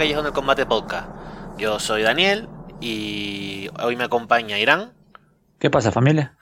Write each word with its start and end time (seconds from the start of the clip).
Callejón 0.00 0.24
del 0.24 0.32
Combate 0.32 0.64
Podcast. 0.64 1.10
Yo 1.58 1.78
soy 1.78 2.00
Daniel 2.00 2.48
y 2.80 3.68
hoy 3.82 3.96
me 3.96 4.04
acompaña 4.04 4.58
Irán. 4.58 4.94
¿Qué 5.58 5.68
pasa, 5.68 5.92
familia? 5.92 6.38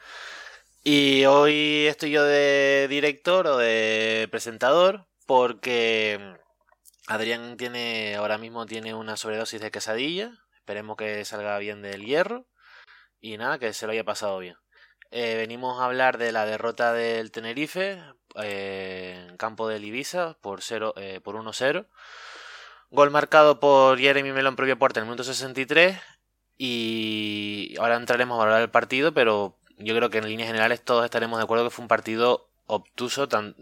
Y 0.85 1.25
hoy 1.25 1.87
estoy 1.89 2.13
yo 2.13 2.23
de 2.23 2.87
director 2.89 3.49
o 3.49 3.57
de 3.57 4.29
presentador 4.31 5.09
porque 5.27 6.37
Adrián 7.09 7.57
tiene 7.57 8.15
ahora 8.15 8.39
mismo 8.39 8.65
tiene 8.65 8.95
una 8.95 9.17
sobredosis 9.17 9.61
de 9.61 9.73
quesadilla. 9.73 10.31
Esperemos 10.55 10.97
que 10.97 11.25
salga 11.25 11.59
bien 11.59 11.83
del 11.83 12.05
hierro 12.05 12.47
y 13.21 13.39
nada, 13.39 13.59
que 13.59 13.73
se 13.73 13.87
lo 13.87 13.93
haya 13.93 14.05
pasado 14.05 14.39
bien. 14.39 14.55
Eh, 15.11 15.35
venimos 15.35 15.81
a 15.81 15.87
hablar 15.87 16.17
de 16.17 16.31
la 16.31 16.47
derrota 16.47 16.93
del 16.93 17.33
Tenerife 17.33 18.01
eh, 18.41 19.27
en 19.29 19.37
campo 19.37 19.67
del 19.67 19.85
Ibiza 19.85 20.39
por, 20.43 20.63
0, 20.63 20.95
eh, 20.97 21.21
por 21.21 21.35
1-0. 21.35 21.89
Gol 22.91 23.11
marcado 23.11 23.61
por 23.61 23.99
Jeremy 23.99 24.33
Melón 24.33 24.57
propio 24.57 24.79
puerta 24.79 25.01
en 25.01 25.05
el 25.05 25.09
minuto 25.09 25.25
63. 25.25 25.99
Y 26.57 27.77
ahora 27.79 27.97
entraremos 27.97 28.39
a 28.39 28.43
hablar 28.43 28.61
del 28.61 28.71
partido, 28.71 29.13
pero 29.13 29.59
yo 29.79 29.95
creo 29.95 30.11
que 30.11 30.19
en 30.19 30.29
líneas 30.29 30.49
generales 30.49 30.83
todos 30.83 31.05
estaremos 31.05 31.39
de 31.39 31.45
acuerdo 31.45 31.65
que 31.65 31.71
fue 31.71 31.85
un 31.85 31.89
partido 31.89 32.49
obtuso, 32.67 33.29
tan 33.29 33.55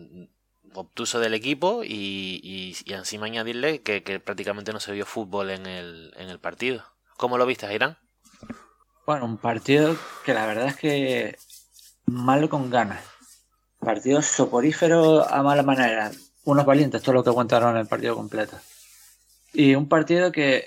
obtuso 0.75 1.20
del 1.20 1.34
equipo 1.34 1.82
y, 1.84 2.41
y, 2.42 2.92
encima 2.92 3.26
añadirle 3.26 3.82
que, 3.82 4.03
que, 4.03 4.20
prácticamente 4.20 4.72
no 4.72 4.81
se 4.81 4.92
vio 4.92 5.06
fútbol 5.06 5.50
en 5.50 5.66
el, 5.66 6.15
en 6.16 6.28
el 6.28 6.38
partido. 6.38 6.84
¿Cómo 7.16 7.38
lo 7.38 7.47
viste, 7.47 7.72
Irán? 7.75 7.98
Bueno, 9.06 9.25
un 9.25 9.38
partido 9.38 9.97
que 10.25 10.34
la 10.34 10.47
verdad 10.47 10.66
es 10.69 10.76
que 10.76 11.38
malo 12.06 12.48
con 12.48 12.70
ganas. 12.70 13.04
Partido 13.78 14.22
soporífero 14.22 15.28
a 15.28 15.42
mala 15.42 15.62
manera. 15.62 16.10
Unos 16.44 16.65
valientes, 16.65 17.03
todo 17.03 17.15
lo 17.15 17.25
que 17.25 17.31
aguantaron 17.31 17.76
el 17.76 17.86
partido 17.86 18.15
completo. 18.15 18.56
Y 19.53 19.75
un 19.75 19.89
partido 19.89 20.33
que 20.33 20.65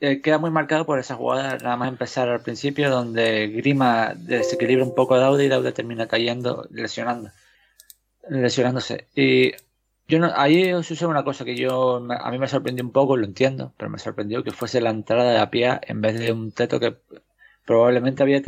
eh, 0.00 0.20
queda 0.20 0.38
muy 0.38 0.50
marcado 0.50 0.86
por 0.86 0.98
esa 0.98 1.14
jugada, 1.14 1.58
nada 1.58 1.76
más 1.76 1.88
empezar 1.88 2.28
al 2.28 2.42
principio, 2.42 2.90
donde 2.90 3.48
Grima 3.48 4.14
desequilibra 4.16 4.84
un 4.84 4.94
poco 4.94 5.14
a 5.14 5.18
Daude 5.18 5.44
y 5.44 5.48
Daude 5.48 5.72
termina 5.72 6.08
cayendo, 6.08 6.66
lesionando, 6.70 7.30
lesionándose. 8.28 9.06
Y 9.14 9.52
yo 10.08 10.18
no, 10.18 10.32
ahí 10.34 10.70
sucede 10.82 11.08
una 11.08 11.24
cosa 11.24 11.44
que 11.44 11.56
yo 11.56 11.96
a 11.96 12.30
mí 12.30 12.38
me 12.38 12.48
sorprendió 12.48 12.84
un 12.84 12.92
poco, 12.92 13.16
lo 13.16 13.26
entiendo, 13.26 13.72
pero 13.76 13.90
me 13.90 13.98
sorprendió 13.98 14.42
que 14.42 14.50
fuese 14.50 14.80
la 14.80 14.90
entrada 14.90 15.32
de 15.32 15.38
Apia 15.38 15.80
en 15.86 16.00
vez 16.00 16.18
de 16.18 16.32
un 16.32 16.52
Teto 16.52 16.80
que 16.80 16.96
probablemente 17.64 18.22
había 18.22 18.42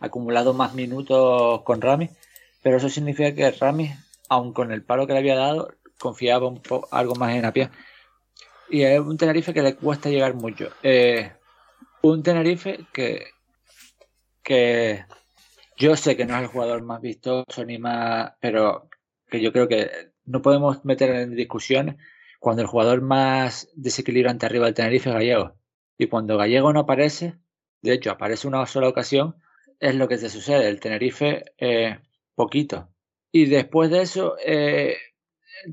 acumulado 0.00 0.54
más 0.54 0.74
minutos 0.74 1.62
con 1.62 1.80
Rami 1.80 2.10
pero 2.66 2.78
eso 2.78 2.88
significa 2.88 3.32
que 3.32 3.48
Rami, 3.52 3.94
aun 4.28 4.52
con 4.52 4.72
el 4.72 4.82
palo 4.82 5.06
que 5.06 5.12
le 5.12 5.20
había 5.20 5.36
dado, 5.36 5.72
confiaba 6.00 6.48
un 6.48 6.60
poco, 6.60 6.88
algo 6.90 7.14
más 7.14 7.32
en 7.36 7.44
Apia. 7.44 7.70
Y 8.68 8.82
es 8.82 9.00
un 9.00 9.16
Tenerife 9.16 9.54
que 9.54 9.62
le 9.62 9.76
cuesta 9.76 10.10
llegar 10.10 10.34
mucho. 10.34 10.70
Eh, 10.82 11.32
un 12.02 12.22
Tenerife 12.22 12.86
que, 12.92 13.26
que 14.42 15.04
yo 15.76 15.96
sé 15.96 16.16
que 16.16 16.24
no 16.24 16.34
es 16.36 16.42
el 16.42 16.48
jugador 16.48 16.82
más 16.82 17.00
vistoso 17.00 17.64
ni 17.64 17.78
más, 17.78 18.32
pero 18.40 18.88
que 19.28 19.40
yo 19.40 19.52
creo 19.52 19.68
que 19.68 20.12
no 20.24 20.42
podemos 20.42 20.84
meter 20.84 21.10
en 21.10 21.36
discusión 21.36 21.98
cuando 22.40 22.62
el 22.62 22.68
jugador 22.68 23.02
más 23.02 23.68
desequilibrante 23.74 24.46
arriba 24.46 24.66
del 24.66 24.74
Tenerife 24.74 25.10
es 25.10 25.14
Gallego. 25.14 25.54
Y 25.98 26.06
cuando 26.08 26.36
Gallego 26.36 26.72
no 26.72 26.80
aparece, 26.80 27.38
de 27.82 27.92
hecho 27.92 28.10
aparece 28.10 28.48
una 28.48 28.66
sola 28.66 28.88
ocasión, 28.88 29.36
es 29.80 29.94
lo 29.94 30.08
que 30.08 30.18
te 30.18 30.28
sucede. 30.28 30.68
El 30.68 30.80
Tenerife 30.80 31.44
eh, 31.58 31.98
poquito. 32.34 32.88
Y 33.32 33.46
después 33.46 33.90
de 33.90 34.02
eso, 34.02 34.36
eh, 34.44 34.96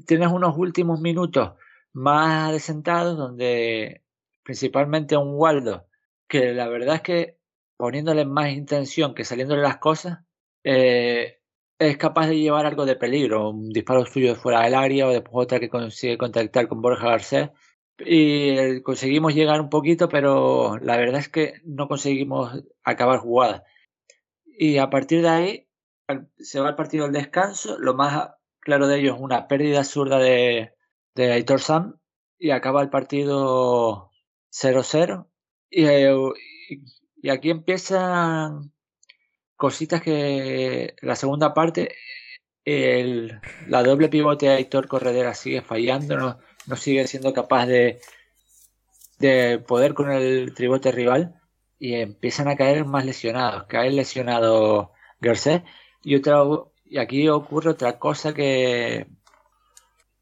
tienes 0.06 0.30
unos 0.31 0.58
últimos 0.58 1.00
minutos 1.00 1.54
más 1.94 2.52
desentados 2.52 3.18
donde 3.18 4.04
principalmente 4.44 5.18
un 5.18 5.36
Waldo, 5.36 5.88
que 6.28 6.54
la 6.54 6.68
verdad 6.68 6.95
es 6.95 7.01
que 7.01 7.38
poniéndole 7.78 8.25
más 8.25 8.51
intención 8.51 9.13
que 9.16 9.25
saliéndole 9.25 9.62
las 9.62 9.78
cosas, 9.78 10.19
eh, 10.63 11.40
es 11.80 11.98
capaz 11.98 12.28
de 12.28 12.40
llevar 12.40 12.66
algo 12.66 12.86
de 12.86 12.95
peligro, 12.95 13.50
un 13.50 13.69
disparo 13.69 14.06
suyo 14.06 14.36
fuera 14.36 14.62
del 14.62 14.75
área 14.75 15.07
o 15.07 15.12
después 15.12 15.45
otra 15.45 15.60
que 15.60 15.69
consigue 15.69 16.18
contactar 16.18 16.68
con 16.68 16.81
Borja 16.81 17.10
Garcés. 17.10 17.50
Y 18.00 18.81
conseguimos 18.81 19.36
llegar 19.36 19.62
un 19.62 19.69
poquito, 19.69 20.10
pero 20.10 20.78
la 20.80 20.98
verdad 20.98 21.19
es 21.19 21.30
que 21.30 21.62
no 21.63 21.88
conseguimos 21.88 22.63
acabar 22.84 23.19
jugada. 23.19 23.63
Y 24.45 24.78
a 24.78 24.90
partir 24.90 25.22
de 25.22 25.30
ahí 25.30 25.68
se 26.38 26.60
va 26.60 26.69
el 26.69 26.75
partido 26.75 27.06
al 27.06 27.12
descanso. 27.12 27.78
Lo 27.80 27.94
más 27.94 28.31
claro 28.60 28.88
de 28.88 29.00
ello 29.00 29.16
es 29.16 29.22
una 29.22 29.48
pérdida 29.48 29.80
absurda 29.80 30.19
de, 30.19 30.74
de 31.15 31.31
Aitor 31.31 31.62
Sam 31.62 32.00
y 32.39 32.51
acaba 32.51 32.81
el 32.81 32.89
partido 32.89 34.12
0-0. 34.51 35.27
Eh, 35.71 36.13
y, 37.21 37.30
aquí 37.30 37.50
empiezan 37.50 38.74
cositas 39.56 40.01
que 40.01 40.95
la 41.01 41.15
segunda 41.15 41.54
parte, 41.54 41.95
el, 42.65 43.39
la 43.68 43.83
doble 43.83 44.10
pivote 44.10 44.48
de 44.48 44.54
Aitor 44.54 44.88
Corredera 44.88 45.33
sigue 45.33 45.62
fallando, 45.62 46.18
no, 46.18 46.39
no 46.68 46.75
sigue 46.75 47.07
siendo 47.07 47.33
capaz 47.33 47.66
de, 47.68 48.01
de 49.19 49.59
poder 49.59 49.94
con 49.94 50.12
el 50.12 50.54
tribote 50.54 50.92
rival 50.92 51.39
y 51.80 51.95
empiezan 51.95 52.48
a 52.48 52.56
caer 52.56 52.86
más 52.86 53.06
lesionados. 53.06 53.66
Cae 53.68 53.92
lesionado 53.92 54.92
Garcés 55.19 55.63
y 56.04 56.16
otra 56.16 56.44
y 56.86 56.98
aquí 57.00 57.27
ocurre 57.30 57.71
otra 57.71 58.00
cosa 58.00 58.33
que 58.33 59.07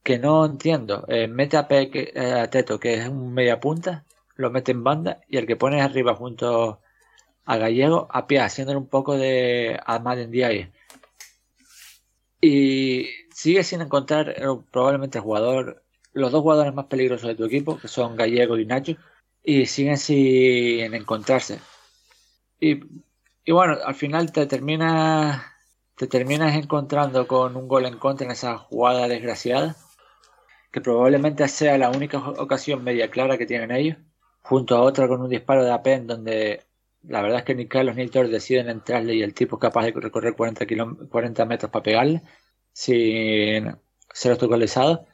que 0.04 0.20
no 0.20 0.46
entiendo. 0.46 1.06
Eh, 1.08 1.28
mete 1.28 1.58
a, 1.58 1.62
a, 1.62 2.48
Teto, 2.50 2.80
que 2.80 2.96
es 2.96 3.08
un 3.08 3.34
media 3.34 3.60
punta, 3.60 4.06
lo 4.36 4.52
mete 4.52 4.72
en 4.72 4.84
banda 4.84 5.22
y 5.28 5.38
el 5.38 5.48
que 5.48 5.56
pone 5.56 5.82
arriba 5.82 6.16
junto 6.16 6.82
a 7.46 7.58
Gallego 7.58 8.08
a 8.12 8.28
pie, 8.28 8.40
haciéndole 8.40 8.78
un 8.80 8.88
poco 8.88 9.18
de 9.18 9.80
Ahmad 9.86 10.18
Y 12.42 13.08
sigue 13.34 13.64
sin 13.64 13.82
encontrar 13.82 14.30
eh, 14.30 14.46
probablemente 14.72 15.18
el 15.20 15.24
jugador, 15.24 15.84
los 16.14 16.32
dos 16.32 16.42
jugadores 16.42 16.74
más 16.74 16.86
peligrosos 16.88 17.28
de 17.28 17.36
tu 17.36 17.46
equipo, 17.46 17.78
que 17.78 17.88
son 17.88 18.16
Gallego 18.16 18.58
y 18.58 18.66
Nacho, 18.66 18.96
y 19.44 19.66
siguen 19.66 19.98
sin 19.98 20.94
encontrarse. 20.94 21.60
Y, 22.60 22.80
y 23.46 23.52
bueno, 23.52 23.78
al 23.84 23.96
final 23.96 24.32
te 24.32 24.46
terminas 24.46 25.42
te 26.02 26.08
terminas 26.08 26.56
encontrando 26.56 27.28
con 27.28 27.56
un 27.56 27.68
gol 27.68 27.86
en 27.86 28.00
contra 28.00 28.26
en 28.26 28.32
esa 28.32 28.58
jugada 28.58 29.08
desgraciada, 29.08 29.76
que 30.72 30.82
probablemente 30.82 31.48
sea 31.48 31.78
la 31.78 31.90
única 31.90 32.18
ocasión 32.18 32.84
media 32.84 33.10
clara 33.10 33.38
que 33.38 33.46
tienen 33.46 33.72
ellos, 33.72 33.98
junto 34.42 34.76
a 34.76 34.82
otra 34.82 35.08
con 35.08 35.22
un 35.22 35.30
disparo 35.30 35.64
de 35.64 35.72
Apen 35.72 36.08
donde 36.08 36.62
la 37.04 37.22
verdad 37.22 37.40
es 37.40 37.46
que 37.46 37.56
ni 37.56 37.68
Carlos 37.68 37.96
ni 37.96 38.08
Thor 38.08 38.30
deciden 38.30 38.70
entrarle 38.70 39.16
y 39.16 39.24
el 39.24 39.34
tipo 39.34 39.56
es 39.56 39.62
capaz 39.62 39.86
de 39.86 39.92
recorrer 39.92 40.36
40, 40.36 40.66
40 41.10 41.46
metros 41.46 41.72
para 41.72 41.84
pegarle 41.84 42.22
sin 42.74 43.76
ser 44.14 44.32
obstaculizado. 44.34 45.06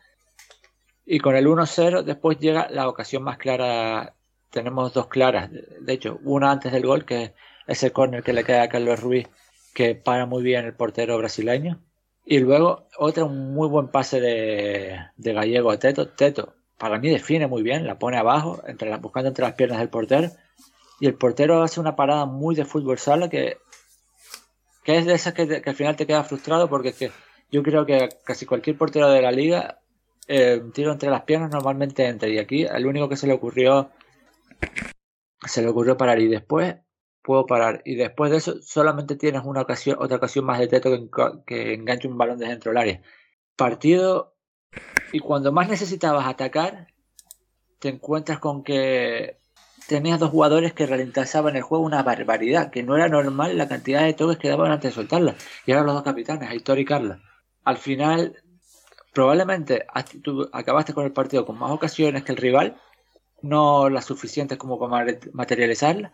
Y 1.06 1.20
con 1.20 1.36
el 1.36 1.48
1-0 1.48 2.04
después 2.04 2.38
llega 2.40 2.68
la 2.70 2.90
ocasión 2.90 3.24
más 3.24 3.38
clara. 3.38 4.16
Tenemos 4.52 4.94
dos 4.94 5.08
claras. 5.08 5.50
De 5.52 5.94
hecho, 5.94 6.20
una 6.24 6.52
antes 6.52 6.72
del 6.72 6.86
gol, 6.86 7.06
que 7.06 7.34
es 7.66 7.84
el 7.84 7.94
córner 7.94 8.24
que 8.24 8.34
le 8.34 8.44
queda 8.44 8.64
a 8.64 8.70
Carlos 8.70 9.00
Ruiz, 9.00 9.28
que 9.74 9.96
para 9.96 10.26
muy 10.26 10.44
bien 10.44 10.66
el 10.66 10.74
portero 10.74 11.18
brasileño. 11.18 11.82
Y 12.30 12.40
luego 12.40 12.88
otra, 12.98 13.24
un 13.24 13.54
muy 13.54 13.70
buen 13.70 13.88
pase 13.88 14.20
de, 14.20 15.00
de 15.16 15.34
Gallego 15.34 15.72
a 15.72 15.80
Teto. 15.80 16.10
Teto, 16.10 16.56
para 16.78 17.00
mí 17.00 17.10
define 17.10 17.48
muy 17.48 17.64
bien, 17.64 17.88
la 17.88 17.98
pone 17.98 18.18
abajo, 18.18 18.62
entre 18.68 18.96
buscando 18.98 19.30
entre 19.30 19.46
las 19.46 19.54
piernas 19.54 19.80
del 19.80 19.90
portero 19.90 20.30
y 21.00 21.08
el 21.08 21.16
portero 21.16 21.64
hace 21.64 21.80
una 21.80 21.96
parada 21.96 22.26
muy 22.26 22.56
de 22.56 22.66
fútbol 22.66 22.98
sala 22.98 23.30
que, 23.30 23.58
que 24.84 24.98
es 24.98 25.06
de 25.06 25.14
esas 25.14 25.34
que, 25.34 25.62
al 25.66 25.76
final 25.76 25.96
te 25.96 26.08
queda 26.08 26.24
frustrado 26.24 26.70
porque 26.70 26.94
que 26.94 27.12
yo 27.52 27.64
creo 27.64 27.86
que 27.86 28.10
casi 28.24 28.46
cualquier 28.46 28.78
portero 28.78 29.10
de 29.10 29.22
la 29.22 29.32
liga 29.32 29.80
eh, 30.28 30.60
un 30.62 30.72
tiro 30.72 30.92
entre 30.92 31.10
las 31.10 31.22
piernas 31.24 31.52
normalmente 31.52 32.06
entra 32.06 32.28
y 32.28 32.40
aquí 32.40 32.64
el 32.64 32.86
único 32.86 33.08
que 33.08 33.16
se 33.16 33.28
le 33.28 33.34
ocurrió 33.34 33.92
se 35.46 35.62
le 35.62 35.70
ocurrió 35.70 35.96
parar 35.96 36.20
y 36.20 36.28
después 36.28 36.76
puedo 37.28 37.46
parar 37.46 37.82
y 37.84 37.96
después 37.96 38.32
de 38.32 38.38
eso 38.38 38.62
solamente 38.62 39.18
tienes 39.18 39.42
una 39.44 39.62
ocasión 39.62 39.98
otra 40.00 40.16
ocasión 40.16 40.46
más 40.46 40.60
de 40.60 40.68
teto 40.68 40.90
que, 40.90 41.10
que 41.46 41.74
enganche 41.74 42.08
un 42.08 42.18
balón 42.18 42.40
desde 42.40 42.52
dentro 42.54 42.72
del 42.72 42.78
área 42.78 43.02
partido 43.58 44.38
y 45.12 45.20
cuando 45.20 45.52
más 45.52 45.68
necesitabas 45.68 46.26
atacar 46.26 46.88
te 47.80 47.90
encuentras 47.90 48.40
con 48.40 48.64
que 48.64 49.40
tenías 49.90 50.20
dos 50.20 50.32
jugadores 50.32 50.72
que 50.74 50.86
ralentizaban 50.86 51.56
el 51.58 51.62
juego 51.64 51.84
una 51.84 52.04
barbaridad, 52.04 52.72
que 52.72 52.84
no 52.84 52.96
era 52.96 53.08
normal 53.08 53.58
la 53.58 53.68
cantidad 53.68 54.04
de 54.04 54.14
toques 54.14 54.38
que 54.38 54.50
daban 54.50 54.72
antes 54.72 54.92
de 54.92 54.96
soltarla. 54.96 55.36
Y 55.66 55.72
ahora 55.72 55.86
los 55.86 55.96
dos 55.96 56.04
capitanes, 56.04 56.50
Aitor 56.50 56.80
y 56.80 56.86
Carla. 56.86 57.22
Al 57.64 57.78
final, 57.78 58.36
probablemente 59.14 59.86
tú 60.24 60.50
acabaste 60.52 60.94
con 60.94 61.06
el 61.06 61.14
partido 61.14 61.46
con 61.46 61.58
más 61.58 61.72
ocasiones 61.72 62.24
que 62.24 62.32
el 62.32 62.38
rival, 62.38 62.78
no 63.42 63.90
las 63.90 64.06
suficientes 64.06 64.58
como 64.58 64.80
para 64.80 65.18
materializarla. 65.34 66.12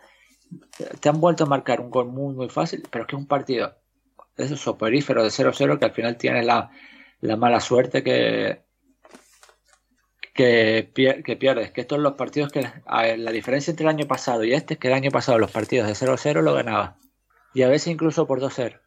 Te 1.00 1.10
han 1.10 1.20
vuelto 1.20 1.44
a 1.44 1.48
marcar 1.48 1.82
un 1.82 1.90
gol 1.90 2.08
muy, 2.08 2.34
muy 2.34 2.50
fácil, 2.50 2.84
pero 2.90 3.04
es 3.04 3.08
que 3.08 3.16
es 3.16 3.20
un 3.22 3.28
partido 3.28 3.76
de 4.36 4.46
esos 4.46 4.64
de 4.64 4.72
0-0 4.72 5.80
que 5.80 5.86
al 5.86 5.92
final 5.92 6.18
tienes 6.18 6.46
la, 6.46 6.72
la 7.22 7.36
mala 7.36 7.60
suerte 7.60 8.04
que, 8.04 8.64
que, 10.34 10.92
pierdes, 11.40 11.72
que 11.72 11.82
estos 11.82 11.98
son 11.98 12.04
los 12.04 12.14
partidos 12.14 12.52
que 12.52 12.68
la 12.86 13.32
diferencia 13.32 13.72
entre 13.72 13.86
el 13.86 13.90
año 13.90 14.08
pasado 14.08 14.44
y 14.44 14.54
este 14.54 14.74
es 14.76 14.80
que 14.80 14.88
el 14.88 14.96
año 14.96 15.12
pasado 15.12 15.38
los 15.38 15.52
partidos 15.52 15.88
de 15.88 15.94
0-0 15.94 16.42
lo 16.42 16.54
ganaba 16.54 16.98
y 17.54 17.62
a 17.62 17.70
veces 17.70 17.88
incluso 17.88 18.26
por 18.26 18.42
2-0. 18.42 18.80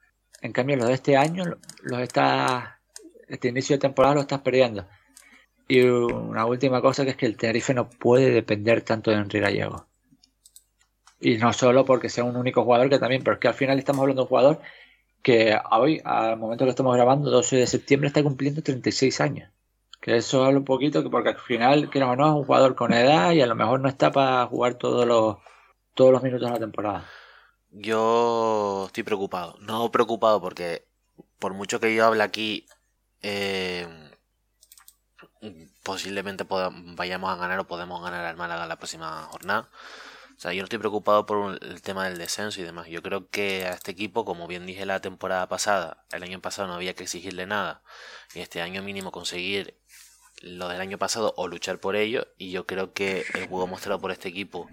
En 0.42 0.52
cambio 0.52 0.76
los 0.76 0.88
de 0.88 0.94
este 0.94 1.16
año 1.16 1.44
los 1.82 2.00
está 2.00 2.80
este 3.28 3.48
inicio 3.48 3.76
de 3.76 3.80
temporada 3.80 4.14
lo 4.14 4.20
estás 4.22 4.40
perdiendo. 4.40 4.86
Y 5.68 5.82
una 5.82 6.46
última 6.46 6.80
cosa 6.80 7.04
que 7.04 7.10
es 7.10 7.16
que 7.16 7.26
el 7.26 7.36
Tenerife 7.36 7.74
no 7.74 7.88
puede 7.88 8.30
depender 8.30 8.82
tanto 8.82 9.10
de 9.10 9.16
Henry 9.16 9.40
Gallego. 9.40 9.86
Y 11.20 11.38
no 11.38 11.52
solo 11.52 11.84
porque 11.84 12.08
sea 12.08 12.24
un 12.24 12.36
único 12.36 12.64
jugador 12.64 12.90
que 12.90 12.98
también, 12.98 13.22
pero 13.22 13.34
es 13.34 13.40
que 13.40 13.48
al 13.48 13.54
final 13.54 13.78
estamos 13.78 14.02
hablando 14.02 14.22
de 14.22 14.24
un 14.24 14.28
jugador 14.28 14.60
que 15.22 15.58
hoy, 15.72 16.00
al 16.04 16.36
momento 16.36 16.64
que 16.64 16.70
estamos 16.70 16.94
grabando, 16.94 17.30
12 17.30 17.56
de 17.56 17.66
septiembre, 17.66 18.08
está 18.08 18.22
cumpliendo 18.22 18.62
36 18.62 19.20
años. 19.20 19.50
Que 20.00 20.16
eso 20.16 20.44
habla 20.44 20.58
un 20.58 20.64
poquito, 20.64 21.02
que 21.02 21.10
porque 21.10 21.30
al 21.30 21.38
final, 21.38 21.90
que 21.90 21.98
no, 21.98 22.12
es 22.12 22.18
un 22.20 22.44
jugador 22.44 22.76
con 22.76 22.92
edad 22.92 23.32
y 23.32 23.40
a 23.40 23.46
lo 23.46 23.56
mejor 23.56 23.80
no 23.80 23.88
está 23.88 24.12
para 24.12 24.46
jugar 24.46 24.74
todos 24.74 25.04
los, 25.06 25.38
todos 25.94 26.12
los 26.12 26.22
minutos 26.22 26.46
de 26.48 26.52
la 26.54 26.60
temporada. 26.60 27.04
Yo 27.70 28.84
estoy 28.86 29.02
preocupado. 29.02 29.56
No 29.60 29.90
preocupado 29.90 30.40
porque, 30.40 30.86
por 31.38 31.54
mucho 31.54 31.80
que 31.80 31.94
yo 31.94 32.06
hable 32.06 32.22
aquí, 32.22 32.66
eh, 33.22 33.88
posiblemente 35.82 36.44
vayamos 36.48 37.30
a 37.30 37.36
ganar 37.36 37.58
o 37.58 37.66
podemos 37.66 38.02
ganar 38.02 38.24
al 38.24 38.36
Málaga 38.36 38.66
la 38.66 38.76
próxima 38.76 39.22
jornada. 39.30 39.68
O 40.36 40.38
sea, 40.38 40.52
yo 40.52 40.60
no 40.60 40.64
estoy 40.64 40.78
preocupado 40.78 41.24
por 41.24 41.58
el 41.62 41.80
tema 41.80 42.04
del 42.04 42.18
descenso 42.18 42.60
y 42.60 42.64
demás. 42.64 42.88
Yo 42.88 43.02
creo 43.02 43.30
que 43.30 43.64
a 43.64 43.70
este 43.70 43.92
equipo, 43.92 44.26
como 44.26 44.46
bien 44.46 44.66
dije 44.66 44.84
la 44.84 45.00
temporada 45.00 45.48
pasada, 45.48 46.04
el 46.12 46.22
año 46.22 46.42
pasado 46.42 46.68
no 46.68 46.74
había 46.74 46.94
que 46.94 47.04
exigirle 47.04 47.46
nada. 47.46 47.82
Y 48.34 48.40
este 48.40 48.60
año 48.60 48.82
mínimo 48.82 49.12
conseguir 49.12 49.80
lo 50.42 50.68
del 50.68 50.82
año 50.82 50.98
pasado 50.98 51.32
o 51.38 51.48
luchar 51.48 51.80
por 51.80 51.96
ello. 51.96 52.28
Y 52.36 52.50
yo 52.50 52.66
creo 52.66 52.92
que 52.92 53.24
el 53.34 53.48
juego 53.48 53.66
mostrado 53.66 53.98
por 53.98 54.10
este 54.10 54.28
equipo 54.28 54.68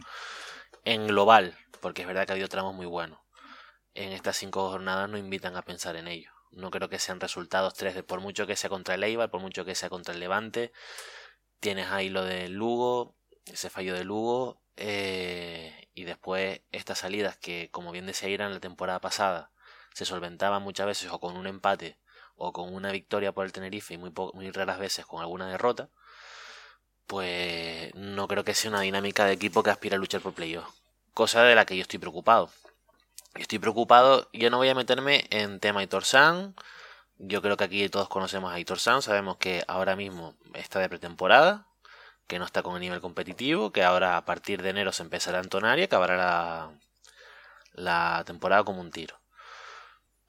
en 0.84 1.08
global, 1.08 1.58
porque 1.80 2.02
es 2.02 2.08
verdad 2.08 2.26
que 2.26 2.34
ha 2.34 2.36
habido 2.36 2.50
tramos 2.50 2.76
muy 2.76 2.86
buenos, 2.86 3.20
en 3.94 4.12
estas 4.12 4.36
cinco 4.36 4.70
jornadas 4.70 5.10
no 5.10 5.18
invitan 5.18 5.56
a 5.56 5.62
pensar 5.62 5.96
en 5.96 6.10
ello. 6.10 6.32
No 6.52 6.72
creo 6.72 6.90
que 6.90 7.00
sean 7.00 7.20
resultados 7.20 7.74
tres 7.74 7.96
de 7.96 8.04
por 8.04 8.20
mucho 8.20 8.46
que 8.46 8.58
sea 8.58 8.70
contra 8.70 8.96
el 8.96 9.04
Eibar, 9.04 9.32
por 9.32 9.40
mucho 9.40 9.64
que 9.66 9.76
sea 9.76 9.90
contra 9.90 10.14
el 10.14 10.20
Levante. 10.20 10.74
Tienes 11.62 11.88
ahí 11.88 12.10
lo 12.10 12.24
del 12.26 12.52
Lugo, 12.52 13.16
ese 13.46 13.70
fallo 13.70 13.94
de 13.94 14.04
Lugo, 14.04 14.63
eh, 14.78 15.88
y 15.94 16.04
después 16.04 16.62
estas 16.72 17.00
salidas 17.00 17.38
que, 17.38 17.70
como 17.72 17.92
bien 17.92 18.06
decía 18.06 18.30
Ira 18.30 18.46
en 18.46 18.54
la 18.54 18.60
temporada 18.60 19.00
pasada, 19.00 19.52
se 19.94 20.06
solventaban 20.06 20.64
muchas 20.64 20.88
veces 20.88 21.12
o 21.12 21.20
con 21.20 21.38
un 21.38 21.48
empate 21.48 21.98
o 22.36 22.52
con 22.52 22.74
una 22.74 22.92
victoria 22.92 23.32
por 23.32 23.46
el 23.46 23.52
Tenerife 23.52 23.94
y 23.94 23.98
muy, 23.98 24.12
muy 24.34 24.52
raras 24.52 24.80
veces 24.80 25.06
con 25.06 25.22
alguna 25.22 25.48
derrota, 25.48 25.90
pues 27.08 27.94
no 27.96 28.28
creo 28.28 28.44
que 28.44 28.56
sea 28.56 28.72
una 28.72 28.82
dinámica 28.82 29.26
de 29.26 29.34
equipo 29.34 29.62
que 29.64 29.70
aspira 29.70 29.96
a 29.96 30.00
luchar 30.00 30.22
por 30.22 30.34
playoff. 30.34 30.68
Cosa 31.14 31.44
de 31.44 31.56
la 31.56 31.66
que 31.66 31.76
yo 31.76 31.84
estoy 31.84 32.00
preocupado. 32.00 32.50
Estoy 33.36 33.60
preocupado, 33.60 34.30
yo 34.34 34.50
no 34.50 34.58
voy 34.58 34.70
a 34.70 34.76
meterme 34.76 35.26
en 35.30 35.60
tema 35.60 35.82
Aitor 35.82 36.06
San. 36.06 36.56
Yo 37.18 37.42
creo 37.42 37.58
que 37.58 37.64
aquí 37.64 37.90
todos 37.90 38.10
conocemos 38.10 38.52
a 38.52 38.56
Aitor 38.56 38.80
San, 38.80 39.02
sabemos 39.02 39.38
que 39.38 39.64
ahora 39.68 39.96
mismo 39.96 40.36
está 40.54 40.80
de 40.80 40.90
pretemporada, 40.90 41.68
que 42.28 42.40
no 42.40 42.46
está 42.46 42.64
con 42.64 42.76
el 42.76 42.82
nivel 42.82 43.02
competitivo, 43.02 43.72
que 43.72 43.84
ahora 43.84 44.18
a 44.18 44.26
partir 44.26 44.62
de 44.62 44.70
enero 44.70 44.92
se 44.92 45.04
empezará 45.04 45.40
a 45.40 45.44
entonar 45.44 45.80
y 45.80 45.84
acabará 45.84 46.18
la, 46.18 46.80
la 47.74 48.24
temporada 48.26 48.64
como 48.64 48.82
un 48.82 48.92
tiro. 48.92 49.20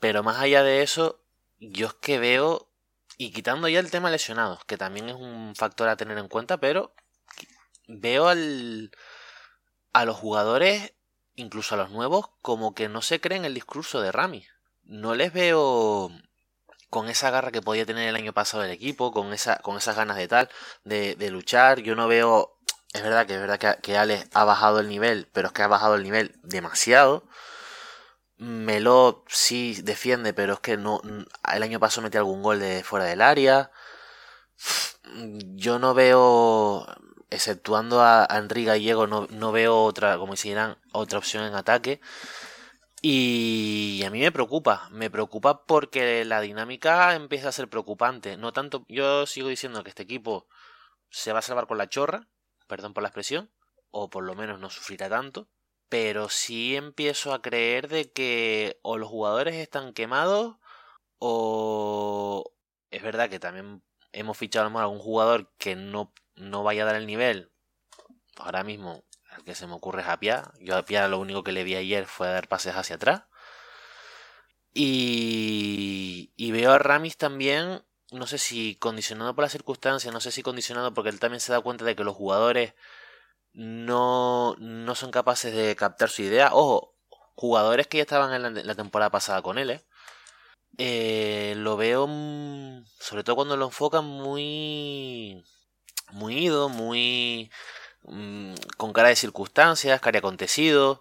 Pero 0.00 0.22
más 0.22 0.38
allá 0.38 0.62
de 0.62 0.82
eso, 0.82 1.22
yo 1.58 1.86
es 1.86 1.94
que 1.94 2.18
veo, 2.18 2.68
y 3.16 3.32
quitando 3.32 3.68
ya 3.68 3.80
el 3.80 3.90
tema 3.90 4.10
lesionados, 4.10 4.64
que 4.64 4.76
también 4.76 5.08
es 5.08 5.14
un 5.14 5.54
factor 5.56 5.88
a 5.88 5.96
tener 5.96 6.18
en 6.18 6.28
cuenta, 6.28 6.58
pero 6.58 6.94
veo 7.86 8.28
al, 8.28 8.90
a 9.92 10.04
los 10.04 10.16
jugadores, 10.16 10.92
incluso 11.36 11.74
a 11.74 11.78
los 11.78 11.90
nuevos, 11.90 12.30
como 12.42 12.74
que 12.74 12.88
no 12.88 13.02
se 13.02 13.20
creen 13.20 13.44
el 13.44 13.54
discurso 13.54 14.00
de 14.00 14.12
Rami. 14.12 14.46
No 14.82 15.14
les 15.14 15.32
veo 15.32 16.10
con 16.94 17.08
esa 17.08 17.30
garra 17.30 17.50
que 17.50 17.60
podía 17.60 17.84
tener 17.84 18.08
el 18.08 18.14
año 18.14 18.32
pasado 18.32 18.62
el 18.62 18.70
equipo, 18.70 19.10
con, 19.10 19.32
esa, 19.32 19.56
con 19.58 19.76
esas 19.76 19.96
ganas 19.96 20.16
de 20.16 20.28
tal, 20.28 20.48
de, 20.84 21.16
luchar. 21.28 21.80
Yo 21.80 21.96
no 21.96 22.06
veo. 22.06 22.56
Es 22.92 23.02
verdad 23.02 23.26
que 23.26 23.34
es 23.34 23.40
verdad 23.40 23.58
que, 23.58 23.82
que 23.82 23.98
Alex 23.98 24.28
ha 24.32 24.44
bajado 24.44 24.78
el 24.78 24.88
nivel, 24.88 25.28
pero 25.32 25.48
es 25.48 25.52
que 25.52 25.62
ha 25.62 25.66
bajado 25.66 25.96
el 25.96 26.04
nivel 26.04 26.38
demasiado. 26.44 27.26
Melo 28.36 29.24
sí 29.28 29.80
defiende, 29.82 30.34
pero 30.34 30.52
es 30.54 30.60
que 30.60 30.76
no. 30.76 31.00
El 31.52 31.64
año 31.64 31.80
pasado 31.80 32.02
metió 32.02 32.20
algún 32.20 32.44
gol 32.44 32.60
de 32.60 32.84
fuera 32.84 33.06
del 33.06 33.22
área. 33.22 33.72
Yo 35.56 35.80
no 35.80 35.94
veo. 35.94 36.86
Exceptuando 37.28 38.02
a, 38.02 38.28
Enrique 38.30 38.68
Gallego, 38.68 39.08
no, 39.08 39.26
no 39.30 39.50
veo 39.50 39.82
otra, 39.82 40.16
como 40.18 40.34
otra 40.92 41.18
opción 41.18 41.42
en 41.42 41.56
ataque. 41.56 42.00
Y 43.06 44.02
a 44.02 44.10
mí 44.10 44.20
me 44.20 44.32
preocupa, 44.32 44.88
me 44.90 45.10
preocupa 45.10 45.66
porque 45.66 46.24
la 46.24 46.40
dinámica 46.40 47.14
empieza 47.14 47.50
a 47.50 47.52
ser 47.52 47.68
preocupante. 47.68 48.38
No 48.38 48.54
tanto, 48.54 48.86
yo 48.88 49.26
sigo 49.26 49.48
diciendo 49.48 49.84
que 49.84 49.90
este 49.90 50.04
equipo 50.04 50.48
se 51.10 51.34
va 51.34 51.40
a 51.40 51.42
salvar 51.42 51.66
con 51.66 51.76
la 51.76 51.90
chorra, 51.90 52.28
perdón 52.66 52.94
por 52.94 53.02
la 53.02 53.10
expresión, 53.10 53.52
o 53.90 54.08
por 54.08 54.24
lo 54.24 54.34
menos 54.34 54.58
no 54.58 54.70
sufrirá 54.70 55.10
tanto, 55.10 55.50
pero 55.90 56.30
sí 56.30 56.76
empiezo 56.76 57.34
a 57.34 57.42
creer 57.42 57.88
de 57.88 58.10
que 58.10 58.78
o 58.80 58.96
los 58.96 59.10
jugadores 59.10 59.56
están 59.56 59.92
quemados 59.92 60.56
o 61.18 62.54
es 62.90 63.02
verdad 63.02 63.28
que 63.28 63.38
también 63.38 63.82
hemos 64.12 64.38
fichado 64.38 64.78
a 64.78 64.82
algún 64.82 64.98
jugador 64.98 65.52
que 65.58 65.76
no, 65.76 66.14
no 66.36 66.62
vaya 66.62 66.84
a 66.84 66.86
dar 66.86 66.96
el 66.96 67.06
nivel. 67.06 67.52
Ahora 68.38 68.64
mismo 68.64 69.04
que 69.44 69.54
se 69.54 69.66
me 69.66 69.74
ocurre 69.74 70.02
es 70.02 70.08
Apia. 70.08 70.52
Yo 70.60 70.74
a 70.76 70.78
Apia 70.78 71.08
lo 71.08 71.18
único 71.18 71.42
que 71.44 71.52
le 71.52 71.64
vi 71.64 71.76
ayer 71.76 72.06
fue 72.06 72.28
dar 72.28 72.48
pases 72.48 72.74
hacia 72.76 72.96
atrás. 72.96 73.22
Y, 74.72 76.32
y 76.36 76.52
veo 76.52 76.72
a 76.72 76.78
Ramis 76.78 77.16
también, 77.16 77.84
no 78.10 78.26
sé 78.26 78.38
si 78.38 78.76
condicionado 78.76 79.34
por 79.34 79.42
las 79.44 79.52
circunstancias, 79.52 80.12
no 80.12 80.20
sé 80.20 80.32
si 80.32 80.42
condicionado 80.42 80.92
porque 80.94 81.10
él 81.10 81.20
también 81.20 81.40
se 81.40 81.52
da 81.52 81.60
cuenta 81.60 81.84
de 81.84 81.94
que 81.94 82.04
los 82.04 82.16
jugadores 82.16 82.74
no, 83.52 84.56
no 84.58 84.94
son 84.94 85.10
capaces 85.10 85.54
de 85.54 85.76
captar 85.76 86.10
su 86.10 86.22
idea. 86.22 86.50
Ojo, 86.52 86.94
jugadores 87.34 87.86
que 87.86 87.98
ya 87.98 88.02
estaban 88.02 88.32
en 88.34 88.66
la, 88.66 88.74
temporada 88.74 89.10
pasada 89.10 89.42
con 89.42 89.58
él, 89.58 89.70
¿eh? 89.70 89.84
¿eh? 90.78 91.54
lo 91.56 91.76
veo, 91.76 92.06
mm, 92.08 92.84
sobre 92.98 93.24
todo 93.24 93.36
cuando 93.36 93.56
lo 93.56 93.66
enfocan, 93.66 94.04
muy, 94.04 95.44
muy 96.12 96.38
ido, 96.38 96.68
muy 96.68 97.50
mm, 98.04 98.54
con 98.76 98.92
cara 98.92 99.08
de 99.08 99.16
circunstancias, 99.16 100.00
cara 100.00 100.12
de 100.12 100.18
acontecido. 100.18 101.00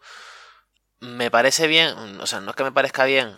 Me 1.00 1.30
parece 1.32 1.68
bien, 1.68 1.96
o 2.22 2.28
sea, 2.28 2.40
no 2.40 2.52
es 2.52 2.56
que 2.56 2.64
me 2.64 2.72
parezca 2.72 3.06
bien, 3.06 3.36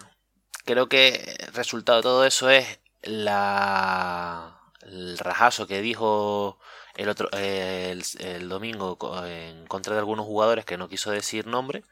creo 0.65 0.89
que 0.89 1.35
el 1.39 1.53
resultado 1.53 1.99
de 1.99 2.03
todo 2.03 2.25
eso 2.25 2.49
es 2.49 2.79
la 3.03 4.59
el 4.81 5.17
rajazo 5.17 5.67
que 5.67 5.81
dijo 5.81 6.59
el 6.95 7.09
otro 7.09 7.29
el, 7.31 8.49
domingo 8.49 8.97
en 9.25 9.65
contra 9.67 9.93
de 9.93 9.99
algunos 9.99 10.25
jugadores 10.25 10.65
que 10.65 10.77
no 10.77 10.89
quiso 10.89 11.11
decir 11.11 11.47
nombre. 11.47 11.83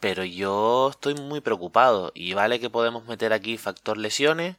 Pero 0.00 0.24
yo 0.24 0.88
estoy 0.90 1.14
muy 1.14 1.40
preocupado 1.40 2.10
y 2.14 2.32
vale 2.32 2.58
que 2.58 2.70
podemos 2.70 3.04
meter 3.04 3.32
aquí 3.32 3.58
factor 3.58 3.98
lesiones 3.98 4.56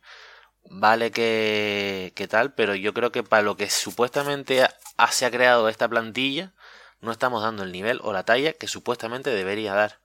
vale 0.69 1.11
que, 1.11 2.13
que 2.15 2.27
tal 2.27 2.53
pero 2.53 2.75
yo 2.75 2.93
creo 2.93 3.11
que 3.11 3.23
para 3.23 3.43
lo 3.43 3.57
que 3.57 3.69
supuestamente 3.69 4.67
se 5.11 5.25
ha 5.25 5.31
creado 5.31 5.69
esta 5.69 5.89
plantilla 5.89 6.53
no 6.99 7.11
estamos 7.11 7.43
dando 7.43 7.63
el 7.63 7.71
nivel 7.71 7.99
o 8.03 8.13
la 8.13 8.25
talla 8.25 8.53
que 8.53 8.67
supuestamente 8.67 9.31
debería 9.31 9.73
dar 9.73 9.99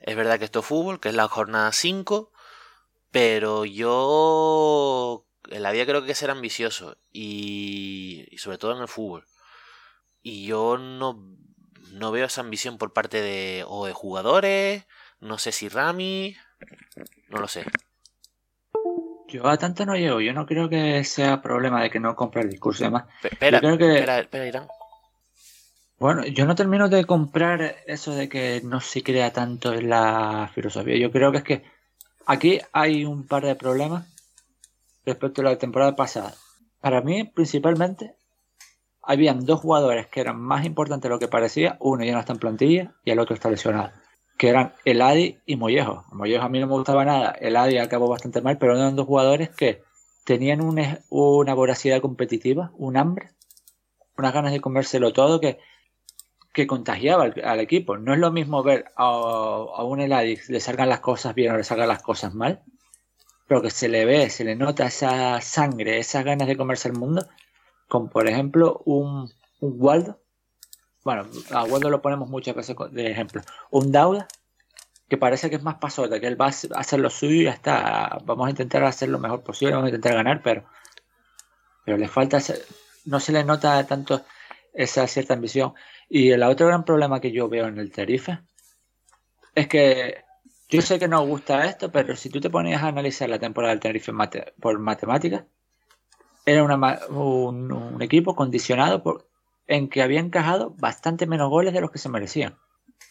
es 0.00 0.16
verdad 0.16 0.38
que 0.38 0.44
esto 0.44 0.60
es 0.60 0.66
fútbol 0.66 1.00
que 1.00 1.08
es 1.08 1.14
la 1.14 1.28
jornada 1.28 1.72
5 1.72 2.32
pero 3.10 3.64
yo 3.64 5.26
en 5.50 5.62
la 5.62 5.72
vida 5.72 5.86
creo 5.86 6.04
que 6.04 6.14
ser 6.14 6.30
ambicioso 6.30 6.98
y, 7.12 8.26
sobre 8.36 8.58
todo 8.58 8.74
en 8.74 8.82
el 8.82 8.88
fútbol. 8.88 9.26
Y 10.22 10.46
yo 10.46 10.76
no, 10.78 11.24
no 11.92 12.10
veo 12.10 12.26
esa 12.26 12.40
ambición 12.40 12.78
por 12.78 12.92
parte 12.92 13.20
de 13.20 13.64
o 13.66 13.86
de 13.86 13.92
jugadores, 13.92 14.84
no 15.20 15.38
sé 15.38 15.52
si 15.52 15.68
Rami, 15.68 16.36
no 17.28 17.38
lo 17.38 17.48
sé. 17.48 17.64
Yo 19.36 19.46
a 19.46 19.56
tanto 19.56 19.84
no 19.84 19.94
llego, 19.96 20.20
yo 20.20 20.32
no 20.32 20.46
creo 20.46 20.68
que 20.68 21.04
sea 21.04 21.42
problema 21.42 21.82
de 21.82 21.90
que 21.90 22.00
no 22.00 22.16
compre 22.16 22.42
el 22.42 22.50
discurso 22.50 22.84
y 22.84 22.86
demás. 22.86 23.04
Espera, 23.22 23.58
espera, 23.58 24.20
espera, 24.20 24.46
Irán. 24.46 24.66
Bueno, 25.98 26.26
yo 26.26 26.46
no 26.46 26.54
termino 26.54 26.88
de 26.88 27.04
comprar 27.04 27.76
eso 27.86 28.14
de 28.14 28.28
que 28.28 28.60
no 28.64 28.80
se 28.80 29.02
crea 29.02 29.32
tanto 29.32 29.72
en 29.72 29.88
la 29.88 30.50
filosofía. 30.54 30.96
Yo 30.98 31.10
creo 31.10 31.32
que 31.32 31.38
es 31.38 31.44
que 31.44 31.76
Aquí 32.28 32.60
hay 32.72 33.04
un 33.04 33.24
par 33.24 33.44
de 33.44 33.54
problemas 33.54 34.04
respecto 35.04 35.42
a 35.42 35.44
la 35.44 35.58
temporada 35.58 35.94
pasada. 35.94 36.34
Para 36.80 37.00
mí, 37.00 37.22
principalmente, 37.22 38.16
habían 39.00 39.46
dos 39.46 39.60
jugadores 39.60 40.08
que 40.08 40.22
eran 40.22 40.40
más 40.40 40.64
importantes 40.64 41.04
de 41.04 41.14
lo 41.14 41.20
que 41.20 41.28
parecía. 41.28 41.76
Uno 41.78 42.04
ya 42.04 42.14
no 42.14 42.18
está 42.18 42.32
en 42.32 42.40
plantilla 42.40 42.94
y 43.04 43.12
el 43.12 43.20
otro 43.20 43.34
está 43.34 43.48
lesionado. 43.48 43.92
Que 44.36 44.48
eran 44.48 44.74
Eladi 44.84 45.38
y 45.46 45.56
Mollejo. 45.56 46.04
Mollejo 46.12 46.44
a 46.44 46.48
mí 46.48 46.60
no 46.60 46.66
me 46.66 46.74
gustaba 46.74 47.04
nada. 47.04 47.30
Eladi 47.30 47.78
acabó 47.78 48.08
bastante 48.08 48.42
mal, 48.42 48.58
pero 48.58 48.76
eran 48.76 48.96
dos 48.96 49.06
jugadores 49.06 49.50
que 49.50 49.82
tenían 50.24 50.60
una 50.60 51.54
voracidad 51.54 52.00
competitiva, 52.00 52.72
un 52.76 52.96
hambre, 52.96 53.30
unas 54.18 54.34
ganas 54.34 54.52
de 54.52 54.60
comérselo 54.60 55.12
todo 55.12 55.40
que 55.40 55.58
que 56.56 56.66
contagiaba 56.66 57.24
al, 57.24 57.60
equipo. 57.60 57.98
No 57.98 58.14
es 58.14 58.18
lo 58.18 58.32
mismo 58.32 58.62
ver 58.62 58.86
a, 58.96 59.84
un 59.84 60.00
Eladix 60.00 60.48
le 60.48 60.58
salgan 60.58 60.88
las 60.88 61.00
cosas 61.00 61.34
bien 61.34 61.52
o 61.52 61.58
le 61.58 61.64
salgan 61.64 61.86
las 61.86 62.02
cosas 62.02 62.34
mal, 62.34 62.62
pero 63.46 63.60
que 63.60 63.68
se 63.68 63.90
le 63.90 64.06
ve, 64.06 64.30
se 64.30 64.42
le 64.42 64.56
nota 64.56 64.86
esa 64.86 65.38
sangre, 65.42 65.98
esas 65.98 66.24
ganas 66.24 66.48
de 66.48 66.56
comerse 66.56 66.88
el 66.88 66.94
mundo, 66.94 67.26
como 67.88 68.08
por 68.08 68.26
ejemplo 68.26 68.80
un, 68.86 69.30
un 69.60 69.74
Waldo. 69.76 70.18
Bueno, 71.06 71.24
a 71.52 71.62
Waldo 71.62 71.88
lo 71.88 72.02
ponemos 72.02 72.28
muchas 72.28 72.56
veces 72.56 72.74
de 72.90 73.08
ejemplo. 73.08 73.40
Un 73.70 73.92
Dauda, 73.92 74.26
que 75.08 75.16
parece 75.16 75.48
que 75.48 75.54
es 75.54 75.62
más 75.62 75.76
pasota, 75.76 76.18
que 76.18 76.26
él 76.26 76.40
va 76.40 76.46
a 76.46 76.80
hacer 76.80 76.98
lo 76.98 77.10
suyo 77.10 77.42
y 77.42 77.44
ya 77.44 77.52
está. 77.52 78.18
Vamos 78.24 78.48
a 78.48 78.50
intentar 78.50 78.82
hacer 78.82 79.10
lo 79.10 79.20
mejor 79.20 79.44
posible, 79.44 79.74
vamos 79.74 79.86
a 79.86 79.90
intentar 79.90 80.14
ganar, 80.14 80.42
pero, 80.42 80.64
pero 81.84 81.96
le 81.96 82.08
falta, 82.08 82.38
no 83.04 83.20
se 83.20 83.30
le 83.30 83.44
nota 83.44 83.86
tanto 83.86 84.24
esa 84.74 85.06
cierta 85.06 85.34
ambición. 85.34 85.74
Y 86.08 86.32
el 86.32 86.42
otro 86.42 86.66
gran 86.66 86.84
problema 86.84 87.20
que 87.20 87.30
yo 87.30 87.48
veo 87.48 87.68
en 87.68 87.78
el 87.78 87.92
Tarife 87.92 88.40
es 89.54 89.68
que 89.68 90.24
yo 90.68 90.82
sé 90.82 90.98
que 90.98 91.06
no 91.06 91.24
gusta 91.24 91.66
esto, 91.66 91.92
pero 91.92 92.16
si 92.16 92.30
tú 92.30 92.40
te 92.40 92.50
ponías 92.50 92.82
a 92.82 92.88
analizar 92.88 93.28
la 93.28 93.38
temporada 93.38 93.72
del 93.72 93.80
Tenerife 93.80 94.12
por 94.60 94.80
matemáticas, 94.80 95.44
era 96.46 96.64
un, 96.64 98.02
equipo 98.02 98.34
condicionado 98.34 99.02
por, 99.02 99.25
en 99.66 99.88
que 99.88 100.02
había 100.02 100.20
encajado 100.20 100.74
bastante 100.78 101.26
menos 101.26 101.50
goles 101.50 101.74
de 101.74 101.80
los 101.80 101.90
que 101.90 101.98
se 101.98 102.08
merecían. 102.08 102.56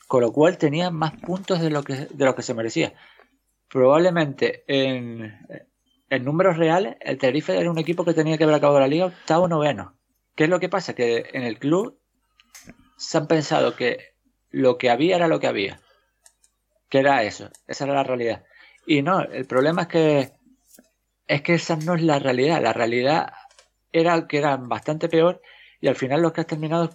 Con 0.08 0.22
lo 0.22 0.32
cual 0.32 0.58
tenía 0.58 0.92
más 0.92 1.14
puntos 1.14 1.60
de 1.60 1.70
lo 1.70 1.84
que, 1.84 2.08
de 2.10 2.26
lo 2.26 2.36
que 2.36 2.44
se 2.44 2.54
merecía. 2.54 2.94
Probablemente 3.70 4.64
en, 4.68 5.38
en 6.10 6.24
números 6.24 6.58
reales, 6.58 6.96
el 7.02 7.18
Tenerife 7.18 7.58
era 7.58 7.72
un 7.72 7.80
equipo 7.80 8.06
que 8.06 8.14
tenía 8.14 8.38
que 8.38 8.44
haber 8.44 8.56
acabado 8.56 8.80
la 8.80 8.88
liga 8.88 9.08
octavo 9.08 9.48
noveno. 9.48 9.98
¿Qué 10.36 10.46
es 10.46 10.50
lo 10.50 10.60
que 10.60 10.70
pasa? 10.70 10.94
Que 10.94 11.30
en 11.34 11.44
el 11.44 11.60
club 11.60 12.00
se 12.98 13.18
han 13.18 13.28
pensado 13.28 13.76
que 13.76 14.16
lo 14.52 14.78
que 14.78 14.90
había 14.90 15.16
era 15.16 15.28
lo 15.28 15.40
que 15.40 15.48
había. 15.48 15.80
Que 16.90 17.00
era 17.00 17.24
eso, 17.24 17.50
esa 17.68 17.86
era 17.86 17.96
la 17.96 18.04
realidad. 18.04 18.44
Y 18.86 19.02
no, 19.02 19.22
el 19.22 19.46
problema 19.46 19.84
es 19.84 19.88
que 19.88 20.32
es 21.28 21.42
que 21.42 21.56
esa 21.56 21.76
no 21.76 21.96
es 21.96 22.04
la 22.04 22.20
realidad. 22.20 22.62
La 22.62 22.74
realidad 22.74 23.34
era 23.92 24.28
que 24.28 24.38
eran 24.38 24.70
bastante 24.70 25.10
peor 25.10 25.42
y 25.86 25.88
al 25.88 25.96
final 25.96 26.20
los 26.20 26.34
que 26.34 26.42
has 26.42 26.48
terminado 26.48 26.90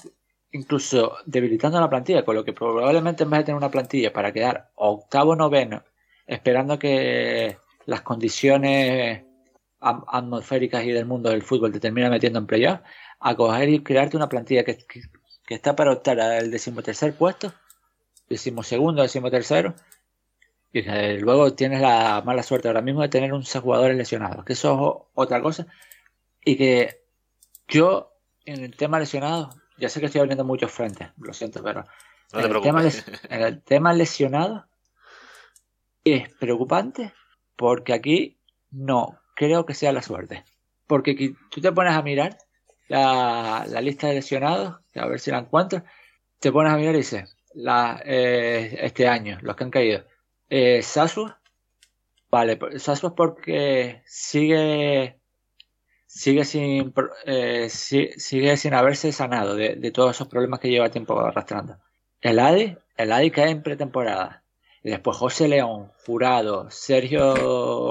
incluso 0.51 1.19
debilitando 1.25 1.79
la 1.79 1.89
plantilla, 1.89 2.25
con 2.25 2.35
lo 2.35 2.45
que 2.45 2.53
probablemente 2.53 3.23
en 3.23 3.31
vez 3.31 3.39
de 3.39 3.45
tener 3.45 3.57
una 3.57 3.71
plantilla 3.71 4.13
para 4.13 4.33
quedar 4.33 4.73
octavo 4.75 5.37
noveno, 5.37 5.85
esperando 6.27 6.77
que 6.77 7.57
las 7.87 8.01
condiciones 8.01 9.23
atmosféricas 9.79 10.83
y 10.83 10.91
del 10.91 11.07
mundo 11.07 11.31
del 11.31 11.43
fútbol 11.43 11.71
te 11.71 11.79
terminen 11.79 12.11
metiendo 12.11 12.41
en 12.41 12.49
playoff, 12.49 12.81
a 13.21 13.37
coger 13.37 13.69
y 13.69 13.81
crearte 13.85 14.17
una 14.17 14.29
plantilla 14.29 14.65
que, 14.65 14.77
que 14.77 15.55
está 15.55 15.77
para 15.77 15.93
optar 15.93 16.21
al 16.21 16.51
decimotercer 16.51 17.15
puesto, 17.15 17.53
decimosegundo, 18.29 19.03
decimotercero, 19.03 19.77
y 20.73 20.83
luego 21.19 21.55
tienes 21.55 21.81
la 21.81 22.23
mala 22.27 22.43
suerte 22.43 22.67
ahora 22.67 22.83
mismo 22.83 23.03
de 23.03 23.09
tener 23.09 23.33
11 23.33 23.61
jugadores 23.61 23.97
lesionados, 23.97 24.45
que 24.45 24.55
eso 24.55 24.73
es 24.73 25.11
otra 25.15 25.41
cosa, 25.41 25.69
y 26.45 26.57
que 26.57 27.05
yo 27.69 28.10
en 28.45 28.65
el 28.65 28.77
tema 28.77 28.99
lesionado, 28.99 29.51
ya 29.79 29.89
sé 29.89 30.01
que 30.01 30.07
estoy 30.07 30.21
abriendo 30.21 30.45
muchos 30.45 30.71
frentes, 30.71 31.09
lo 31.19 31.33
siento, 31.33 31.63
pero 31.63 31.85
en, 32.33 32.45
el 32.45 32.61
tema 32.61 32.83
en 32.83 33.43
el 33.43 33.63
tema 33.63 33.93
lesionado 33.93 34.67
es 36.05 36.29
preocupante 36.35 37.13
porque 37.57 37.93
aquí 37.93 38.39
no 38.71 39.19
creo 39.35 39.67
que 39.67 39.75
sea 39.75 39.93
la 39.93 40.03
suerte. 40.03 40.45
Porque 40.87 41.35
tú 41.51 41.61
te 41.61 41.73
pones 41.73 41.95
a 41.95 42.03
mirar 42.03 42.37
la, 42.89 43.65
lista 43.81 44.09
de 44.09 44.15
lesionados, 44.15 44.81
a 44.95 45.07
ver 45.07 45.21
si 45.21 45.31
la 45.31 45.39
encuentro, 45.39 45.85
te 46.39 46.51
pones 46.51 46.73
a 46.73 46.77
mirar 46.77 46.95
y 46.95 46.99
dices, 46.99 47.37
la, 47.55 48.03
eh, 48.05 48.79
este 48.81 49.07
año, 49.09 49.39
los 49.43 49.57
que 49.57 49.65
han 49.65 49.71
caído. 49.71 50.05
Eh, 50.49 50.83
Sasua, 50.83 51.41
vale, 52.31 52.59
Sasua 52.79 53.15
porque 53.15 54.03
sigue 54.05 55.20
sigue 56.11 56.45
sin 56.45 56.93
eh, 57.25 57.69
sigue 57.71 58.57
sin 58.57 58.75
haberse 58.75 59.13
sanado 59.13 59.55
de, 59.55 59.91
todos 59.93 60.17
esos 60.17 60.27
problemas 60.27 60.59
que 60.59 60.69
lleva 60.69 60.91
tiempo 60.91 61.19
arrastrando. 61.21 61.79
El 62.21 62.41
Adi, 62.41 62.77
el 62.97 63.13
Adi 63.13 63.31
cae 63.31 63.51
en 63.51 63.63
pretemporada. 63.63 64.45
Y 64.83 64.91
después 64.91 65.17
José 65.17 65.47
León, 65.47 65.93
Jurado, 66.05 66.69
Sergio 66.71 67.35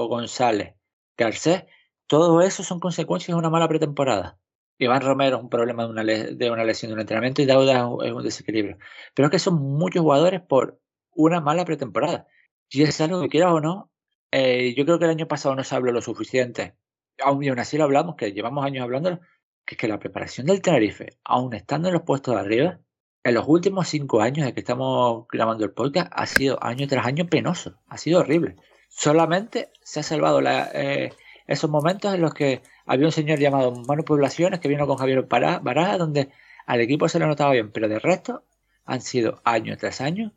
González, 0.08 0.74
Garcés, 1.16 1.64
todo 2.06 2.42
eso 2.42 2.62
son 2.62 2.78
consecuencias 2.78 3.34
de 3.34 3.38
una 3.38 3.48
mala 3.48 3.68
pretemporada. 3.68 4.38
Iván 4.78 5.00
Romero 5.02 5.38
es 5.38 5.42
un 5.42 5.48
problema 5.48 5.84
de 5.84 5.90
una, 5.90 6.04
de 6.04 6.50
una 6.50 6.64
lesión 6.64 6.90
de 6.90 6.94
un 6.94 7.00
entrenamiento 7.00 7.42
y 7.42 7.46
Dauda 7.46 7.88
es 8.04 8.12
un 8.12 8.22
desequilibrio. 8.22 8.78
Pero 9.14 9.26
es 9.26 9.32
que 9.32 9.38
son 9.38 9.54
muchos 9.54 10.02
jugadores 10.02 10.42
por 10.42 10.78
una 11.14 11.40
mala 11.40 11.64
pretemporada. 11.64 12.26
Y 12.68 12.82
es 12.82 13.00
algo 13.00 13.22
que 13.22 13.28
quieras 13.28 13.52
o 13.52 13.60
no, 13.60 13.90
eh, 14.30 14.74
yo 14.76 14.84
creo 14.84 14.98
que 14.98 15.06
el 15.06 15.12
año 15.12 15.28
pasado 15.28 15.54
no 15.54 15.64
se 15.64 15.74
habló 15.74 15.92
lo 15.92 16.02
suficiente. 16.02 16.76
Aún, 17.22 17.42
y 17.44 17.48
aún 17.48 17.58
así 17.58 17.76
lo 17.76 17.84
hablamos, 17.84 18.16
que 18.16 18.32
llevamos 18.32 18.64
años 18.64 18.82
hablando, 18.82 19.20
que 19.64 19.74
es 19.74 19.78
que 19.78 19.88
la 19.88 19.98
preparación 19.98 20.46
del 20.46 20.62
Tenerife, 20.62 21.10
aún 21.24 21.54
estando 21.54 21.88
en 21.88 21.94
los 21.94 22.02
puestos 22.02 22.34
de 22.34 22.40
arriba, 22.40 22.80
en 23.22 23.34
los 23.34 23.44
últimos 23.46 23.88
cinco 23.88 24.22
años 24.22 24.46
de 24.46 24.54
que 24.54 24.60
estamos 24.60 25.26
grabando 25.30 25.64
el 25.64 25.72
podcast, 25.72 26.10
ha 26.14 26.26
sido 26.26 26.62
año 26.62 26.86
tras 26.88 27.06
año 27.06 27.26
penoso. 27.26 27.76
Ha 27.88 27.98
sido 27.98 28.20
horrible. 28.20 28.56
Solamente 28.88 29.70
se 29.82 30.00
ha 30.00 30.02
salvado 30.02 30.40
eh, 30.42 31.12
esos 31.46 31.70
momentos 31.70 32.14
en 32.14 32.22
los 32.22 32.32
que 32.34 32.62
había 32.86 33.06
un 33.06 33.12
señor 33.12 33.38
llamado 33.38 33.72
Manu 33.86 34.04
Poblaciones 34.04 34.60
que 34.60 34.68
vino 34.68 34.86
con 34.86 34.96
Javier 34.96 35.26
Baraja, 35.28 35.98
donde 35.98 36.30
al 36.66 36.80
equipo 36.80 37.08
se 37.08 37.18
le 37.18 37.26
notaba 37.26 37.52
bien, 37.52 37.70
pero 37.72 37.88
de 37.88 37.98
resto 37.98 38.44
han 38.84 39.00
sido 39.02 39.40
año 39.44 39.76
tras 39.76 40.00
año 40.00 40.32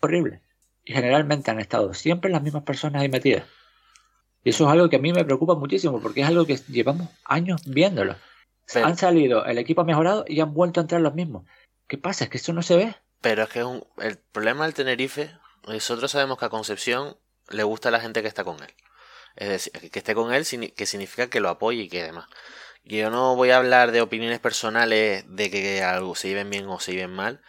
horribles. 0.00 0.40
y 0.84 0.92
generalmente 0.92 1.50
han 1.50 1.60
estado 1.60 1.92
siempre 1.94 2.30
las 2.30 2.42
mismas 2.42 2.62
personas 2.62 3.02
ahí 3.02 3.08
metidas. 3.08 3.44
Y 4.48 4.52
eso 4.52 4.64
es 4.64 4.70
algo 4.70 4.88
que 4.88 4.96
a 4.96 4.98
mí 4.98 5.12
me 5.12 5.26
preocupa 5.26 5.56
muchísimo 5.56 6.00
porque 6.00 6.22
es 6.22 6.26
algo 6.26 6.46
que 6.46 6.56
llevamos 6.68 7.10
años 7.26 7.60
viéndolo. 7.66 8.16
Han 8.76 8.96
salido, 8.96 9.44
el 9.44 9.58
equipo 9.58 9.82
ha 9.82 9.84
mejorado 9.84 10.24
y 10.26 10.40
han 10.40 10.54
vuelto 10.54 10.80
a 10.80 10.84
entrar 10.84 11.02
los 11.02 11.12
mismos. 11.12 11.44
¿Qué 11.86 11.98
pasa? 11.98 12.24
Es 12.24 12.30
que 12.30 12.38
eso 12.38 12.54
no 12.54 12.62
se 12.62 12.78
ve. 12.78 12.94
Pero 13.20 13.42
es 13.42 13.50
que 13.50 13.62
un, 13.62 13.84
el 13.98 14.16
problema 14.16 14.64
del 14.64 14.72
Tenerife, 14.72 15.32
nosotros 15.66 16.10
sabemos 16.10 16.38
que 16.38 16.46
a 16.46 16.48
Concepción 16.48 17.18
le 17.50 17.62
gusta 17.62 17.90
a 17.90 17.92
la 17.92 18.00
gente 18.00 18.22
que 18.22 18.28
está 18.28 18.42
con 18.42 18.56
él. 18.62 18.72
Es 19.36 19.48
decir, 19.50 19.90
que 19.90 19.98
esté 19.98 20.14
con 20.14 20.32
él, 20.32 20.46
que 20.74 20.86
significa 20.86 21.28
que 21.28 21.40
lo 21.40 21.50
apoye 21.50 21.82
y 21.82 21.88
que 21.90 22.02
demás. 22.02 22.26
Yo 22.84 23.10
no 23.10 23.36
voy 23.36 23.50
a 23.50 23.58
hablar 23.58 23.92
de 23.92 24.00
opiniones 24.00 24.38
personales 24.38 25.26
de 25.28 25.50
que 25.50 25.82
algo 25.82 26.14
se 26.14 26.28
lleven 26.28 26.48
bien 26.48 26.66
o 26.68 26.80
se 26.80 26.92
lleven 26.92 27.10
mal, 27.10 27.42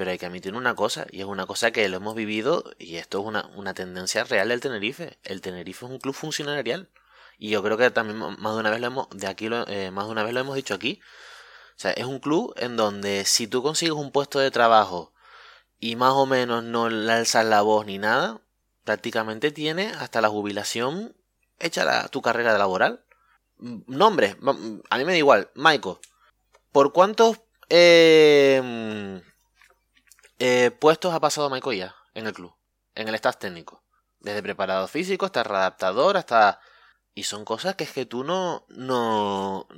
pero 0.00 0.12
hay 0.12 0.16
que 0.16 0.24
admitir 0.24 0.54
una 0.54 0.74
cosa, 0.74 1.06
y 1.10 1.20
es 1.20 1.26
una 1.26 1.44
cosa 1.44 1.72
que 1.72 1.86
lo 1.90 1.98
hemos 1.98 2.14
vivido, 2.14 2.64
y 2.78 2.96
esto 2.96 3.20
es 3.20 3.26
una, 3.26 3.50
una 3.54 3.74
tendencia 3.74 4.24
real 4.24 4.48
del 4.48 4.62
Tenerife. 4.62 5.18
El 5.24 5.42
Tenerife 5.42 5.84
es 5.84 5.92
un 5.92 5.98
club 5.98 6.14
funcionarial. 6.14 6.88
Y 7.36 7.50
yo 7.50 7.62
creo 7.62 7.76
que 7.76 7.90
también 7.90 8.16
más 8.16 8.54
de 8.54 8.60
una 8.60 8.70
vez 8.70 8.80
lo 8.80 8.86
hemos, 8.86 9.10
de 9.10 9.26
aquí 9.26 9.50
eh, 9.66 9.90
más 9.90 10.06
de 10.06 10.10
una 10.12 10.22
vez 10.22 10.32
lo 10.32 10.40
hemos 10.40 10.56
dicho 10.56 10.72
aquí. 10.72 11.02
O 11.76 11.78
sea, 11.78 11.90
es 11.90 12.06
un 12.06 12.18
club 12.18 12.54
en 12.56 12.78
donde 12.78 13.26
si 13.26 13.46
tú 13.46 13.62
consigues 13.62 13.92
un 13.92 14.10
puesto 14.10 14.38
de 14.38 14.50
trabajo 14.50 15.12
y 15.78 15.96
más 15.96 16.14
o 16.14 16.24
menos 16.24 16.64
no 16.64 16.88
le 16.88 17.12
alzas 17.12 17.44
la 17.44 17.60
voz 17.60 17.84
ni 17.84 17.98
nada, 17.98 18.40
prácticamente 18.84 19.50
tiene 19.50 19.88
hasta 19.88 20.22
la 20.22 20.30
jubilación 20.30 21.14
hecha 21.58 21.84
la, 21.84 22.08
tu 22.08 22.22
carrera 22.22 22.56
laboral. 22.56 23.04
Nombre, 23.58 24.38
a 24.88 24.96
mí 24.96 25.04
me 25.04 25.12
da 25.12 25.18
igual, 25.18 25.50
Michael. 25.54 25.98
¿Por 26.72 26.94
cuántos 26.94 27.42
eh, 27.68 29.20
eh, 30.40 30.70
puestos 30.70 31.12
ha 31.14 31.20
pasado 31.20 31.50
Michael 31.50 31.78
ya 31.78 31.96
en 32.14 32.26
el 32.26 32.32
club? 32.32 32.54
En 32.94 33.06
el 33.08 33.14
staff 33.14 33.36
técnico. 33.36 33.84
Desde 34.18 34.42
preparado 34.42 34.88
físico 34.88 35.26
hasta 35.26 35.44
readaptador, 35.44 36.16
hasta... 36.16 36.60
Y 37.12 37.24
son 37.24 37.44
cosas 37.44 37.74
que 37.74 37.84
es 37.84 37.92
que 37.92 38.06
tú 38.06 38.24
no... 38.24 38.64
No, 38.68 39.68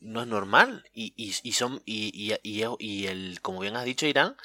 no 0.00 0.20
es 0.20 0.26
normal. 0.26 0.84
Y, 0.92 1.12
y, 1.16 1.52
son... 1.52 1.82
Y, 1.84 2.12
y, 2.14 2.64
y, 2.78 3.06
el, 3.06 3.40
como 3.42 3.60
bien 3.60 3.76
has 3.76 3.84
dicho, 3.84 4.06
Irán, 4.06 4.36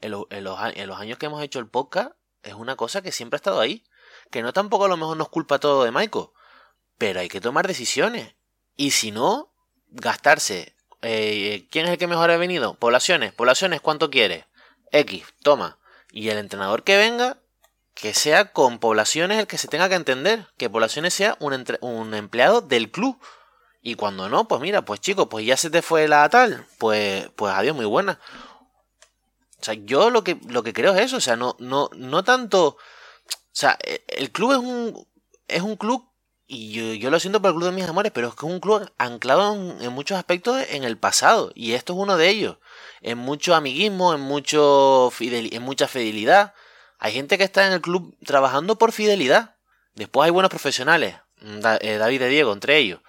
en, 0.00 0.12
los, 0.12 0.24
en 0.30 0.42
los 0.42 0.98
años 0.98 1.18
que 1.18 1.26
hemos 1.26 1.42
hecho 1.42 1.58
el 1.58 1.68
podcast, 1.68 2.12
es 2.42 2.54
una 2.54 2.76
cosa 2.76 3.02
que 3.02 3.12
siempre 3.12 3.36
ha 3.36 3.38
estado 3.38 3.60
ahí. 3.60 3.84
Que 4.30 4.42
no 4.42 4.52
tampoco 4.52 4.86
a 4.86 4.88
lo 4.88 4.96
mejor 4.96 5.16
nos 5.16 5.28
culpa 5.28 5.58
todo 5.58 5.84
de 5.84 5.92
Michael. 5.92 6.28
Pero 6.96 7.20
hay 7.20 7.28
que 7.28 7.40
tomar 7.40 7.66
decisiones. 7.66 8.36
Y 8.74 8.92
si 8.92 9.10
no, 9.10 9.52
gastarse. 9.88 10.76
Eh, 11.02 11.68
¿Quién 11.70 11.84
es 11.86 11.92
el 11.92 11.98
que 11.98 12.06
mejor 12.06 12.30
ha 12.30 12.38
venido? 12.38 12.74
Poblaciones. 12.78 13.34
Poblaciones, 13.34 13.82
¿cuánto 13.82 14.10
quiere? 14.10 14.46
X, 14.92 15.24
toma. 15.42 15.78
Y 16.10 16.28
el 16.28 16.38
entrenador 16.38 16.82
que 16.82 16.96
venga, 16.96 17.38
que 17.94 18.14
sea 18.14 18.52
con 18.52 18.78
poblaciones 18.78 19.38
el 19.38 19.46
que 19.46 19.58
se 19.58 19.68
tenga 19.68 19.88
que 19.88 19.94
entender. 19.94 20.46
Que 20.56 20.70
poblaciones 20.70 21.14
sea 21.14 21.36
un, 21.40 21.64
un 21.80 22.14
empleado 22.14 22.60
del 22.60 22.90
club. 22.90 23.18
Y 23.82 23.94
cuando 23.94 24.28
no, 24.28 24.48
pues 24.48 24.60
mira, 24.60 24.82
pues 24.84 25.00
chicos, 25.00 25.28
pues 25.30 25.46
ya 25.46 25.56
se 25.56 25.70
te 25.70 25.82
fue 25.82 26.08
la 26.08 26.28
tal. 26.28 26.66
Pues, 26.78 27.28
pues 27.36 27.54
adiós, 27.54 27.76
muy 27.76 27.86
buena. 27.86 28.20
O 29.60 29.64
sea, 29.64 29.74
yo 29.74 30.10
lo 30.10 30.24
que, 30.24 30.38
lo 30.48 30.62
que 30.62 30.72
creo 30.72 30.94
es 30.94 31.02
eso. 31.02 31.16
O 31.16 31.20
sea, 31.20 31.36
no, 31.36 31.56
no, 31.58 31.90
no 31.94 32.24
tanto. 32.24 32.66
O 32.66 32.78
sea, 33.52 33.78
e, 33.82 34.04
el 34.08 34.30
club 34.32 34.52
es 34.52 34.58
un, 34.58 35.06
es 35.48 35.62
un 35.62 35.76
club 35.76 36.08
y 36.48 36.98
yo, 36.98 37.10
lo 37.10 37.18
siento 37.18 37.42
por 37.42 37.50
el 37.50 37.56
Club 37.56 37.66
de 37.66 37.72
Mis 37.72 37.88
Amores, 37.88 38.12
pero 38.12 38.28
es 38.28 38.34
que 38.34 38.46
es 38.46 38.52
un 38.52 38.60
club 38.60 38.88
anclado 38.98 39.54
en, 39.80 39.92
muchos 39.92 40.16
aspectos 40.16 40.64
en 40.70 40.84
el 40.84 40.96
pasado. 40.96 41.50
Y 41.54 41.72
esto 41.72 41.92
es 41.92 41.98
uno 41.98 42.16
de 42.16 42.28
ellos. 42.28 42.58
En 43.00 43.18
mucho 43.18 43.54
amiguismo, 43.54 44.14
en, 44.14 44.20
mucho 44.20 45.12
en 45.20 45.62
mucha 45.62 45.88
fidelidad. 45.88 46.54
Hay 46.98 47.12
gente 47.12 47.38
que 47.38 47.44
está 47.44 47.66
en 47.66 47.72
el 47.72 47.80
club 47.80 48.16
trabajando 48.24 48.78
por 48.78 48.92
fidelidad. 48.92 49.56
Después 49.94 50.26
hay 50.26 50.30
buenos 50.30 50.50
profesionales. 50.50 51.16
Eh, 51.80 51.96
David 51.98 52.22
y 52.22 52.28
Diego, 52.28 52.52
entre 52.52 52.78
ellos. 52.78 53.00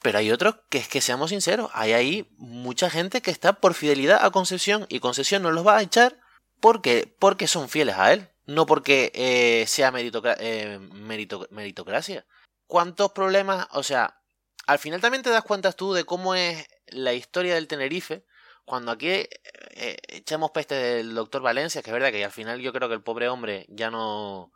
Pero 0.00 0.18
hay 0.18 0.30
otros 0.30 0.56
que 0.68 0.78
es 0.78 0.88
que 0.88 1.00
seamos 1.00 1.30
sinceros. 1.30 1.70
Hay 1.74 1.92
ahí 1.92 2.28
mucha 2.36 2.90
gente 2.90 3.22
que 3.22 3.30
está 3.30 3.54
por 3.54 3.74
fidelidad 3.74 4.24
a 4.24 4.30
Concepción. 4.30 4.86
Y 4.88 5.00
Concepción 5.00 5.42
no 5.42 5.50
los 5.50 5.66
va 5.66 5.78
a 5.78 5.82
echar 5.82 6.18
porque, 6.60 7.14
porque 7.18 7.46
son 7.46 7.68
fieles 7.68 7.96
a 7.96 8.12
él. 8.12 8.28
No 8.46 8.66
porque 8.66 9.12
eh, 9.14 9.64
sea 9.68 9.92
eh, 9.94 10.78
meritocracia 10.90 12.26
cuántos 12.72 13.12
problemas, 13.12 13.68
o 13.72 13.82
sea, 13.82 14.18
al 14.66 14.78
final 14.78 15.02
también 15.02 15.22
te 15.22 15.28
das 15.28 15.44
cuenta 15.44 15.72
tú 15.72 15.92
de 15.92 16.04
cómo 16.04 16.34
es 16.34 16.66
la 16.86 17.12
historia 17.12 17.54
del 17.54 17.68
Tenerife, 17.68 18.24
cuando 18.72 18.90
aquí 18.90 19.10
eh, 19.10 19.28
eh, 19.74 19.96
echamos 20.08 20.50
peste 20.50 20.74
del 20.74 21.14
doctor 21.14 21.42
Valencia, 21.42 21.82
que 21.82 21.90
es 21.90 21.92
verdad 21.92 22.10
que 22.10 22.24
al 22.24 22.32
final 22.32 22.58
yo 22.58 22.72
creo 22.72 22.88
que 22.88 22.94
el 22.94 23.02
pobre 23.02 23.28
hombre 23.28 23.66
ya 23.68 23.90
no, 23.90 24.50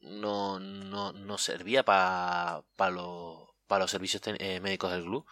no, 0.00 0.58
no, 0.58 1.12
no 1.12 1.38
servía 1.38 1.84
para 1.84 2.64
los, 2.90 3.46
los 3.68 3.88
servicios 3.88 4.20
eh, 4.26 4.58
médicos 4.58 4.90
del 4.90 5.04
club, 5.04 5.24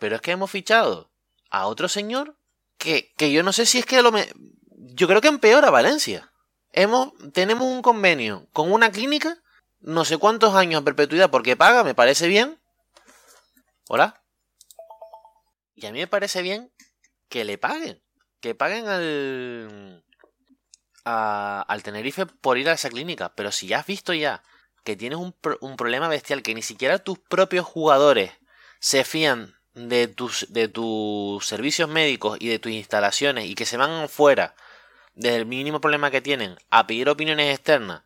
pero 0.00 0.16
es 0.16 0.22
que 0.22 0.32
hemos 0.32 0.50
fichado 0.50 1.12
a 1.50 1.68
otro 1.68 1.86
señor 1.86 2.36
que, 2.78 3.12
que 3.16 3.30
yo 3.30 3.44
no 3.44 3.52
sé 3.52 3.64
si 3.64 3.78
es 3.78 3.86
que 3.86 4.02
lo 4.02 4.10
me... 4.10 4.28
Yo 4.96 5.06
creo 5.06 5.20
que 5.20 5.28
empeora 5.28 5.70
Valencia. 5.70 6.32
Hemos, 6.72 7.12
tenemos 7.32 7.68
un 7.68 7.80
convenio 7.80 8.48
con 8.52 8.72
una 8.72 8.90
clínica 8.90 9.40
no 9.78 10.04
sé 10.04 10.18
cuántos 10.18 10.56
años 10.56 10.82
a 10.82 10.84
perpetuidad 10.84 11.30
porque 11.30 11.54
paga, 11.54 11.84
me 11.84 11.94
parece 11.94 12.26
bien. 12.26 12.60
¿Hola? 13.86 14.20
Y 15.76 15.86
a 15.86 15.92
mí 15.92 16.00
me 16.00 16.08
parece 16.08 16.42
bien 16.42 16.71
que 17.32 17.44
le 17.44 17.56
paguen. 17.56 18.02
Que 18.40 18.54
paguen 18.54 18.86
al, 18.86 20.04
al 21.04 21.82
Tenerife 21.82 22.26
por 22.26 22.58
ir 22.58 22.68
a 22.68 22.74
esa 22.74 22.90
clínica. 22.90 23.34
Pero 23.34 23.50
si 23.50 23.66
ya 23.66 23.78
has 23.78 23.86
visto 23.86 24.12
ya 24.12 24.42
que 24.84 24.96
tienes 24.96 25.18
un, 25.18 25.34
un 25.60 25.76
problema 25.76 26.08
bestial, 26.08 26.42
que 26.42 26.54
ni 26.54 26.60
siquiera 26.60 26.98
tus 26.98 27.18
propios 27.18 27.64
jugadores 27.64 28.32
se 28.80 29.04
fían 29.04 29.54
de 29.74 30.08
tus, 30.08 30.52
de 30.52 30.68
tus 30.68 31.46
servicios 31.46 31.88
médicos 31.88 32.36
y 32.38 32.48
de 32.48 32.58
tus 32.58 32.72
instalaciones 32.72 33.46
y 33.46 33.54
que 33.54 33.64
se 33.64 33.78
van 33.78 34.10
fuera 34.10 34.54
del 35.14 35.46
mínimo 35.46 35.80
problema 35.80 36.10
que 36.10 36.20
tienen 36.20 36.58
a 36.68 36.86
pedir 36.86 37.08
opiniones 37.08 37.54
externas 37.54 38.02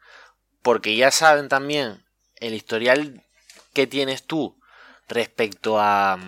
porque 0.63 0.97
ya 0.97 1.11
saben 1.11 1.49
también 1.49 2.05
el 2.37 2.55
historial 2.55 3.25
que 3.73 3.87
tienes 3.87 4.25
tú 4.25 4.61
respecto 5.09 5.81
a, 5.81 6.19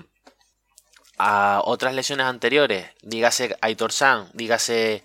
a 1.18 1.60
otras 1.64 1.94
lesiones 1.94 2.26
anteriores, 2.26 2.86
dígase 3.02 3.56
Aitor 3.60 3.92
San, 3.92 4.28
dígase 4.34 5.04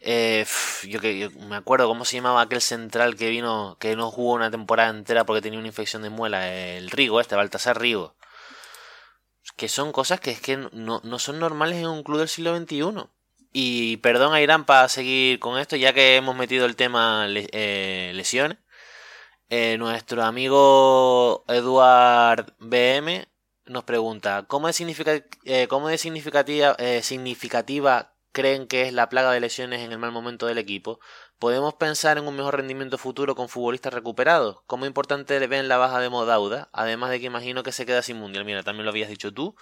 eh, 0.00 0.46
yo 0.84 1.00
que 1.00 1.30
me 1.48 1.56
acuerdo 1.56 1.88
cómo 1.88 2.04
se 2.04 2.16
llamaba 2.16 2.42
aquel 2.42 2.60
central 2.60 3.16
que 3.16 3.30
vino, 3.30 3.76
que 3.80 3.96
no 3.96 4.10
jugó 4.10 4.34
una 4.34 4.50
temporada 4.50 4.90
entera 4.90 5.24
porque 5.24 5.42
tenía 5.42 5.58
una 5.58 5.68
infección 5.68 6.02
de 6.02 6.10
muela, 6.10 6.54
el 6.54 6.90
Rigo, 6.90 7.20
este, 7.20 7.36
Baltasar 7.36 7.80
Rigo. 7.80 8.14
Que 9.56 9.68
son 9.68 9.92
cosas 9.92 10.20
que 10.20 10.30
es 10.30 10.40
que 10.40 10.56
no, 10.56 11.00
no 11.02 11.18
son 11.18 11.38
normales 11.40 11.78
en 11.78 11.86
un 11.88 12.04
club 12.04 12.18
del 12.18 12.28
siglo 12.28 12.56
XXI. 12.56 13.08
Y 13.52 13.96
perdón 13.98 14.34
a 14.34 14.40
Irán 14.40 14.64
para 14.66 14.88
seguir 14.88 15.40
con 15.40 15.58
esto, 15.58 15.74
ya 15.76 15.92
que 15.92 16.16
hemos 16.16 16.36
metido 16.36 16.66
el 16.66 16.76
tema 16.76 17.26
eh, 17.28 18.12
lesiones. 18.14 18.58
Eh, 19.50 19.76
nuestro 19.78 20.22
amigo 20.24 21.44
Eduard 21.48 22.52
BM 22.58 23.26
nos 23.68 23.84
pregunta, 23.84 24.44
¿cómo 24.48 24.68
es, 24.68 24.80
eh, 24.80 25.66
cómo 25.68 25.88
significativa, 25.96 26.76
eh, 26.78 27.02
significativa 27.02 28.14
creen 28.32 28.66
que 28.66 28.82
es 28.82 28.92
la 28.92 29.08
plaga 29.08 29.32
de 29.32 29.40
lesiones 29.40 29.80
en 29.80 29.92
el 29.92 29.98
mal 29.98 30.12
momento 30.12 30.46
del 30.46 30.58
equipo? 30.58 31.00
¿Podemos 31.38 31.74
pensar 31.74 32.18
en 32.18 32.26
un 32.26 32.36
mejor 32.36 32.56
rendimiento 32.56 32.98
futuro 32.98 33.34
con 33.34 33.48
futbolistas 33.48 33.94
recuperados? 33.94 34.58
¿Cómo 34.66 34.86
importante 34.86 35.44
ven 35.46 35.68
la 35.68 35.76
baja 35.76 36.00
de 36.00 36.08
Modauda? 36.08 36.68
Además 36.72 37.10
de 37.10 37.20
que 37.20 37.26
imagino 37.26 37.62
que 37.62 37.72
se 37.72 37.86
queda 37.86 38.02
sin 38.02 38.18
mundial. 38.18 38.44
Mira, 38.44 38.62
también 38.62 38.84
lo 38.84 38.90
habías 38.90 39.08
dicho 39.08 39.32
tú. 39.32 39.54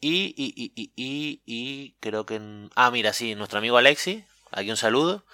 Y, 0.00 0.34
y, 0.36 0.52
y, 0.56 0.92
y, 0.96 1.42
y, 1.46 1.96
creo 2.00 2.26
que... 2.26 2.40
Ah, 2.74 2.90
mira, 2.90 3.12
sí, 3.12 3.34
nuestro 3.34 3.58
amigo 3.58 3.76
Alexi, 3.76 4.24
aquí 4.50 4.70
un 4.70 4.76
saludo. 4.76 5.24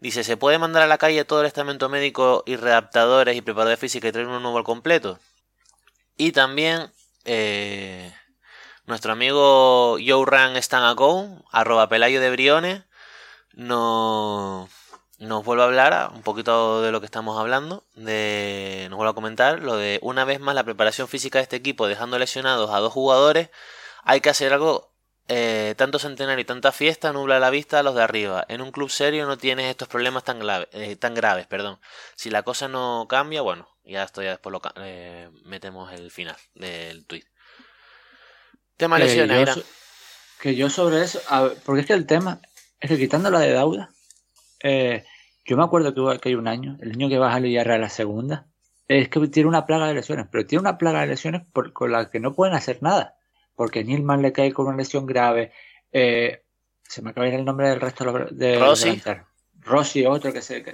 Dice, 0.00 0.24
¿se 0.24 0.36
puede 0.36 0.58
mandar 0.58 0.82
a 0.82 0.86
la 0.86 0.98
calle 0.98 1.24
todo 1.24 1.40
el 1.40 1.46
estamento 1.46 1.88
médico 1.88 2.42
y 2.46 2.56
readaptadores 2.56 3.36
y 3.36 3.42
preparadores 3.42 3.80
física 3.80 4.08
y 4.08 4.12
traer 4.12 4.28
uno 4.28 4.40
nuevo 4.40 4.58
al 4.58 4.64
completo? 4.64 5.18
Y 6.16 6.32
también 6.32 6.92
eh, 7.26 8.12
nuestro 8.86 9.12
amigo 9.12 9.98
Joe 10.04 10.24
Ran 10.26 10.54
arroba 11.52 11.88
Pelayo 11.88 12.20
de 12.20 12.30
Briones, 12.30 12.84
no, 13.52 14.68
nos 15.18 15.44
vuelve 15.44 15.62
a 15.62 15.66
hablar 15.66 16.10
un 16.14 16.22
poquito 16.22 16.82
de 16.82 16.92
lo 16.92 17.00
que 17.00 17.06
estamos 17.06 17.38
hablando, 17.38 17.84
de, 17.94 18.86
nos 18.90 18.96
vuelve 18.96 19.10
a 19.10 19.14
comentar 19.14 19.60
lo 19.60 19.76
de 19.76 19.98
una 20.02 20.24
vez 20.24 20.40
más 20.40 20.54
la 20.54 20.64
preparación 20.64 21.08
física 21.08 21.38
de 21.38 21.44
este 21.44 21.56
equipo 21.56 21.86
dejando 21.86 22.18
lesionados 22.18 22.70
a 22.70 22.78
dos 22.78 22.92
jugadores, 22.92 23.50
hay 24.04 24.20
que 24.20 24.30
hacer 24.30 24.52
algo 24.52 24.95
eh, 25.28 25.74
tanto 25.76 25.98
centenario 25.98 26.42
y 26.42 26.44
tanta 26.44 26.70
fiesta 26.70 27.12
nubla 27.12 27.40
la 27.40 27.50
vista 27.50 27.80
a 27.80 27.82
los 27.82 27.94
de 27.94 28.02
arriba. 28.02 28.44
En 28.48 28.60
un 28.60 28.70
club 28.70 28.90
serio 28.90 29.26
no 29.26 29.36
tienes 29.36 29.66
estos 29.66 29.88
problemas 29.88 30.24
tan, 30.24 30.40
eh, 30.72 30.96
tan 30.96 31.14
graves. 31.14 31.46
Perdón. 31.46 31.78
Si 32.14 32.30
la 32.30 32.42
cosa 32.42 32.68
no 32.68 33.06
cambia, 33.08 33.42
bueno, 33.42 33.68
ya 33.84 34.04
esto 34.04 34.22
ya 34.22 34.30
después 34.30 34.52
lo 34.52 34.62
eh, 34.76 35.28
metemos 35.44 35.92
el 35.92 36.10
final 36.10 36.36
del 36.54 37.04
tweet. 37.06 37.24
Tema 38.76 38.98
lesiones, 38.98 39.64
Que 40.40 40.54
yo 40.54 40.70
sobre 40.70 41.02
eso, 41.02 41.20
porque 41.64 41.80
es 41.80 41.86
que 41.86 41.94
el 41.94 42.06
tema 42.06 42.40
es 42.78 42.90
que 42.90 42.98
quitando 42.98 43.30
la 43.30 43.40
de 43.40 43.52
Dauda, 43.52 43.90
Yo 44.62 45.56
me 45.56 45.64
acuerdo 45.64 45.94
que, 45.94 46.20
que 46.20 46.28
hay 46.28 46.34
un 46.34 46.46
año, 46.46 46.76
el 46.80 46.92
año 46.92 47.08
que 47.08 47.18
baja 47.18 47.36
a 47.36 47.74
a 47.74 47.78
la 47.78 47.88
segunda, 47.88 48.46
es 48.88 49.08
que 49.08 49.26
tiene 49.28 49.48
una 49.48 49.66
plaga 49.66 49.88
de 49.88 49.94
lesiones, 49.94 50.26
pero 50.30 50.46
tiene 50.46 50.60
una 50.60 50.78
plaga 50.78 51.00
de 51.00 51.08
lesiones 51.08 51.42
por, 51.52 51.72
con 51.72 51.90
la 51.90 52.10
que 52.10 52.20
no 52.20 52.34
pueden 52.34 52.54
hacer 52.54 52.82
nada. 52.82 53.15
Porque 53.56 53.82
Nilman 53.82 54.22
le 54.22 54.32
cae 54.32 54.52
con 54.52 54.68
una 54.68 54.76
lesión 54.76 55.06
grave. 55.06 55.52
Eh, 55.90 56.42
se 56.82 57.02
me 57.02 57.10
acaba 57.10 57.26
de 57.26 57.32
ir 57.32 57.38
el 57.40 57.44
nombre 57.44 57.68
del 57.68 57.80
resto 57.80 58.04
de 58.04 58.12
los 58.12 58.38
delanteros. 58.38 59.26
Rossi, 59.62 60.06
otro 60.06 60.32
que 60.32 60.42
se. 60.42 60.64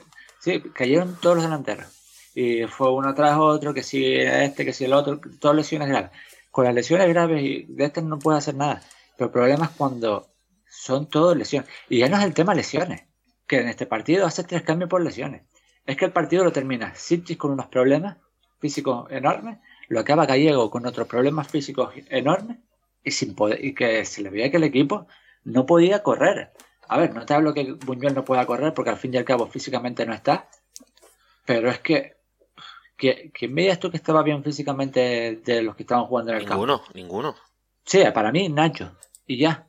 sí, 0.40 0.60
cayeron 0.74 1.16
todos 1.20 1.36
los 1.36 1.44
delanteros. 1.44 1.86
Y 2.34 2.64
fue 2.64 2.92
uno 2.92 3.14
tras 3.14 3.38
otro, 3.38 3.72
que 3.72 3.82
si 3.82 4.14
este, 4.14 4.64
que 4.64 4.72
si 4.72 4.84
el 4.84 4.92
otro, 4.92 5.20
todas 5.40 5.56
lesiones 5.56 5.88
graves. 5.88 6.10
Con 6.50 6.64
las 6.64 6.74
lesiones 6.74 7.08
graves 7.08 7.42
y 7.42 7.62
de 7.68 7.84
este 7.84 8.02
no 8.02 8.18
puede 8.18 8.38
hacer 8.38 8.54
nada. 8.54 8.82
Pero 9.16 9.28
el 9.28 9.32
problema 9.32 9.64
es 9.66 9.70
cuando 9.70 10.28
son 10.68 11.08
todos 11.08 11.36
lesiones. 11.36 11.70
Y 11.88 11.98
ya 11.98 12.08
no 12.08 12.18
es 12.18 12.24
el 12.24 12.34
tema 12.34 12.54
lesiones, 12.54 13.04
que 13.46 13.60
en 13.60 13.68
este 13.68 13.86
partido 13.86 14.26
hace 14.26 14.44
tres 14.44 14.62
cambios 14.62 14.90
por 14.90 15.02
lesiones. 15.02 15.42
Es 15.86 15.96
que 15.96 16.04
el 16.04 16.12
partido 16.12 16.44
lo 16.44 16.52
termina 16.52 16.94
Sitchis 16.94 17.36
con 17.36 17.52
unos 17.52 17.66
problemas 17.66 18.18
físicos 18.58 19.10
enormes, 19.10 19.58
lo 19.88 20.00
acaba 20.00 20.26
Gallego 20.26 20.70
con 20.70 20.86
otros 20.86 21.08
problemas 21.08 21.48
físicos 21.48 21.92
enormes 22.08 22.58
y 23.04 23.10
sin 23.10 23.34
poder, 23.34 23.64
y 23.64 23.74
que 23.74 24.04
se 24.04 24.22
le 24.22 24.30
veía 24.30 24.50
que 24.50 24.56
el 24.58 24.64
equipo 24.64 25.06
no 25.44 25.66
podía 25.66 26.02
correr. 26.02 26.52
A 26.88 26.98
ver, 26.98 27.14
no 27.14 27.24
te 27.24 27.34
hablo 27.34 27.54
que 27.54 27.72
Buñuel 27.72 28.14
no 28.14 28.24
pueda 28.24 28.46
correr 28.46 28.74
porque 28.74 28.90
al 28.90 28.96
fin 28.96 29.14
y 29.14 29.16
al 29.16 29.24
cabo 29.24 29.46
físicamente 29.46 30.04
no 30.06 30.12
está, 30.12 30.48
pero 31.44 31.70
es 31.70 31.78
que 31.80 32.16
¿quién 32.96 33.54
veías 33.54 33.80
tú 33.80 33.90
que 33.90 33.96
estaba 33.96 34.22
bien 34.22 34.44
físicamente 34.44 35.40
de 35.44 35.62
los 35.62 35.74
que 35.74 35.82
estaban 35.82 36.06
jugando 36.06 36.32
en 36.32 36.38
el 36.38 36.44
ninguno, 36.44 36.78
campo? 36.78 36.92
Ninguno, 36.94 37.30
ninguno. 37.30 37.52
Sí, 37.84 38.02
para 38.14 38.30
mí 38.30 38.48
Nacho 38.48 38.96
y 39.26 39.38
ya. 39.38 39.66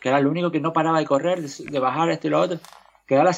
Que 0.00 0.10
era 0.10 0.18
el 0.18 0.26
único 0.26 0.50
que 0.50 0.60
no 0.60 0.72
paraba 0.72 0.98
de 0.98 1.06
correr, 1.06 1.40
de, 1.40 1.78
bajar 1.78 2.10
esto 2.10 2.26
y 2.26 2.30
lo 2.30 2.40
otro. 2.40 2.60
Que 3.06 3.16
da 3.16 3.24
la, 3.24 3.34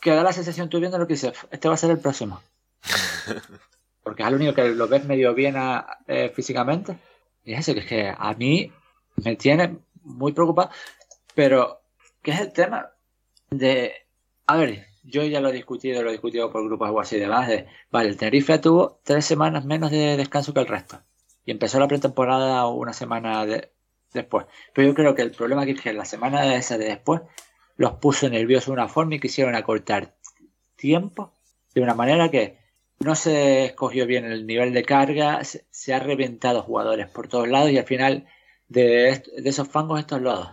que 0.00 0.10
da 0.10 0.22
la 0.22 0.32
sensación 0.32 0.68
tú 0.68 0.80
viendo 0.80 0.98
lo 0.98 1.06
que 1.06 1.14
dices, 1.14 1.32
este 1.50 1.68
va 1.68 1.74
a 1.74 1.78
ser 1.78 1.90
el 1.90 1.98
próximo. 1.98 2.42
Porque 4.02 4.22
es 4.22 4.28
el 4.28 4.34
único 4.34 4.54
que 4.54 4.68
lo 4.70 4.88
ves 4.88 5.04
medio 5.04 5.32
bien 5.32 5.54
eh, 6.08 6.32
físicamente. 6.34 6.98
Y 7.44 7.54
es 7.54 7.60
eso, 7.60 7.74
que 7.74 7.80
es 7.80 7.86
que 7.86 8.14
a 8.16 8.34
mí 8.34 8.72
me 9.16 9.36
tiene 9.36 9.78
muy 10.02 10.32
preocupado. 10.32 10.70
Pero, 11.34 11.82
¿qué 12.22 12.32
es 12.32 12.40
el 12.40 12.52
tema 12.52 12.90
de... 13.50 13.92
A 14.46 14.56
ver, 14.56 14.86
yo 15.02 15.22
ya 15.24 15.40
lo 15.40 15.48
he 15.48 15.52
discutido, 15.52 16.02
lo 16.02 16.10
he 16.10 16.12
discutido 16.12 16.50
por 16.50 16.64
grupos 16.64 16.90
o 16.90 17.00
así 17.00 17.16
de 17.16 17.22
demás. 17.22 17.48
De, 17.48 17.66
vale, 17.90 18.08
el 18.08 18.16
Tenerife 18.16 18.58
tuvo 18.58 19.00
tres 19.02 19.24
semanas 19.24 19.64
menos 19.64 19.90
de 19.90 20.16
descanso 20.16 20.54
que 20.54 20.60
el 20.60 20.68
resto. 20.68 21.00
Y 21.44 21.50
empezó 21.50 21.78
la 21.80 21.88
pretemporada 21.88 22.66
una 22.66 22.92
semana 22.92 23.44
después. 24.12 24.46
Pero 24.72 24.88
yo 24.88 24.94
creo 24.94 25.14
que 25.14 25.22
el 25.22 25.32
problema 25.32 25.62
aquí 25.62 25.72
es 25.72 25.80
que 25.80 25.92
la 25.92 26.04
semana 26.04 26.42
de 26.42 26.56
esa 26.56 26.78
de 26.78 26.86
después 26.86 27.22
los 27.76 27.94
puso 27.94 28.28
nerviosos 28.28 28.66
de 28.66 28.72
una 28.72 28.88
forma 28.88 29.16
y 29.16 29.20
quisieron 29.20 29.56
acortar 29.56 30.14
tiempo 30.76 31.34
de 31.74 31.80
una 31.80 31.94
manera 31.94 32.30
que 32.30 32.61
no 33.02 33.14
se 33.14 33.66
escogió 33.66 34.06
bien 34.06 34.24
el 34.24 34.46
nivel 34.46 34.72
de 34.72 34.84
carga, 34.84 35.42
se, 35.44 35.94
ha 35.94 35.98
reventado 35.98 36.62
jugadores 36.62 37.08
por 37.08 37.28
todos 37.28 37.48
lados 37.48 37.70
y 37.70 37.78
al 37.78 37.84
final 37.84 38.26
de, 38.68 39.22
esos 39.44 39.68
fangos 39.68 40.00
estos 40.00 40.22
lados. 40.22 40.50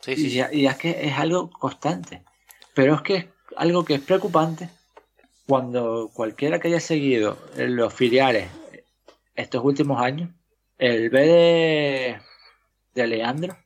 Sí, 0.00 0.16
sí, 0.16 0.40
y, 0.52 0.60
y, 0.60 0.66
es 0.66 0.76
que 0.76 1.06
es 1.06 1.14
algo 1.14 1.50
constante. 1.50 2.24
Pero 2.74 2.94
es 2.94 3.02
que 3.02 3.16
es 3.16 3.26
algo 3.56 3.84
que 3.84 3.94
es 3.94 4.00
preocupante 4.00 4.68
cuando 5.46 6.10
cualquiera 6.12 6.58
que 6.58 6.68
haya 6.68 6.80
seguido 6.80 7.38
los 7.56 7.92
filiales 7.92 8.48
estos 9.34 9.64
últimos 9.64 10.00
años, 10.00 10.30
el 10.78 11.10
B 11.10 11.26
de, 11.26 12.20
de 12.94 13.06
Leandro 13.06 13.56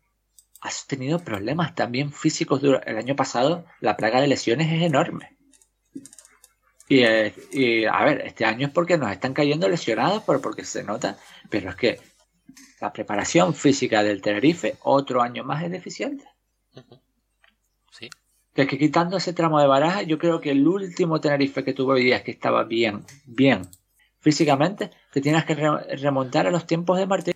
ha 0.61 0.71
tenido 0.87 1.19
problemas 1.21 1.75
también 1.75 2.13
físicos. 2.13 2.61
El 2.63 2.97
año 2.97 3.17
pasado 3.17 3.65
la 3.81 3.97
plaga 3.97 4.21
de 4.21 4.27
lesiones 4.27 4.73
es 4.73 4.83
enorme. 4.83 5.36
Eh, 6.89 7.35
y, 7.53 7.85
a 7.85 8.05
ver, 8.05 8.23
este 8.27 8.45
año 8.45 8.69
es 8.69 8.73
porque 8.73 8.97
nos 8.97 9.11
están 9.11 9.35
cayendo 9.35 9.69
lesionados, 9.69 10.23
porque 10.23 10.65
se 10.65 10.85
nota, 10.85 11.19
pero 11.51 11.71
es 11.71 11.77
que 11.77 12.01
la 12.81 12.93
preparación 12.93 13.55
física 13.55 14.03
del 14.03 14.23
Tenerife 14.23 14.77
otro 14.83 15.23
año 15.23 15.45
más 15.45 15.65
es 15.65 15.71
deficiente. 15.71 16.25
Sí. 17.91 18.09
Es 18.55 18.67
que 18.69 18.79
quitando 18.79 19.17
ese 19.17 19.33
tramo 19.33 19.61
de 19.61 19.67
baraja, 19.67 20.03
yo 20.03 20.19
creo 20.19 20.41
que 20.41 20.51
el 20.51 20.67
último 20.67 21.21
Tenerife 21.21 21.65
que 21.65 21.73
tuvo 21.73 21.93
hoy 21.93 22.05
día 22.05 22.17
es 22.17 22.23
que 22.23 22.31
estaba 22.31 22.65
bien, 22.65 23.05
bien 23.27 23.63
físicamente, 24.21 24.91
que 25.13 25.21
tienes 25.21 25.45
que 25.45 25.55
remontar 25.55 26.47
a 26.47 26.51
los 26.51 26.67
tiempos 26.67 26.99
de 26.99 27.07
Martín. 27.07 27.36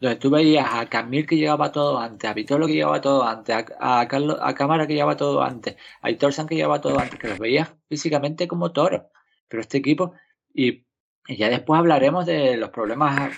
Donde 0.00 0.16
tú 0.16 0.30
veías 0.30 0.68
a 0.70 0.86
Camil 0.88 1.26
que 1.26 1.36
llevaba 1.36 1.72
todo 1.72 1.98
antes, 1.98 2.30
a 2.30 2.34
Vitolo 2.34 2.66
que 2.66 2.74
llevaba 2.74 3.00
todo 3.00 3.24
antes, 3.24 3.64
a, 3.80 4.06
Carlos, 4.06 4.38
a 4.40 4.54
Cámara 4.54 4.86
que 4.86 4.94
llevaba 4.94 5.16
todo 5.16 5.42
antes, 5.42 5.76
a 6.00 6.10
Hitor 6.10 6.32
San 6.32 6.46
que 6.46 6.54
llevaba 6.54 6.80
todo 6.80 6.98
antes, 7.00 7.18
que 7.18 7.28
los 7.28 7.38
veías 7.38 7.74
físicamente 7.88 8.46
como 8.46 8.70
toros. 8.72 9.02
Pero 9.48 9.60
este 9.60 9.78
equipo, 9.78 10.14
y, 10.54 10.84
ya 11.28 11.48
después 11.48 11.78
hablaremos 11.78 12.26
de 12.26 12.56
los 12.56 12.70
problemas 12.70 13.36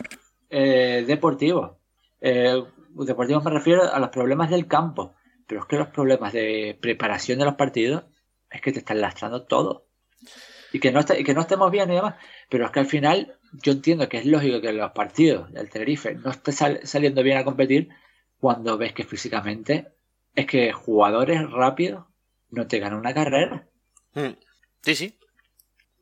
eh, 0.51 1.05
deportivos. 1.07 1.73
Eh, 2.21 2.63
deportivos 2.91 3.45
me 3.45 3.51
refiero 3.51 3.93
a 3.93 3.99
los 3.99 4.11
problemas 4.11 4.51
del 4.51 4.67
campo, 4.67 5.15
pero 5.47 5.63
es 5.63 5.67
que 5.67 5.77
los 5.77 5.89
problemas 5.89 6.33
de 6.33 6.79
preparación 6.81 7.39
de 7.39 7.47
los 7.47 7.55
partidos 7.55 8.05
es 8.51 8.61
que 8.61 8.73
te 8.73 8.81
están 8.81 9.01
lastrando 9.01 9.45
todo. 9.47 9.87
Y 10.73 10.79
que 10.79 10.93
no, 10.93 11.01
y 11.19 11.25
que 11.25 11.35
no 11.35 11.41
estemos 11.41 11.71
bien 11.71 11.91
y 11.91 11.97
demás, 11.97 12.15
pero 12.49 12.67
es 12.67 12.71
que 12.71 12.81
al 12.81 12.87
final 12.87 13.40
yo 13.53 13.73
entiendo 13.73 14.09
que 14.09 14.19
es 14.19 14.27
lógico 14.27 14.61
que 14.61 14.73
los 14.73 14.93
partidos 14.93 15.53
del 15.53 15.71
Tenerife 15.71 16.15
no 16.15 16.31
esté 16.31 16.53
saliendo 16.53 17.23
bien 17.23 17.39
a 17.39 17.45
competir 17.45 17.89
cuando 18.39 18.79
ves 18.79 18.93
que 18.93 19.05
físicamente 19.05 19.89
es 20.35 20.47
que 20.47 20.73
jugadores 20.73 21.51
rápidos 21.51 22.05
no 22.51 22.67
te 22.67 22.79
ganan 22.79 22.99
una 22.99 23.15
carrera. 23.15 23.67
Hmm. 24.15 24.35
Sí, 24.83 24.95
sí. 24.95 25.19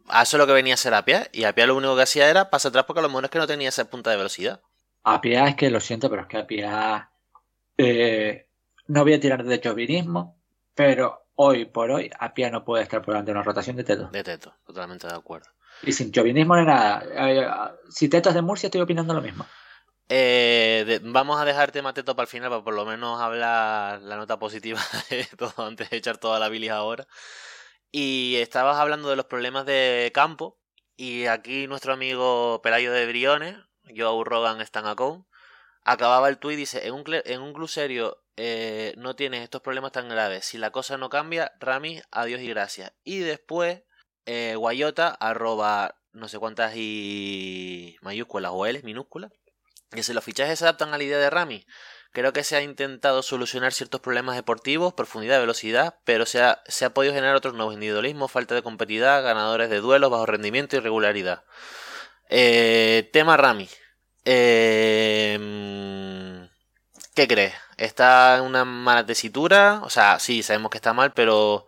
A 0.09 0.23
eso 0.23 0.37
es 0.37 0.39
lo 0.39 0.47
que 0.47 0.53
venía 0.53 0.75
a 0.75 0.79
ser 0.79 0.95
Apia. 0.95 1.29
Y 1.33 1.45
Apia 1.45 1.67
lo 1.67 1.77
único 1.77 1.97
que 1.97 2.03
hacía 2.03 2.31
era 2.31 2.51
pasar 2.51 2.71
atrás 2.71 2.85
porque 2.87 3.01
a 3.01 3.03
lo 3.03 3.09
mejor 3.09 3.25
es 3.25 3.31
que 3.31 3.39
no 3.39 3.47
tenía 3.47 3.69
esa 3.69 3.85
punta 3.91 4.11
de 4.11 4.17
velocidad. 4.17 4.61
Apia 5.05 5.47
es 5.49 5.57
que 5.57 5.71
lo 5.71 5.81
siento, 5.81 6.09
pero 6.09 6.23
es 6.23 6.29
que 6.29 6.39
Apia. 6.39 7.11
Eh, 7.77 8.47
no 8.89 9.03
voy 9.05 9.15
a 9.15 9.21
tirar 9.21 9.45
de 9.45 9.61
chauvinismo, 9.61 10.37
pero 10.75 11.27
hoy 11.35 11.67
por 11.67 11.91
hoy 11.91 12.11
Apia 12.19 12.51
no 12.51 12.65
puede 12.65 12.83
estar 12.83 13.01
por 13.03 13.15
delante 13.15 13.31
de 13.31 13.39
una 13.39 13.45
rotación 13.45 13.77
de 13.77 13.85
teto. 13.85 14.09
De 14.09 14.25
teto, 14.25 14.55
totalmente 14.65 15.07
de 15.07 15.15
acuerdo. 15.15 15.51
Y 15.83 15.93
sin 15.93 16.13
chauvinismo 16.13 16.57
ni 16.57 16.65
nada. 16.65 17.05
Eh, 17.11 17.49
si 17.89 18.09
Teto 18.09 18.31
es 18.31 18.35
de 18.35 18.43
Murcia, 18.43 18.67
estoy 18.67 18.81
opinando 18.81 19.15
lo 19.15 19.23
mismo. 19.23 19.47
Eh, 20.09 21.01
vamos 21.03 21.41
a 21.41 21.45
dejar 21.45 21.71
tema 21.71 21.93
Teto 21.93 22.17
para 22.17 22.25
el 22.25 22.31
final, 22.31 22.51
para 22.51 22.65
por 22.65 22.75
lo 22.75 22.87
menos 22.87 23.21
hablar 23.21 24.01
la 24.01 24.17
nota 24.17 24.39
positiva 24.39 24.81
de 25.11 25.27
todo 25.37 25.67
antes 25.67 25.91
de 25.91 25.99
echar 25.99 26.19
toda 26.19 26.39
la 26.39 26.49
bilis 26.49 26.71
ahora. 26.71 27.07
Y 27.91 28.37
estabas 28.37 28.79
hablando 28.79 29.09
de 29.11 29.17
los 29.17 29.27
problemas 29.27 29.67
de 29.67 30.11
campo. 30.15 30.59
Y 30.97 31.27
aquí 31.27 31.67
nuestro 31.69 31.93
amigo 31.93 32.61
Pelayo 32.63 32.93
de 32.93 33.07
Briones, 33.07 33.57
Joe 33.97 34.25
Rogan 34.25 34.61
Stanacón, 34.67 35.27
acababa 35.85 36.29
el 36.29 36.39
tuit 36.39 36.55
y 36.55 36.61
dice: 36.61 36.87
En 36.87 36.95
un, 36.95 37.05
en 37.07 37.41
un 37.41 37.55
eh, 38.37 38.95
no 38.97 39.17
tienes 39.17 39.43
estos 39.43 39.63
problemas 39.63 39.93
tan 39.93 40.09
graves. 40.09 40.45
Si 40.45 40.59
la 40.59 40.71
cosa 40.71 40.97
no 40.97 41.09
cambia, 41.09 41.53
Rami, 41.61 42.01
adiós 42.11 42.41
y 42.41 42.49
gracias. 42.49 42.93
Y 43.05 43.19
después 43.19 43.83
eh, 44.29 44.57
guayota, 44.57 45.09
arroba 45.09 45.97
no 46.13 46.29
sé 46.29 46.39
cuántas 46.39 46.77
y 46.77 47.97
mayúsculas 48.03 48.53
o 48.55 48.67
L 48.67 48.83
minúsculas. 48.83 49.33
Que 49.91 50.03
si 50.03 50.13
los 50.13 50.23
fichajes 50.23 50.59
se 50.59 50.67
adaptan 50.67 50.93
a 50.93 50.99
la 50.99 51.05
idea 51.05 51.17
de 51.17 51.31
Rami. 51.31 51.65
Creo 52.13 52.35
que 52.35 52.45
se 52.45 52.55
ha 52.57 52.63
intentado 52.63 53.23
solucionar 53.23 53.73
ciertos 53.73 54.03
problemas 54.03 54.37
deportivos, 54.37 54.93
profundidad, 54.93 55.41
velocidad, 55.41 55.99
pero 56.05 56.27
se 56.27 56.43
ha, 56.43 56.63
se 56.67 56.85
ha 56.85 56.91
podido 56.91 57.15
generar 57.15 57.37
otros 57.37 57.55
nuevos 57.55 57.73
individualismo, 57.73 58.29
falta 58.29 58.55
de 58.55 58.63
competitividad, 58.63 59.23
ganadores 59.23 59.71
de 59.71 59.81
duelos, 59.81 60.11
bajo 60.11 60.27
rendimiento 60.27 60.77
y 60.77 60.81
regularidad. 60.81 61.45
Eh, 62.29 63.09
tema 63.13 63.39
Rami. 63.39 63.69
Eh, 64.27 65.39
¿Qué 67.15 67.27
crees? 67.27 67.55
¿Está 67.79 68.37
en 68.37 68.45
una 68.45 68.67
mala 68.67 69.07
tesitura? 69.07 69.81
O 69.85 69.91
sea, 69.91 70.19
sí, 70.19 70.43
sabemos 70.43 70.71
que 70.71 70.79
está 70.79 70.93
mal, 70.93 71.13
pero 71.15 71.67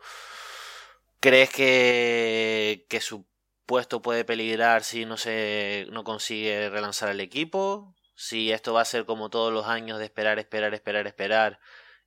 ¿Crees 1.20 1.50
que, 1.50 2.86
que 2.88 3.00
su 3.00 3.26
puesto 3.66 4.00
puede 4.00 4.24
peligrar 4.24 4.84
si 4.84 5.04
no 5.04 5.16
se 5.18 5.86
no 5.90 6.02
consigue 6.02 6.70
relanzar 6.70 7.10
el 7.10 7.20
equipo? 7.20 7.94
Si 8.14 8.52
esto 8.52 8.72
va 8.72 8.82
a 8.82 8.84
ser 8.86 9.04
como 9.04 9.28
todos 9.30 9.52
los 9.52 9.66
años 9.66 9.98
de 9.98 10.06
esperar, 10.06 10.38
esperar, 10.38 10.72
esperar, 10.74 11.06
esperar. 11.06 11.60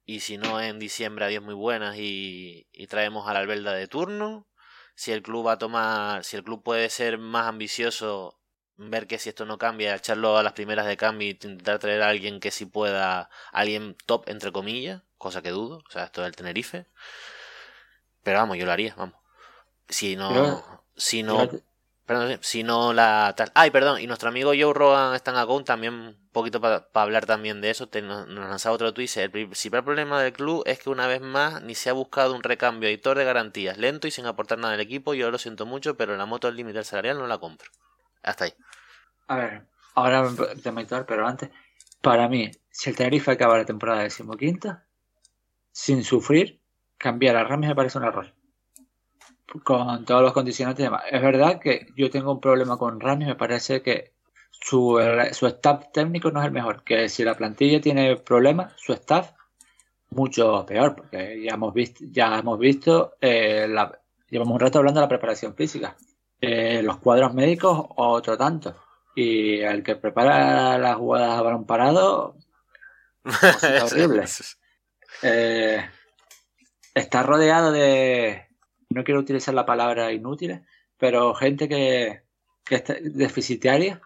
Y 0.06 0.22
si 0.22 0.38
no 0.38 0.60
en 0.62 0.80
diciembre 0.80 1.26
adiós 1.26 1.44
muy 1.44 1.54
buenas 1.54 1.98
y, 1.98 2.68
y 2.72 2.88
traemos 2.88 3.28
a 3.28 3.34
la 3.34 3.40
albelda 3.40 3.74
de 3.74 3.88
turno. 3.88 4.48
Si 4.96 5.12
el 5.12 5.22
club 5.24 5.48
va 5.48 5.54
a 5.54 5.58
tomar, 5.60 6.24
si 6.24 6.36
el 6.38 6.44
club 6.44 6.64
puede 6.64 6.90
ser 6.90 7.18
más 7.20 7.48
ambicioso, 7.48 8.40
ver 8.78 9.08
que 9.08 9.20
si 9.20 9.30
esto 9.30 9.46
no 9.46 9.58
cambia, 9.58 9.96
echarlo 9.96 10.38
a 10.38 10.44
las 10.44 10.54
primeras 10.54 10.88
de 10.88 10.98
cambio 10.98 11.28
y 11.28 11.32
intentar 11.32 11.80
traer 11.80 12.02
a 12.04 12.10
alguien 12.10 12.40
que 12.40 12.52
sí 12.52 12.66
pueda, 12.66 13.30
alguien 13.52 13.96
top 14.06 14.30
entre 14.30 14.52
comillas, 14.52 15.04
cosa 15.18 15.42
que 15.42 15.52
dudo, 15.52 15.84
o 15.88 15.92
sea, 15.92 16.06
esto 16.06 16.22
del 16.24 16.36
Tenerife. 16.36 16.88
Pero 18.24 18.40
vamos, 18.40 18.58
yo 18.58 18.66
lo 18.66 18.72
haría, 18.72 18.96
vamos. 18.96 19.16
Si 19.88 20.16
no. 20.16 20.64
si 20.96 21.24
no. 21.24 21.50
Perdón, 22.06 22.38
si 22.42 22.64
no 22.64 22.92
la 22.92 23.34
tal. 23.38 23.52
Ay, 23.56 23.72
perdón, 23.72 24.02
y 24.02 24.08
nuestro 24.08 24.28
amigo 24.28 24.52
Joe 24.58 24.74
Rogan 24.74 25.16
está 25.16 25.32
en 25.32 25.38
Account 25.38 25.66
también, 25.66 25.94
un 25.94 26.30
poquito 26.34 26.60
para 26.60 26.86
hablar 26.96 27.26
también 27.26 27.62
de 27.62 27.70
eso. 27.70 27.88
Te, 27.88 28.02
nos, 28.02 28.28
nos 28.28 28.50
lanzaba 28.50 28.76
otro 28.76 28.94
tweet. 28.94 29.10
El 29.16 29.32
principal 29.32 29.86
problema 29.86 30.22
del 30.22 30.34
club 30.34 30.64
es 30.66 30.80
que 30.80 30.90
una 30.90 31.08
vez 31.08 31.22
más 31.22 31.62
ni 31.64 31.76
se 31.76 31.90
ha 31.90 31.94
buscado 31.94 32.36
un 32.36 32.44
recambio 32.44 32.90
editor 32.90 33.18
de 33.18 33.24
garantías, 33.24 33.78
lento 33.78 34.08
y 34.08 34.12
sin 34.12 34.26
aportar 34.26 34.58
nada 34.58 34.74
al 34.74 34.82
equipo. 34.82 35.14
Yo 35.14 35.32
lo 35.32 35.38
siento 35.38 35.66
mucho, 35.66 35.96
pero 35.96 36.18
la 36.18 36.26
moto 36.26 36.50
al 36.50 36.58
límite 36.58 36.84
salarial 36.84 37.18
no 37.20 37.28
la 37.28 37.38
compro. 37.38 37.72
Hasta 38.22 38.46
ahí. 38.46 38.54
A 39.28 39.38
ver, 39.38 39.66
ahora 39.96 40.30
te 40.62 40.70
editor, 40.70 41.06
pero 41.06 41.26
antes, 41.26 41.52
para 42.02 42.28
mí, 42.28 42.52
si 42.70 42.90
el 42.90 42.98
Tenerife 42.98 43.32
acaba 43.32 43.58
la 43.58 43.66
temporada 43.66 44.04
decimoquinta, 44.04 44.84
sin 45.72 46.04
sufrir, 46.04 46.60
cambiar 47.04 47.36
a 47.36 47.44
Ramis 47.44 47.68
me 47.68 47.76
parece 47.76 47.98
un 47.98 48.06
error 48.06 48.34
con 49.64 50.06
todos 50.06 50.22
los 50.22 50.34
condicionantes 50.34 50.82
y 50.82 50.86
demás. 50.86 51.04
Es 51.12 51.22
verdad 51.22 51.60
que 51.60 51.88
yo 51.96 52.10
tengo 52.10 52.32
un 52.32 52.40
problema 52.40 52.78
con 52.78 53.00
Rami, 53.00 53.26
me 53.26 53.36
parece 53.36 53.82
que 53.82 54.14
su, 54.50 55.00
su 55.34 55.48
staff 55.48 55.92
técnico 55.92 56.32
no 56.32 56.40
es 56.40 56.48
el 56.48 56.52
mejor, 56.52 56.84
que 56.84 57.10
si 57.10 57.24
la 57.24 57.36
plantilla 57.36 57.82
tiene 57.82 58.16
problemas, 58.18 58.74
su 58.78 58.94
staff 58.94 59.32
mucho 60.10 60.66
peor, 60.66 60.96
porque 60.96 61.44
ya 61.44 61.56
hemos 61.56 61.74
visto, 61.74 62.04
ya 62.10 62.40
hemos 62.40 62.60
visto 62.60 63.16
eh, 63.20 63.68
llevamos 64.30 64.54
un 64.54 64.60
rato 64.60 64.80
hablando 64.80 65.00
de 65.00 65.06
la 65.06 65.10
preparación 65.10 65.56
física. 65.56 65.96
Eh, 66.40 66.82
los 66.84 66.98
cuadros 66.98 67.34
médicos, 67.34 67.86
otro 67.96 68.38
tanto. 68.38 68.76
Y 69.16 69.60
el 69.60 69.82
que 69.84 69.96
prepara 69.96 70.78
las 70.78 70.98
jugadas 70.98 71.40
a 71.40 71.42
balón 71.42 71.66
parado, 71.66 72.36
horrible. 73.84 74.26
Eh, 75.22 75.86
está 76.94 77.24
rodeado 77.24 77.72
de, 77.72 78.48
no 78.90 79.04
quiero 79.04 79.20
utilizar 79.20 79.54
la 79.54 79.66
palabra 79.66 80.12
inútiles, 80.12 80.62
pero 80.98 81.34
gente 81.34 81.68
que, 81.68 82.24
que 82.64 82.76
está 82.76 82.96
deficitaria, 83.02 84.02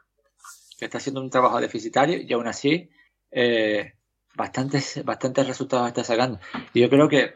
que 0.77 0.85
está 0.85 0.97
haciendo 0.97 1.21
un 1.21 1.29
trabajo 1.29 1.59
deficitario 1.59 2.17
y 2.21 2.31
aún 2.33 2.47
así 2.47 2.89
eh, 3.31 3.93
bastantes, 4.35 5.03
bastantes 5.03 5.47
resultados 5.47 5.87
está 5.87 6.03
sacando. 6.03 6.39
Y 6.73 6.81
yo 6.81 6.89
creo 6.89 7.09
que 7.09 7.35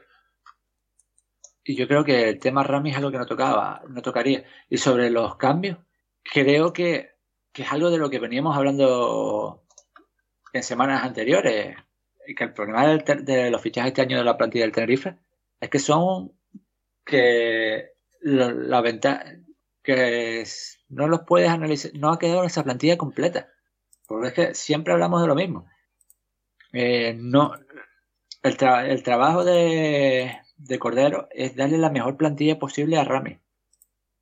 y 1.64 1.76
yo 1.76 1.88
creo 1.88 2.04
que 2.04 2.30
el 2.30 2.40
tema 2.40 2.64
Rami 2.64 2.90
es 2.90 2.98
algo 2.98 3.12
que 3.12 3.20
no 3.20 3.26
tocaba, 3.26 3.84
no 3.88 4.02
tocaría. 4.02 4.44
Y 4.70 4.78
sobre 4.78 5.12
los 5.12 5.36
cambios, 5.36 5.78
creo 6.24 6.74
que, 6.74 7.12
que 7.52 7.62
es 7.64 7.72
algo 7.72 7.92
de 7.92 8.00
lo 8.00 8.10
que 8.10 8.20
veníamos 8.20 8.58
hablando 8.58 9.64
en 10.54 10.64
semanas 10.64 11.04
anteriores. 11.04 11.78
Que 12.36 12.44
el 12.44 12.54
problema 12.54 12.88
de 12.88 13.52
los 13.52 13.62
fichajes 13.62 13.90
este 13.90 14.02
año 14.02 14.18
de 14.18 14.24
la 14.24 14.38
plantilla 14.38 14.66
del 14.66 14.72
Tenerife 14.72 15.18
es 15.62 15.70
que 15.70 15.80
son 15.80 16.34
que 17.06 17.92
la, 18.20 18.82
ventaja 18.82 19.24
que 19.84 20.44
no 20.90 21.08
los 21.08 21.22
puedes 21.22 21.50
analizar, 21.50 21.92
no 21.96 22.12
ha 22.12 22.20
quedado 22.20 22.44
esa 22.44 22.64
plantilla 22.64 22.98
completa. 22.98 23.50
Porque 24.08 24.28
es 24.28 24.34
que 24.34 24.56
siempre 24.56 24.94
hablamos 24.94 25.22
de 25.22 25.28
lo 25.28 25.36
mismo. 25.36 25.68
Eh, 26.74 27.16
no, 27.18 27.54
el, 28.44 28.58
el 28.88 29.04
trabajo 29.04 29.46
de, 29.46 30.38
de, 30.58 30.80
Cordero 30.80 31.28
es 31.32 31.56
darle 31.56 31.78
la 31.78 31.90
mejor 31.90 32.18
plantilla 32.18 32.60
posible 32.60 32.98
a 32.98 33.04
Rami. 33.04 33.40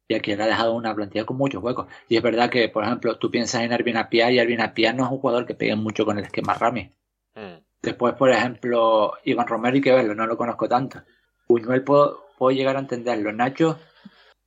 Y 0.07 0.15
aquí 0.15 0.35
le 0.35 0.43
ha 0.43 0.47
dejado 0.47 0.73
una 0.73 0.95
plantilla 0.95 1.25
con 1.25 1.37
muchos 1.37 1.63
huecos. 1.63 1.87
Y 2.07 2.17
es 2.17 2.23
verdad 2.23 2.49
que, 2.49 2.67
por 2.69 2.83
ejemplo, 2.83 3.17
tú 3.17 3.31
piensas 3.31 3.61
en 3.61 3.71
Arvin 3.71 3.97
Apia 3.97 4.31
y 4.31 4.39
Arvin 4.39 4.61
Apia 4.61 4.91
no 4.91 5.05
es 5.05 5.11
un 5.11 5.19
jugador 5.19 5.45
que 5.45 5.55
pegue 5.55 5.75
mucho 5.75 6.05
con 6.05 6.17
el 6.17 6.25
esquema 6.25 6.55
Rami. 6.55 6.91
Mm. 7.35 7.63
Después, 7.81 8.15
por 8.15 8.29
ejemplo, 8.29 9.13
Iván 9.23 9.47
Romero 9.47 9.77
y 9.77 9.81
que 9.81 9.93
verlo, 9.93 10.15
no 10.15 10.25
lo 10.25 10.35
conozco 10.35 10.67
tanto. 10.67 11.01
Buñuel 11.49 11.83
puedo, 11.83 12.27
puedo 12.37 12.55
llegar 12.55 12.77
a 12.77 12.79
entenderlo. 12.79 13.33
Nacho, 13.33 13.79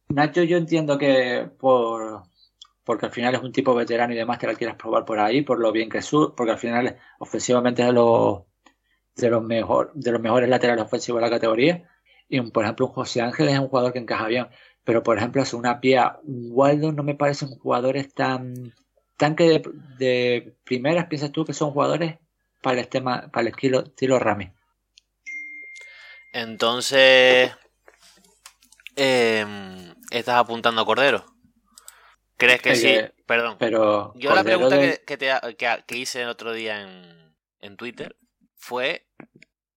Nacho 0.08 0.44
yo 0.44 0.56
entiendo 0.56 0.96
que 0.98 1.50
por 1.58 2.22
porque 2.84 3.06
al 3.06 3.12
final 3.12 3.34
es 3.34 3.42
un 3.42 3.52
tipo 3.52 3.74
veterano 3.74 4.12
y 4.12 4.16
demás 4.16 4.38
que 4.38 4.46
la 4.46 4.54
quieras 4.54 4.76
probar 4.76 5.04
por 5.04 5.18
ahí, 5.18 5.42
por 5.42 5.60
lo 5.60 5.72
bien 5.72 5.88
que 5.88 5.98
es 5.98 6.10
porque 6.36 6.52
al 6.52 6.58
final 6.58 6.96
ofensivamente 7.18 7.82
es 7.82 7.88
de 7.88 7.94
los 7.94 8.42
de 9.16 9.30
los 9.30 9.42
mejor, 9.42 9.92
de 9.94 10.12
los 10.12 10.20
mejores 10.20 10.48
laterales 10.48 10.84
ofensivos 10.84 11.20
de 11.20 11.26
la 11.26 11.34
categoría. 11.34 11.88
Y 12.28 12.40
por 12.40 12.64
ejemplo, 12.64 12.86
un 12.86 12.92
José 12.92 13.20
Ángel 13.20 13.48
es 13.48 13.58
un 13.58 13.68
jugador 13.68 13.92
que 13.92 13.98
encaja 13.98 14.26
bien. 14.26 14.46
Pero 14.84 15.02
por 15.02 15.18
ejemplo, 15.18 15.42
hace 15.42 15.56
una 15.56 15.80
pía, 15.80 16.18
Waldo 16.24 16.92
no 16.92 17.02
me 17.02 17.14
parecen 17.14 17.50
jugadores 17.58 18.12
tan, 18.14 18.74
tan 19.16 19.36
que 19.36 19.44
de, 19.44 19.62
de 19.98 20.54
primeras 20.64 21.06
piensas 21.06 21.32
tú 21.32 21.44
que 21.44 21.52
son 21.52 21.72
jugadores 21.72 22.18
para 22.62 22.80
el 22.80 22.88
tema, 22.88 23.28
para 23.32 23.42
el 23.42 23.48
estilo, 23.48 23.80
estilo 23.80 24.18
Rami. 24.18 24.52
Entonces, 26.32 27.52
eh, 28.96 29.94
estás 30.10 30.36
apuntando 30.36 30.82
a 30.82 30.86
Cordero. 30.86 31.24
¿Crees 32.36 32.62
que 32.62 32.76
sí? 32.76 32.98
Perdón. 33.26 33.56
Pero 33.58 34.12
Yo 34.16 34.34
la 34.34 34.42
pregunta 34.42 34.78
que, 34.78 35.16
te, 35.16 35.32
que, 35.56 35.96
hice 35.96 36.22
el 36.22 36.28
otro 36.28 36.52
día 36.52 36.82
en, 36.82 37.36
en 37.60 37.76
Twitter 37.76 38.16
fue 38.56 39.06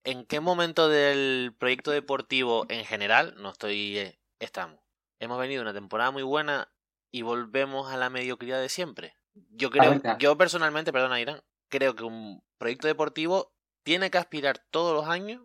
¿en 0.05 0.25
qué 0.25 0.39
momento 0.39 0.87
del 0.87 1.53
proyecto 1.57 1.91
deportivo 1.91 2.65
en 2.69 2.85
general 2.85 3.35
no 3.37 3.49
estoy 3.49 3.97
eh, 3.97 4.19
estamos? 4.39 4.79
Hemos 5.19 5.39
venido 5.39 5.61
una 5.61 5.73
temporada 5.73 6.11
muy 6.11 6.23
buena 6.23 6.71
y 7.11 7.23
volvemos 7.23 7.91
a 7.91 7.97
la 7.97 8.09
mediocridad 8.09 8.61
de 8.61 8.69
siempre. 8.69 9.15
Yo 9.33 9.69
creo, 9.69 10.01
yo 10.19 10.37
personalmente, 10.37 10.93
perdona 10.93 11.19
Irán, 11.19 11.41
creo 11.69 11.95
que 11.95 12.03
un 12.03 12.43
proyecto 12.57 12.87
deportivo 12.87 13.53
tiene 13.83 14.09
que 14.09 14.17
aspirar 14.17 14.59
todos 14.71 14.95
los 14.95 15.07
años 15.07 15.41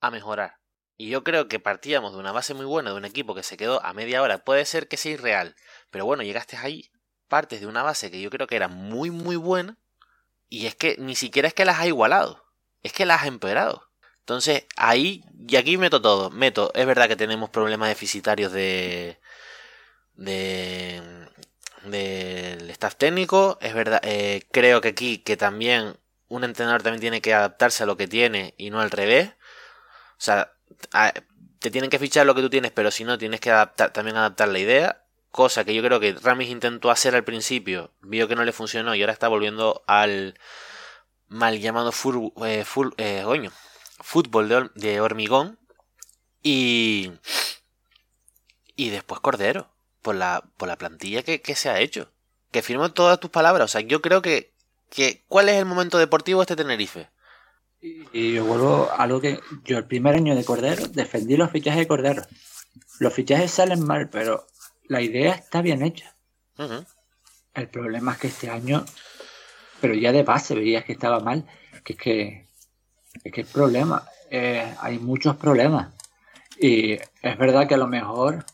a 0.00 0.10
mejorar. 0.10 0.58
Y 0.96 1.08
yo 1.08 1.22
creo 1.22 1.48
que 1.48 1.60
partíamos 1.60 2.12
de 2.12 2.18
una 2.18 2.32
base 2.32 2.54
muy 2.54 2.66
buena 2.66 2.90
de 2.90 2.96
un 2.96 3.04
equipo 3.04 3.34
que 3.34 3.42
se 3.42 3.56
quedó 3.56 3.84
a 3.84 3.92
media 3.92 4.20
hora. 4.22 4.38
Puede 4.38 4.64
ser 4.64 4.88
que 4.88 4.96
sea 4.96 5.12
irreal, 5.12 5.54
pero 5.90 6.04
bueno, 6.04 6.22
llegaste 6.24 6.56
ahí, 6.56 6.90
partes 7.28 7.60
de 7.60 7.66
una 7.66 7.82
base 7.82 8.10
que 8.10 8.20
yo 8.20 8.30
creo 8.30 8.46
que 8.46 8.56
era 8.56 8.68
muy, 8.68 9.10
muy 9.10 9.36
buena. 9.36 9.76
Y 10.48 10.66
es 10.66 10.74
que 10.74 10.96
ni 10.98 11.14
siquiera 11.14 11.48
es 11.48 11.54
que 11.54 11.64
las 11.64 11.78
ha 11.78 11.86
igualado, 11.86 12.44
es 12.82 12.92
que 12.92 13.06
las 13.06 13.22
ha 13.22 13.26
empeorado. 13.26 13.88
Entonces, 14.28 14.66
ahí, 14.76 15.24
y 15.48 15.56
aquí 15.56 15.78
meto 15.78 16.02
todo. 16.02 16.28
Meto, 16.30 16.70
es 16.74 16.84
verdad 16.84 17.08
que 17.08 17.16
tenemos 17.16 17.48
problemas 17.48 17.88
deficitarios 17.88 18.52
de. 18.52 19.18
de. 20.16 21.02
del 21.84 22.68
staff 22.70 22.96
técnico. 22.96 23.56
Es 23.62 23.72
verdad, 23.72 24.00
eh, 24.04 24.42
creo 24.52 24.80
que 24.82 24.88
aquí, 24.88 25.18
que 25.18 25.38
también 25.38 25.96
un 26.28 26.44
entrenador 26.44 26.82
también 26.82 27.00
tiene 27.00 27.22
que 27.22 27.32
adaptarse 27.32 27.84
a 27.84 27.86
lo 27.86 27.96
que 27.96 28.06
tiene 28.06 28.54
y 28.58 28.68
no 28.68 28.80
al 28.80 28.90
revés. 28.90 29.30
O 30.18 30.20
sea, 30.20 30.52
te 31.58 31.70
tienen 31.70 31.90
que 31.90 31.98
fichar 31.98 32.26
lo 32.26 32.34
que 32.34 32.42
tú 32.42 32.50
tienes, 32.50 32.72
pero 32.72 32.90
si 32.90 33.04
no, 33.04 33.18
tienes 33.18 33.40
que 33.40 33.50
adaptar, 33.50 33.92
también 33.92 34.16
adaptar 34.16 34.48
la 34.48 34.58
idea. 34.58 35.04
Cosa 35.30 35.64
que 35.64 35.74
yo 35.74 35.82
creo 35.82 36.00
que 36.00 36.14
Ramis 36.14 36.48
intentó 36.48 36.90
hacer 36.90 37.14
al 37.14 37.24
principio, 37.24 37.92
vio 38.00 38.28
que 38.28 38.34
no 38.34 38.44
le 38.44 38.52
funcionó 38.52 38.94
y 38.94 39.02
ahora 39.02 39.12
está 39.12 39.28
volviendo 39.28 39.82
al 39.86 40.38
mal 41.28 41.60
llamado 41.60 41.92
eh, 42.46 42.64
eh, 42.96 43.50
fútbol 44.00 44.72
de, 44.74 45.00
hormigón. 45.00 45.58
Y, 46.42 47.12
y 48.74 48.88
después 48.90 49.20
Cordero, 49.20 49.70
por 50.02 50.14
la, 50.14 50.44
por 50.56 50.68
la 50.68 50.76
plantilla 50.76 51.22
que, 51.22 51.54
se 51.54 51.68
ha 51.68 51.80
hecho. 51.80 52.10
Que 52.50 52.62
firmó 52.62 52.90
todas 52.92 53.20
tus 53.20 53.30
palabras. 53.30 53.66
O 53.66 53.68
sea, 53.68 53.82
yo 53.82 54.00
creo 54.00 54.22
que, 54.22 54.54
que 54.88 55.24
¿cuál 55.28 55.48
es 55.48 55.56
el 55.56 55.66
momento 55.66 55.98
deportivo 55.98 56.40
de 56.40 56.44
este 56.44 56.56
Tenerife? 56.56 57.10
Y 57.80 58.34
yo 58.34 58.44
vuelvo 58.44 58.88
a 58.96 59.06
lo 59.06 59.20
que 59.20 59.40
yo 59.64 59.78
el 59.78 59.86
primer 59.86 60.16
año 60.16 60.34
de 60.34 60.44
Cordero 60.44 60.88
defendí 60.88 61.36
los 61.36 61.50
fichajes 61.50 61.80
de 61.80 61.88
Cordero. 61.88 62.22
Los 62.98 63.14
fichajes 63.14 63.50
salen 63.50 63.84
mal, 63.84 64.08
pero 64.10 64.46
la 64.84 65.00
idea 65.00 65.34
está 65.34 65.62
bien 65.62 65.82
hecha. 65.82 66.16
El 67.54 67.68
problema 67.68 68.12
es 68.12 68.18
que 68.18 68.26
este 68.28 68.50
año, 68.50 68.84
pero 69.80 69.94
ya 69.94 70.12
de 70.12 70.24
base 70.24 70.54
veías 70.54 70.84
que 70.84 70.92
estaba 70.92 71.20
mal, 71.20 71.46
que 71.84 71.92
es 71.92 71.98
que, 71.98 72.46
es 73.22 73.32
que 73.32 73.40
el 73.42 73.46
problema, 73.46 74.04
eh, 74.30 74.74
hay 74.80 74.98
muchos 74.98 75.36
problemas. 75.36 75.94
Y 76.60 76.94
es 76.94 77.38
verdad 77.38 77.68
que 77.68 77.74
a 77.74 77.78
lo 77.78 77.86
mejor, 77.86 78.44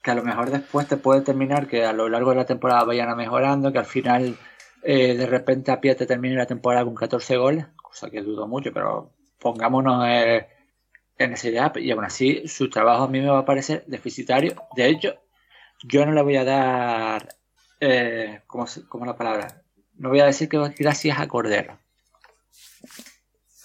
que 0.00 0.10
a 0.12 0.14
lo 0.14 0.22
mejor 0.22 0.50
después 0.50 0.86
te 0.86 0.96
puede 0.96 1.22
terminar 1.22 1.66
que 1.66 1.84
a 1.84 1.92
lo 1.92 2.08
largo 2.08 2.30
de 2.30 2.36
la 2.36 2.46
temporada 2.46 2.84
vayan 2.84 3.08
a 3.08 3.16
mejorando, 3.16 3.72
que 3.72 3.78
al 3.78 3.86
final 3.86 4.38
eh, 4.84 5.14
de 5.16 5.26
repente 5.26 5.72
a 5.72 5.80
pie 5.80 5.94
te 5.94 6.06
termine 6.06 6.36
la 6.36 6.46
temporada 6.46 6.84
con 6.84 6.94
14 6.94 7.36
goles, 7.38 7.66
cosa 7.82 8.10
que 8.10 8.20
dudo 8.20 8.46
mucho, 8.46 8.70
pero 8.72 9.10
pongámonos 9.38 10.04
eh, 10.06 10.46
en 11.16 11.32
esa 11.32 11.48
idea, 11.48 11.72
y 11.76 11.90
aún 11.90 12.04
así 12.04 12.46
su 12.48 12.68
trabajo 12.68 13.04
a 13.04 13.08
mí 13.08 13.20
me 13.20 13.30
va 13.30 13.38
a 13.38 13.44
parecer 13.46 13.84
deficitario. 13.86 14.54
De 14.76 14.86
hecho, 14.88 15.14
yo 15.84 16.04
no 16.04 16.12
le 16.12 16.22
voy 16.22 16.36
a 16.36 16.44
dar, 16.44 17.34
eh, 17.80 18.42
¿cómo, 18.46 18.66
¿cómo, 18.88 19.06
la 19.06 19.16
palabra? 19.16 19.62
No 19.94 20.10
voy 20.10 20.20
a 20.20 20.26
decir 20.26 20.50
que 20.50 20.58
gracias 20.78 21.18
a 21.18 21.28
Cordero. 21.28 21.78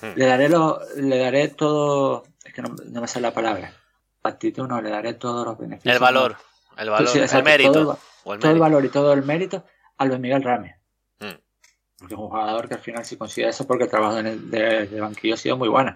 Hmm. 0.02 0.14
Le 0.16 0.26
daré 0.26 0.48
lo, 0.48 0.80
le 0.96 1.18
daré 1.18 1.50
todo, 1.50 2.24
es 2.46 2.54
que 2.54 2.62
no, 2.62 2.70
me 2.70 3.08
sale 3.08 3.28
la 3.28 3.34
palabra. 3.34 3.74
Actitud 4.24 4.68
no, 4.68 4.82
le 4.82 4.90
daré 4.90 5.16
todos 5.16 5.46
los 5.46 5.58
beneficios. 5.58 5.94
El 5.94 6.00
valor, 6.00 6.38
el 6.78 6.90
valor, 6.90 7.10
el 7.18 7.44
mérito. 7.44 7.72
Todo 7.74 8.34
el, 8.34 8.40
todo 8.40 8.52
el 8.52 8.60
valor 8.60 8.86
y 8.86 8.90
todo 8.90 9.12
el 9.12 9.24
mérito 9.24 9.66
a 9.98 10.06
Luis 10.06 10.20
Miguel 10.20 10.44
Rames. 10.44 10.79
Porque 12.00 12.14
es 12.14 12.20
un 12.20 12.30
jugador 12.30 12.68
que 12.68 12.76
al 12.76 12.82
final 12.82 13.06
si 13.06 13.18
considera 13.18 13.50
eso 13.50 13.68
porque 13.68 13.84
el 13.84 13.90
trabajo 13.90 14.24
de, 14.24 14.88
de, 14.88 15.02
banquillo 15.02 15.34
ha 15.34 15.38
sido 15.38 15.58
muy 15.58 15.68
bueno. 15.68 15.94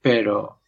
Pero, 0.00 0.60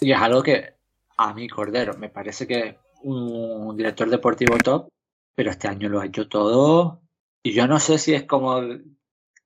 y 0.00 0.12
es 0.12 0.18
algo 0.18 0.42
que 0.42 0.74
a 1.16 1.34
mí, 1.34 1.48
Cordero, 1.48 1.94
me 1.98 2.08
parece 2.08 2.46
que 2.46 2.78
un 3.02 3.76
director 3.76 4.08
deportivo 4.08 4.56
top, 4.58 4.88
pero 5.34 5.50
este 5.50 5.68
año 5.68 5.88
lo 5.88 6.00
ha 6.00 6.06
hecho 6.06 6.28
todo. 6.28 7.02
Y 7.42 7.52
yo 7.52 7.66
no 7.66 7.78
sé 7.78 7.98
si 7.98 8.14
es 8.14 8.24
como 8.24 8.60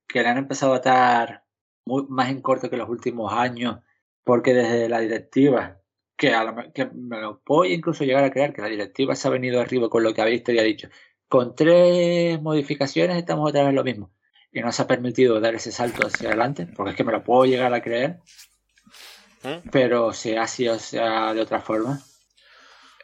que 0.07 0.21
le 0.21 0.27
han 0.27 0.37
empezado 0.37 0.73
a 0.73 0.77
estar 0.77 1.45
muy, 1.85 2.05
más 2.09 2.29
en 2.29 2.41
corto 2.41 2.69
que 2.69 2.77
los 2.77 2.89
últimos 2.89 3.33
años, 3.33 3.79
porque 4.23 4.53
desde 4.53 4.89
la 4.89 4.99
directiva, 4.99 5.79
que, 6.17 6.33
que 6.73 6.85
me 6.87 7.19
lo 7.19 7.41
puedo 7.41 7.65
incluso 7.65 8.03
llegar 8.03 8.23
a 8.23 8.31
creer, 8.31 8.53
que 8.53 8.61
la 8.61 8.67
directiva 8.69 9.15
se 9.15 9.27
ha 9.27 9.31
venido 9.31 9.59
arriba 9.61 9.89
con 9.89 10.03
lo 10.03 10.13
que 10.13 10.21
ha 10.21 10.25
visto 10.25 10.51
y 10.51 10.59
ha 10.59 10.63
dicho, 10.63 10.89
con 11.27 11.55
tres 11.55 12.41
modificaciones 12.41 13.17
estamos 13.17 13.49
otra 13.49 13.63
vez 13.63 13.73
lo 13.73 13.83
mismo. 13.83 14.11
Y 14.51 14.61
no 14.61 14.71
se 14.71 14.81
ha 14.81 14.87
permitido 14.87 15.39
dar 15.39 15.55
ese 15.55 15.71
salto 15.71 16.05
hacia 16.05 16.29
adelante, 16.29 16.67
porque 16.75 16.91
es 16.91 16.97
que 16.97 17.03
me 17.03 17.11
lo 17.11 17.23
puedo 17.23 17.45
llegar 17.45 17.73
a 17.73 17.81
creer. 17.81 18.19
¿Mm? 19.43 19.69
Pero 19.71 20.13
si 20.13 20.35
así 20.35 20.67
o 20.67 20.77
sea 20.77 21.33
de 21.33 21.41
otra 21.41 21.61
forma, 21.61 22.01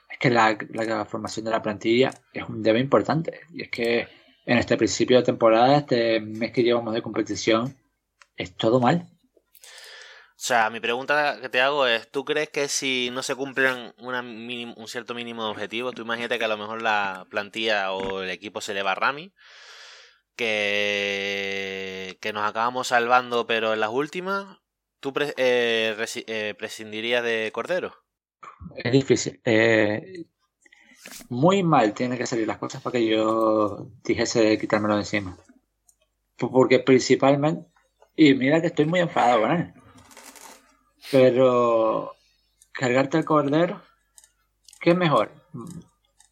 es 0.10 0.18
que 0.20 0.30
la, 0.30 0.58
la 0.72 1.06
formación 1.06 1.46
de 1.46 1.52
la 1.52 1.62
plantilla 1.62 2.12
es 2.34 2.44
un 2.48 2.62
tema 2.62 2.80
importante. 2.80 3.42
Y 3.54 3.64
es 3.64 3.70
que 3.70 4.08
en 4.46 4.58
este 4.58 4.78
principio 4.78 5.18
de 5.18 5.24
temporada, 5.24 5.78
este 5.78 6.20
mes 6.20 6.52
que 6.52 6.64
llevamos 6.64 6.94
de 6.94 7.02
competición, 7.02 7.78
es 8.36 8.56
todo 8.56 8.80
mal. 8.80 9.08
O 10.38 10.40
sea, 10.40 10.70
mi 10.70 10.80
pregunta 10.80 11.40
que 11.42 11.50
te 11.50 11.62
hago 11.62 11.88
es, 11.88 12.12
¿tú 12.12 12.24
crees 12.24 12.50
que 12.50 12.68
si 12.68 13.10
no 13.12 13.24
se 13.24 13.34
cumplen 13.34 13.94
un 13.98 14.88
cierto 14.88 15.16
mínimo 15.16 15.44
de 15.44 15.50
objetivos, 15.50 15.96
tú 15.96 16.04
imagínate 16.04 16.38
que 16.38 16.46
a 16.46 16.48
lo 16.48 16.58
mejor 16.58 16.82
la 16.84 17.26
plantilla 17.32 17.92
o 17.92 18.22
el 18.22 18.30
equipo 18.30 18.62
se 18.62 18.76
le 18.76 18.84
va 18.84 18.92
a 18.92 18.96
Rami, 18.96 19.34
que, 20.38 22.17
que 22.21 22.32
nos 22.32 22.47
acabamos 22.47 22.88
salvando 22.88 23.45
pero 23.45 23.73
en 23.73 23.82
las 23.82 23.89
últimas, 23.89 24.60
¿tú 25.02 25.13
eh, 25.38 25.95
eh, 26.28 26.56
prescindirías 26.58 27.23
de 27.23 27.52
Cordero? 27.54 27.93
Es 28.76 28.91
difícil. 28.91 29.41
Eh, 29.43 30.26
muy 31.30 31.63
mal 31.63 31.93
tienen 31.93 32.17
que 32.17 32.26
salir 32.26 32.47
las 32.47 32.58
cosas 32.58 32.82
para 32.82 32.93
que 32.93 33.06
yo 33.06 33.89
dijese 34.04 34.58
quitármelo 34.58 34.95
de 34.95 35.02
encima. 35.02 35.38
Porque 36.38 36.80
principalmente, 36.80 37.67
y 38.15 38.34
mira 38.36 38.62
que 38.62 38.67
estoy 38.67 38.86
muy 38.86 39.00
enfadado 39.00 39.41
con 39.41 39.52
él, 39.52 39.73
pero 41.12 42.15
cargarte 42.71 43.17
el 43.17 43.26
cordero, 43.26 43.82
¿qué 44.80 44.91
es 44.91 44.97
mejor? 44.97 45.32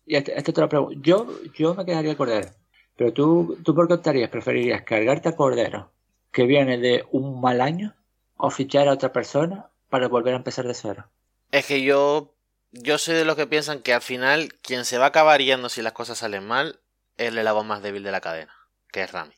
Y 0.05 0.15
este, 0.15 0.37
este 0.37 0.53
te 0.53 0.61
lo 0.61 0.69
pregunto. 0.69 0.99
Yo, 1.01 1.27
yo 1.53 1.73
me 1.73 1.85
quedaría 1.85 2.11
el 2.11 2.17
cordero, 2.17 2.49
pero 2.95 3.13
tú, 3.13 3.57
¿tú 3.63 3.75
por 3.75 3.87
qué 3.87 3.95
optarías? 3.95 4.29
¿Preferirías 4.29 4.83
cargarte 4.83 5.29
al 5.29 5.35
cordero 5.35 5.91
que 6.31 6.45
viene 6.45 6.77
de 6.77 7.05
un 7.11 7.41
mal 7.41 7.61
año 7.61 7.95
o 8.37 8.49
fichar 8.49 8.87
a 8.87 8.93
otra 8.93 9.11
persona 9.13 9.69
para 9.89 10.07
volver 10.07 10.33
a 10.33 10.37
empezar 10.37 10.67
de 10.67 10.73
cero? 10.73 11.05
Es 11.51 11.65
que 11.65 11.81
yo 11.81 12.35
yo 12.77 12.97
soy 12.97 13.15
de 13.15 13.25
los 13.25 13.35
que 13.35 13.47
piensan 13.47 13.79
que 13.79 13.93
al 13.93 14.01
final 14.01 14.53
quien 14.61 14.85
se 14.85 14.97
va 14.97 15.05
a 15.05 15.09
acabar 15.09 15.41
yendo 15.41 15.69
si 15.69 15.81
las 15.81 15.93
cosas 15.93 16.17
salen 16.17 16.45
mal 16.45 16.79
es 17.17 17.29
el 17.29 17.37
eslabón 17.37 17.67
más 17.67 17.81
débil 17.81 18.03
de 18.03 18.11
la 18.11 18.19
cadena, 18.19 18.53
que 18.91 19.03
es 19.03 19.11
Rami. 19.11 19.33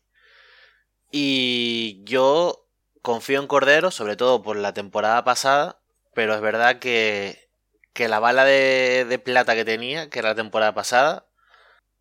Y 1.12 2.02
yo 2.04 2.67
confío 3.04 3.39
en 3.39 3.48
Cordero, 3.48 3.91
sobre 3.91 4.15
todo 4.15 4.41
por 4.41 4.58
la 4.58 4.74
temporada 4.74 5.24
pasada, 5.24 5.80
pero 6.15 6.34
es 6.34 6.41
verdad 6.41 6.80
que, 6.80 7.50
que 7.93 8.08
la 8.08 8.20
bala 8.20 8.43
de, 8.43 9.06
de 9.08 9.20
plata 9.20 9.54
que 9.54 9.65
tenía, 9.65 10.10
que 10.10 10.20
era 10.20 10.30
la 10.30 10.36
temporada 10.36 10.74
pasada, 10.74 11.27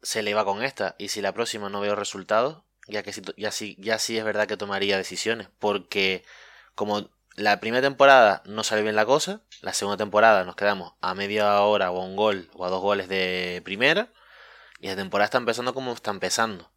se 0.07 0.23
le 0.23 0.31
iba 0.31 0.45
con 0.45 0.63
esta. 0.63 0.95
Y 0.99 1.09
si 1.09 1.21
la 1.21 1.33
próxima 1.33 1.69
no 1.69 1.81
veo 1.81 1.97
resultados, 1.97 2.63
ya 2.87 3.03
que 3.03 3.13
ya 3.37 3.51
sí, 3.51 3.77
ya 3.81 3.99
sí 3.99 4.17
es 4.17 4.25
verdad 4.25 4.47
que 4.47 4.57
tomaría 4.57 4.97
decisiones, 4.97 5.49
porque 5.59 6.25
como 6.77 7.11
la 7.35 7.59
primera 7.59 7.83
temporada 7.83 8.43
no 8.47 8.63
sale 8.63 8.83
bien 8.83 8.95
la 8.95 9.05
cosa, 9.05 9.43
la 9.63 9.73
segunda 9.75 9.97
temporada 9.97 10.45
nos 10.45 10.55
quedamos 10.55 10.95
a 11.01 11.15
media 11.15 11.61
hora 11.63 11.91
o 11.91 12.01
a 12.01 12.05
un 12.05 12.15
gol 12.15 12.49
o 12.55 12.65
a 12.65 12.71
dos 12.71 12.81
goles 12.81 13.09
de 13.09 13.61
primera, 13.65 14.13
y 14.81 14.87
la 14.87 14.95
temporada 14.95 15.25
está 15.25 15.39
empezando 15.39 15.75
como 15.75 15.93
está 15.93 16.13
empezando. 16.13 16.71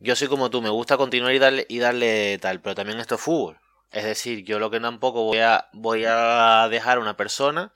Yo 0.00 0.16
soy 0.16 0.26
como 0.26 0.50
tú, 0.50 0.60
me 0.60 0.70
gusta 0.70 0.96
continuar 0.96 1.34
y 1.34 1.38
darle, 1.38 1.66
y 1.68 1.78
darle 1.78 2.38
tal, 2.38 2.60
pero 2.60 2.74
también 2.74 2.98
esto 2.98 3.14
es 3.14 3.20
fútbol. 3.20 3.60
Es 3.92 4.02
decir, 4.04 4.44
yo 4.44 4.58
lo 4.58 4.70
que 4.70 4.80
tampoco 4.80 5.22
voy 5.22 5.38
a, 5.38 5.68
voy 5.72 6.04
a 6.06 6.66
dejar 6.68 6.98
a 6.98 7.00
una 7.00 7.16
persona 7.16 7.72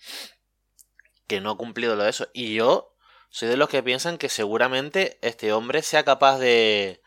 que 1.28 1.40
no 1.40 1.50
ha 1.52 1.56
cumplido 1.56 1.94
lo 1.94 2.02
de 2.02 2.10
eso. 2.10 2.28
Y 2.34 2.54
yo 2.54 2.89
soy 3.30 3.48
de 3.48 3.56
los 3.56 3.68
que 3.68 3.82
piensan 3.82 4.18
que 4.18 4.28
seguramente 4.28 5.18
este 5.22 5.52
hombre 5.52 5.82
sea 5.82 6.04
capaz 6.04 6.38
de, 6.38 7.00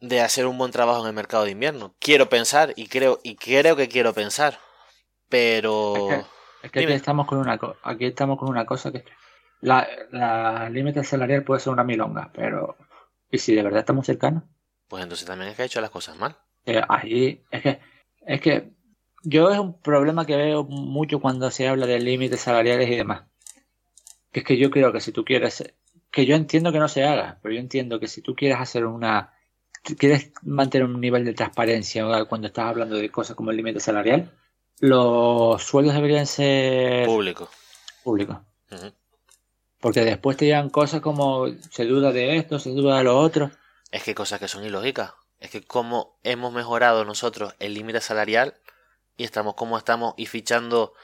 de 0.00 0.20
hacer 0.20 0.46
un 0.46 0.58
buen 0.58 0.70
trabajo 0.70 1.00
en 1.00 1.08
el 1.08 1.14
mercado 1.14 1.44
de 1.44 1.50
invierno. 1.50 1.94
Quiero 1.98 2.28
pensar 2.28 2.72
y 2.76 2.88
creo 2.88 3.18
y 3.22 3.36
creo 3.36 3.74
que 3.74 3.88
quiero 3.88 4.12
pensar, 4.12 4.58
pero 5.28 6.10
es 6.62 6.70
que, 6.70 6.80
aquí 6.80 6.92
estamos 6.92 7.26
con 7.26 7.38
una 7.38 7.58
aquí 7.82 8.04
estamos 8.04 8.38
con 8.38 8.48
una 8.48 8.66
cosa 8.66 8.92
que 8.92 9.04
la, 9.60 9.88
la 10.10 10.70
límite 10.70 11.02
salarial 11.02 11.44
puede 11.44 11.60
ser 11.60 11.72
una 11.72 11.84
milonga, 11.84 12.30
pero 12.32 12.76
¿y 13.30 13.38
si 13.38 13.54
de 13.54 13.62
verdad 13.62 13.80
estamos 13.80 14.06
cercanos? 14.06 14.44
Pues 14.86 15.02
entonces 15.02 15.26
también 15.26 15.50
es 15.50 15.56
que 15.56 15.62
ha 15.62 15.66
hecho 15.66 15.80
las 15.80 15.90
cosas 15.90 16.16
mal. 16.16 16.36
Eh, 16.64 16.82
ahí 16.88 17.44
es 17.50 17.62
que 17.62 17.80
es 18.20 18.40
que 18.40 18.70
yo 19.22 19.50
es 19.50 19.58
un 19.58 19.80
problema 19.80 20.26
que 20.26 20.36
veo 20.36 20.64
mucho 20.64 21.20
cuando 21.20 21.50
se 21.50 21.68
habla 21.68 21.86
de 21.86 21.98
límites 21.98 22.40
salariales 22.40 22.88
y 22.90 22.96
demás. 22.96 23.24
Que 24.32 24.40
es 24.40 24.46
que 24.46 24.58
yo 24.58 24.70
creo 24.70 24.92
que 24.92 25.00
si 25.00 25.12
tú 25.12 25.24
quieres 25.24 25.72
que 26.10 26.26
yo 26.26 26.34
entiendo 26.34 26.72
que 26.72 26.78
no 26.78 26.88
se 26.88 27.04
haga, 27.04 27.38
pero 27.42 27.54
yo 27.54 27.60
entiendo 27.60 28.00
que 28.00 28.08
si 28.08 28.22
tú 28.22 28.34
quieres 28.34 28.58
hacer 28.58 28.86
una 28.86 29.34
quieres 29.98 30.32
mantener 30.42 30.86
un 30.86 31.00
nivel 31.00 31.24
de 31.24 31.34
transparencia 31.34 32.04
cuando 32.28 32.48
estás 32.48 32.66
hablando 32.66 32.96
de 32.96 33.10
cosas 33.10 33.36
como 33.36 33.50
el 33.50 33.56
límite 33.56 33.80
salarial, 33.80 34.30
los 34.80 35.62
sueldos 35.62 35.94
deberían 35.94 36.26
ser 36.26 37.06
públicos. 37.06 37.48
Públicos. 38.02 38.38
Porque 39.80 40.04
después 40.04 40.36
te 40.36 40.46
llegan 40.46 40.70
cosas 40.70 41.00
como 41.00 41.46
se 41.70 41.84
duda 41.84 42.12
de 42.12 42.36
esto, 42.36 42.58
se 42.58 42.70
duda 42.70 42.98
de 42.98 43.04
lo 43.04 43.18
otro. 43.18 43.50
Es 43.90 44.02
que 44.02 44.14
cosas 44.14 44.40
que 44.40 44.48
son 44.48 44.64
ilógicas. 44.64 45.12
Es 45.40 45.50
que 45.50 45.62
como 45.62 46.18
hemos 46.24 46.52
mejorado 46.52 47.04
nosotros 47.04 47.54
el 47.60 47.74
límite 47.74 48.00
salarial 48.00 48.54
y 49.16 49.24
estamos 49.24 49.54
como 49.54 49.78
estamos 49.78 50.14
y 50.16 50.26
fichando 50.26 50.94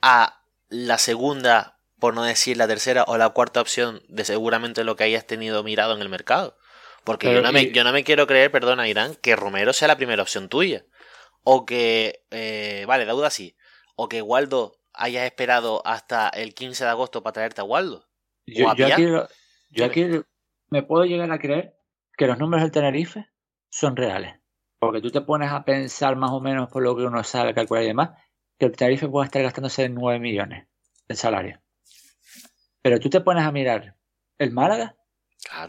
a 0.00 0.40
la 0.68 0.98
segunda, 0.98 1.78
por 2.02 2.14
no 2.14 2.24
decir 2.24 2.56
la 2.56 2.66
tercera 2.66 3.04
o 3.06 3.16
la 3.16 3.28
cuarta 3.28 3.60
opción 3.60 4.02
de 4.08 4.24
seguramente 4.24 4.82
lo 4.82 4.96
que 4.96 5.04
hayas 5.04 5.24
tenido 5.24 5.62
mirado 5.62 5.94
en 5.94 6.02
el 6.02 6.08
mercado. 6.08 6.58
Porque 7.04 7.32
yo, 7.32 7.40
no 7.42 7.52
me, 7.52 7.70
yo 7.70 7.84
no 7.84 7.92
me 7.92 8.02
quiero 8.02 8.26
creer, 8.26 8.50
perdona, 8.50 8.88
Irán, 8.88 9.14
que 9.22 9.36
Romero 9.36 9.72
sea 9.72 9.86
la 9.86 9.96
primera 9.96 10.20
opción 10.20 10.48
tuya. 10.48 10.84
O 11.44 11.64
que, 11.64 12.24
eh, 12.32 12.86
vale, 12.88 13.04
Dauda 13.04 13.30
sí. 13.30 13.54
O 13.94 14.08
que 14.08 14.20
Waldo 14.20 14.80
hayas 14.92 15.26
esperado 15.26 15.80
hasta 15.84 16.28
el 16.30 16.54
15 16.54 16.82
de 16.82 16.90
agosto 16.90 17.22
para 17.22 17.34
traerte 17.34 17.60
a 17.60 17.64
Waldo. 17.64 18.08
Yo, 18.46 18.68
aquí, 18.68 20.08
me 20.70 20.82
puedo 20.82 21.04
llegar 21.04 21.30
a 21.30 21.38
creer 21.38 21.76
que 22.16 22.26
los 22.26 22.36
números 22.36 22.64
del 22.64 22.72
Tenerife 22.72 23.28
son 23.70 23.94
reales. 23.94 24.40
Porque 24.80 25.00
tú 25.00 25.12
te 25.12 25.20
pones 25.20 25.52
a 25.52 25.64
pensar 25.64 26.16
más 26.16 26.32
o 26.32 26.40
menos 26.40 26.68
por 26.68 26.82
lo 26.82 26.96
que 26.96 27.04
uno 27.04 27.22
sabe 27.22 27.54
calcular 27.54 27.84
y 27.84 27.86
demás, 27.86 28.10
que 28.58 28.66
el 28.66 28.72
Tenerife 28.76 29.06
puede 29.06 29.26
estar 29.26 29.40
gastándose 29.40 29.88
9 29.88 30.18
millones 30.18 30.66
en 31.06 31.16
salario. 31.16 31.61
Pero 32.82 32.98
tú 33.00 33.08
te 33.08 33.20
pones 33.20 33.44
a 33.44 33.52
mirar 33.52 33.96
el 34.38 34.50
Málaga 34.50 34.96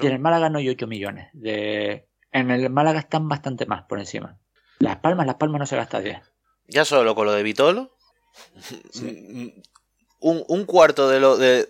y 0.02 0.08
en 0.08 0.13
el 0.13 0.19
Málaga 0.19 0.49
no 0.49 0.60
hay 0.60 0.69
8 0.69 0.88
millones. 0.88 1.30
De... 1.34 2.08
En 2.32 2.52
el 2.52 2.69
Málaga 2.69 2.99
están 2.99 3.30
bastante 3.30 3.65
más 3.65 3.84
por 3.84 3.99
encima. 3.99 4.39
Las 4.80 4.97
Palmas, 4.97 5.26
Las 5.28 5.36
Palmas 5.36 5.60
no 5.60 5.65
se 5.65 5.76
gasta 5.76 5.99
10. 5.99 6.19
Ya 6.67 6.86
solo 6.86 7.15
con 7.15 7.26
lo 7.26 7.34
de 7.34 7.43
Vitolo. 7.43 7.95
un, 10.19 10.65
cuarto 10.65 11.08
de 11.08 11.19
lo 11.19 11.38
de, 11.38 11.67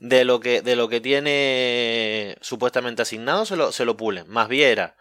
de, 0.00 0.24
lo 0.24 0.40
que 0.40 0.62
de 0.62 0.74
lo 0.74 0.88
que 0.88 1.00
tiene 1.00 2.36
supuestamente 2.40 3.02
asignado 3.02 3.46
se 3.46 3.56
lo, 3.56 3.70
se 3.70 3.84
lo 3.84 3.96
pulen. 3.96 4.28
Más 4.28 4.48
Viera. 4.48 4.96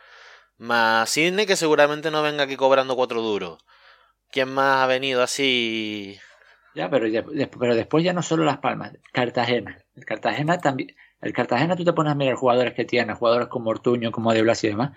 Más 0.58 1.10
Sidney 1.10 1.48
que 1.48 1.56
seguramente 1.56 2.12
no 2.12 2.22
venga 2.22 2.44
aquí 2.44 2.56
cobrando 2.56 2.96
cuatro 2.96 3.22
duros. 3.22 3.64
¿Quién 4.30 4.50
más 4.50 4.84
ha 4.84 4.88
venido 4.88 5.24
así? 5.24 6.20
Ya, 6.76 6.90
pero, 6.90 7.08
pero 7.60 7.76
después 7.76 8.04
ya 8.04 8.14
no 8.14 8.22
solo 8.22 8.46
Las 8.46 8.58
Palmas. 8.58 8.94
Cartagena. 9.12 9.84
Cartagena 10.06 10.58
también 10.60 10.96
el 11.24 11.32
Cartagena 11.32 11.78
tú 11.78 11.86
te 11.86 11.94
pones 11.94 12.12
a 12.12 12.16
mirar 12.16 12.36
jugadores 12.36 12.74
que 12.74 12.84
tiene, 12.84 13.14
jugadores 13.14 13.48
como 13.48 13.70
Ortuño, 13.70 14.12
como 14.12 14.34
De 14.34 14.42
Blas 14.42 14.64
y 14.66 14.68
demás. 14.68 14.92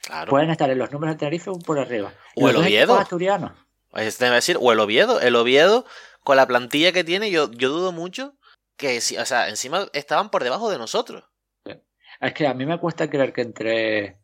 Claro. 0.00 0.30
Pueden 0.30 0.48
estar 0.48 0.70
en 0.70 0.78
los 0.78 0.90
números 0.90 1.14
de 1.14 1.18
Tenerife 1.18 1.50
por 1.66 1.78
arriba. 1.78 2.14
O 2.34 2.48
el 2.48 2.56
Oviedo. 2.56 2.98
Es 3.94 4.18
decir, 4.18 4.56
o 4.58 4.72
el 4.72 4.80
Oviedo. 4.80 5.20
El 5.20 5.36
Oviedo, 5.36 5.84
con 6.24 6.38
la 6.38 6.46
plantilla 6.46 6.92
que 6.92 7.04
tiene, 7.04 7.30
yo, 7.30 7.50
yo 7.50 7.68
dudo 7.68 7.92
mucho 7.92 8.34
que, 8.78 8.96
o 8.96 9.26
sea, 9.26 9.50
encima 9.50 9.88
estaban 9.92 10.30
por 10.30 10.44
debajo 10.44 10.70
de 10.70 10.78
nosotros. 10.78 11.24
Es 12.20 12.32
que 12.32 12.46
a 12.46 12.54
mí 12.54 12.64
me 12.64 12.78
cuesta 12.78 13.10
creer 13.10 13.34
que 13.34 13.42
entre 13.42 14.18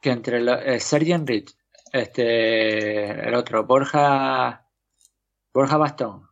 que 0.00 0.10
entre 0.10 0.42
eh, 0.74 0.80
Sergi 0.80 1.12
Enrich, 1.12 1.54
este, 1.92 3.28
el 3.28 3.34
otro, 3.34 3.64
Borja, 3.64 4.61
Borja 5.52 5.76
Bastón, 5.76 6.28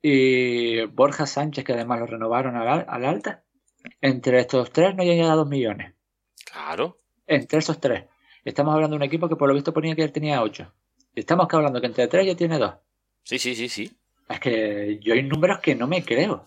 y 0.00 0.84
Borja 0.86 1.26
Sánchez, 1.26 1.64
que 1.64 1.72
además 1.72 2.00
lo 2.00 2.06
renovaron 2.06 2.56
al, 2.56 2.86
alta. 3.04 3.44
Entre 4.00 4.38
estos 4.40 4.70
tres 4.70 4.94
no 4.94 5.02
llega 5.04 5.32
a 5.32 5.36
dos 5.36 5.48
millones. 5.48 5.94
Claro. 6.50 6.98
Entre 7.26 7.58
esos 7.58 7.80
tres. 7.80 8.04
Estamos 8.44 8.74
hablando 8.74 8.94
de 8.94 8.98
un 8.98 9.02
equipo 9.04 9.28
que 9.28 9.36
por 9.36 9.48
lo 9.48 9.54
visto 9.54 9.72
ponía 9.72 9.94
que 9.94 10.02
él 10.02 10.12
tenía 10.12 10.42
ocho. 10.42 10.72
Estamos 11.14 11.46
hablando 11.50 11.80
que 11.80 11.86
entre 11.86 12.08
tres 12.08 12.26
ya 12.26 12.34
tiene 12.36 12.58
dos. 12.58 12.74
Sí, 13.24 13.38
sí, 13.38 13.54
sí, 13.54 13.68
sí. 13.68 13.96
Es 14.28 14.40
que 14.40 14.98
yo 15.00 15.14
hay 15.14 15.22
números 15.22 15.60
que 15.60 15.74
no 15.74 15.86
me 15.86 16.04
creo. 16.04 16.42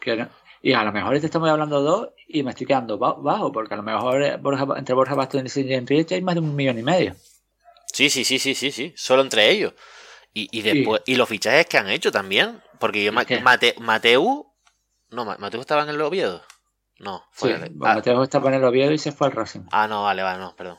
Que 0.00 0.16
no- 0.16 0.28
Y 0.62 0.72
a 0.72 0.82
lo 0.84 0.92
mejor 0.92 1.18
te 1.20 1.26
estamos 1.26 1.48
hablando 1.50 1.82
dos 1.82 2.10
y 2.28 2.42
me 2.42 2.50
estoy 2.50 2.66
quedando 2.66 2.96
ba- 2.98 3.14
bajo, 3.14 3.52
porque 3.52 3.74
a 3.74 3.76
lo 3.76 3.82
mejor 3.82 4.22
eh, 4.22 4.36
Borja- 4.38 4.78
entre 4.78 4.94
Borja 4.94 5.14
Bastón 5.14 5.46
y 5.54 5.72
Enrique 5.74 6.14
hay 6.14 6.22
más 6.22 6.34
de 6.34 6.40
un 6.40 6.54
millón 6.56 6.78
y 6.78 6.82
medio. 6.82 7.14
Sí, 7.92 8.08
sí, 8.08 8.24
sí, 8.24 8.38
sí, 8.38 8.54
sí, 8.54 8.70
sí. 8.70 8.92
Solo 8.96 9.22
entre 9.22 9.50
ellos. 9.50 9.74
Y, 10.34 10.48
y 10.50 10.62
después, 10.62 11.00
y 11.06 11.14
los 11.14 11.28
fichajes 11.28 11.66
que 11.66 11.78
han 11.78 11.88
hecho 11.88 12.10
también. 12.12 12.60
Porque 12.80 13.02
yo. 13.04 13.12
Mate- 13.12 13.74
Mateu. 13.80 14.52
No, 15.10 15.24
Ma- 15.24 15.36
Mateu 15.38 15.60
estaba 15.60 15.84
en 15.84 15.90
el 15.90 16.00
Oviedo. 16.00 16.42
No, 16.98 17.20
Sí, 17.32 17.38
fue. 17.40 17.52
bueno, 17.58 17.66
ah, 17.86 17.94
Mateo 17.96 18.22
está 18.22 18.38
en 18.38 18.54
el 18.54 18.64
Oviedo 18.64 18.92
y 18.92 18.98
se 18.98 19.12
fue 19.12 19.28
al 19.28 19.32
Racing. 19.32 19.62
ah, 19.72 19.86
no, 19.88 20.02
vale, 20.04 20.22
vale, 20.22 20.38
no, 20.40 20.54
perdón. 20.56 20.78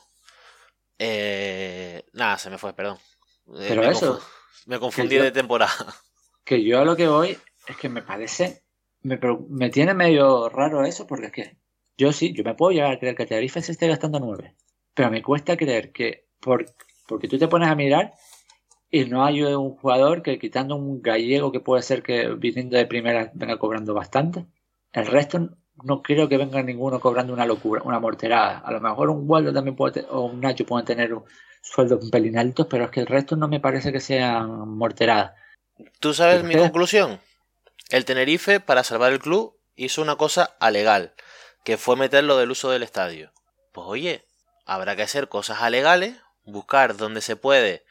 Eh, 0.98 2.04
nada, 2.14 2.38
se 2.38 2.50
me 2.50 2.58
fue, 2.58 2.74
perdón. 2.74 2.98
Eh, 3.48 3.66
Pero 3.70 3.82
me 3.82 3.90
eso, 3.90 4.22
me 4.66 4.80
confundí 4.80 5.16
yo- 5.16 5.24
de 5.24 5.32
temporada. 5.32 5.74
Que 6.46 6.64
yo 6.64 6.80
a 6.80 6.86
lo 6.86 6.96
que 6.96 7.08
voy 7.08 7.36
es 7.68 7.76
que 7.78 7.90
me 7.90 8.04
parece, 8.04 8.64
me, 9.02 9.20
me 9.50 9.72
tiene 9.72 9.96
medio 9.96 10.48
raro 10.48 10.86
eso, 10.86 11.08
porque 11.08 11.26
es 11.28 11.32
que 11.32 11.58
yo 11.98 12.14
sí, 12.14 12.34
yo 12.36 12.44
me 12.44 12.54
puedo 12.54 12.72
llegar 12.72 12.92
a 12.92 13.00
creer 13.00 13.16
que 13.16 13.26
Tenerife 13.26 13.64
se 13.64 13.72
esté 13.72 13.88
gastando 13.88 14.20
nueve, 14.20 14.56
pero 14.94 15.10
me 15.10 15.24
cuesta 15.24 15.58
creer 15.58 15.92
que, 15.92 16.28
por, 16.40 16.68
porque 17.08 17.28
tú 17.28 17.40
te 17.40 17.48
pones 17.48 17.68
a 17.68 17.74
mirar 17.74 18.14
y 18.92 19.06
no 19.06 19.26
hay 19.26 19.44
un 19.44 19.76
jugador 19.76 20.22
que 20.22 20.40
quitando 20.40 20.76
un 20.76 21.02
gallego 21.02 21.52
que 21.52 21.60
puede 21.60 21.82
ser 21.82 22.04
que 22.04 22.30
viniendo 22.30 22.78
de 22.78 22.86
primera 22.86 23.32
venga 23.34 23.58
cobrando 23.58 23.94
bastante, 23.94 24.46
el 24.94 25.08
resto 25.08 25.50
no 25.84 26.02
creo 26.02 26.30
que 26.30 26.38
venga 26.38 26.62
ninguno 26.64 27.00
cobrando 27.00 27.34
una 27.34 27.46
locura, 27.46 27.82
una 27.84 28.00
morterada. 28.00 28.60
A 28.60 28.72
lo 28.72 28.80
mejor 28.80 29.10
un 29.10 29.30
Waldo 29.30 29.52
también 29.52 29.76
puede, 29.76 30.06
o 30.10 30.22
un 30.22 30.40
Nacho 30.40 30.66
pueden 30.66 30.86
tener 30.86 31.14
sueldos 31.62 32.04
un 32.04 32.12
pelín 32.12 32.38
altos, 32.38 32.68
pero 32.70 32.86
es 32.86 32.92
que 32.92 33.02
el 33.02 33.08
resto 33.08 33.36
no 33.36 33.48
me 33.48 33.60
parece 33.60 33.92
que 33.92 34.00
sean 34.00 34.70
morteradas. 34.70 35.34
¿Tú 36.00 36.14
sabes 36.14 36.38
¿Pero 36.38 36.48
mi 36.48 36.56
conclusión? 36.56 37.20
El 37.90 38.06
Tenerife, 38.06 38.60
para 38.60 38.84
salvar 38.84 39.12
el 39.12 39.20
club, 39.20 39.58
hizo 39.76 40.02
una 40.02 40.16
cosa 40.16 40.56
alegal, 40.60 41.14
que 41.64 41.78
fue 41.78 41.98
meter 41.98 42.24
lo 42.24 42.38
del 42.38 42.52
uso 42.52 42.72
del 42.72 42.84
estadio. 42.84 43.32
Pues 43.74 43.88
oye, 43.88 44.26
habrá 44.66 44.96
que 44.96 45.04
hacer 45.04 45.28
cosas 45.28 45.62
alegales, 45.62 46.16
buscar 46.46 46.96
donde 46.96 47.22
se 47.22 47.36
puede 47.36 47.85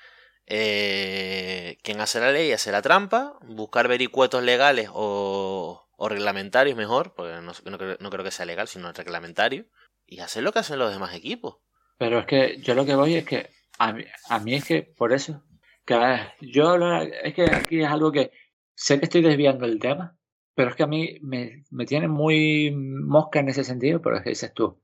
eh, 0.47 1.79
quien 1.83 2.01
hace 2.01 2.21
la 2.21 2.33
ley 2.33 2.53
hace 2.53 2.73
la 2.73 2.83
trampa, 2.83 3.39
buscar 3.43 3.89
vericuetos 3.89 4.43
legales 4.43 4.89
o, 4.93 5.81
reglamentarios 6.07 6.77
mejor, 6.77 7.15
porque 7.15 7.41
no, 7.41 8.11
creo, 8.11 8.25
que 8.25 8.31
sea 8.31 8.45
legal, 8.45 8.69
sino 8.69 8.93
reglamentario, 8.93 9.65
y 10.07 10.21
hacer 10.21 10.43
lo 10.43 10.53
que 10.53 10.59
hacen 10.59 10.79
los 10.79 10.93
demás 10.93 11.15
equipos. 11.15 11.57
Pero 11.97 12.19
es 12.19 12.27
que 12.27 12.59
yo 12.61 12.75
lo 12.75 12.85
que 12.85 12.95
voy 12.95 13.15
es 13.15 13.25
que 13.25 13.49
a 13.79 13.93
mí, 13.93 14.05
a 14.29 14.39
mí 14.39 14.55
es 14.55 14.65
que 14.65 14.83
por 14.83 15.15
eso, 15.15 15.43
que 15.87 15.97
yo 16.43 16.77
es 16.77 17.35
que 17.35 17.45
aquí 17.45 17.81
es 17.81 17.89
algo 17.89 18.13
que 18.13 18.33
sé 18.75 18.99
que 18.99 19.07
estoy 19.07 19.23
desviando 19.23 19.65
el 19.65 19.79
tema, 19.79 20.19
pero 20.55 20.71
es 20.71 20.77
que 20.77 20.83
a 20.83 20.89
mí 20.89 21.19
me, 21.23 21.65
me 21.71 21.87
tiene 21.87 22.09
muy 22.09 22.71
mosca 22.71 23.41
en 23.41 23.49
ese 23.49 23.65
sentido, 23.65 24.03
pero 24.03 24.17
es 24.17 24.23
que 24.23 24.31
dices 24.31 24.53
tú, 24.53 24.79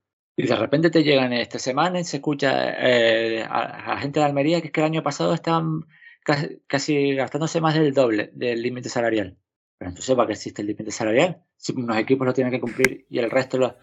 y 0.44 0.46
de 0.46 0.56
repente 0.56 0.90
te 0.90 1.02
llegan 1.02 1.32
esta 1.32 1.58
semana 1.58 2.00
y 2.00 2.04
se 2.04 2.16
escucha 2.16 2.70
eh, 2.78 3.42
a, 3.42 3.92
a 3.92 3.98
gente 3.98 4.20
de 4.20 4.26
Almería 4.26 4.60
que 4.60 4.68
es 4.68 4.72
que 4.72 4.80
el 4.80 4.86
año 4.86 5.02
pasado 5.02 5.34
estaban 5.34 5.86
casi, 6.22 6.60
casi 6.66 7.14
gastándose 7.14 7.60
más 7.60 7.74
del 7.74 7.92
doble 7.92 8.30
del 8.32 8.62
límite 8.62 8.88
salarial. 8.88 9.36
Pero 9.78 9.90
entonces, 9.90 10.14
¿para 10.14 10.26
qué 10.26 10.32
existe 10.34 10.62
el 10.62 10.68
límite 10.68 10.90
salarial? 10.90 11.42
Si 11.56 11.72
unos 11.72 11.96
equipos 11.96 12.26
lo 12.26 12.34
tienen 12.34 12.52
que 12.52 12.60
cumplir 12.60 13.06
y 13.08 13.18
el 13.18 13.30
resto 13.30 13.58
lo... 13.58 13.76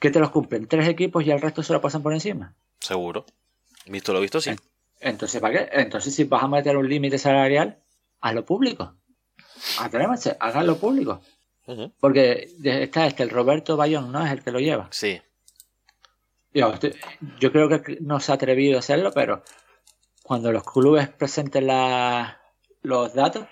¿Qué 0.00 0.10
te 0.10 0.20
los 0.20 0.30
cumplen? 0.30 0.66
¿Tres 0.66 0.88
equipos 0.88 1.24
y 1.24 1.30
el 1.30 1.40
resto 1.40 1.62
se 1.62 1.72
lo 1.72 1.80
pasan 1.80 2.02
por 2.02 2.12
encima? 2.12 2.54
Seguro. 2.80 3.26
Visto 3.86 4.12
lo 4.12 4.20
visto, 4.20 4.40
sí. 4.40 4.52
Entonces, 5.00 5.40
¿para 5.40 5.66
qué? 5.66 5.80
Entonces, 5.80 6.14
si 6.14 6.24
vas 6.24 6.42
a 6.42 6.48
meter 6.48 6.76
un 6.76 6.88
límite 6.88 7.18
salarial, 7.18 7.78
hazlo 8.20 8.44
público. 8.44 8.94
Atrévanse, 9.80 10.36
háganlo 10.38 10.76
público. 10.78 11.20
Porque 12.00 12.48
está 12.64 13.06
este, 13.06 13.22
el 13.22 13.30
Roberto 13.30 13.76
Bayón, 13.76 14.10
¿no? 14.10 14.24
Es 14.24 14.32
el 14.32 14.42
que 14.42 14.50
lo 14.50 14.58
lleva. 14.58 14.88
Sí. 14.90 15.20
Yo, 16.52 16.72
creo 17.52 17.68
que 17.68 17.98
no 18.00 18.20
se 18.20 18.32
ha 18.32 18.36
atrevido 18.36 18.76
a 18.76 18.80
hacerlo, 18.80 19.12
pero 19.12 19.42
cuando 20.22 20.50
los 20.52 20.64
clubes 20.64 21.08
presenten 21.08 21.66
la- 21.66 22.40
los 22.82 23.14
datos, 23.14 23.46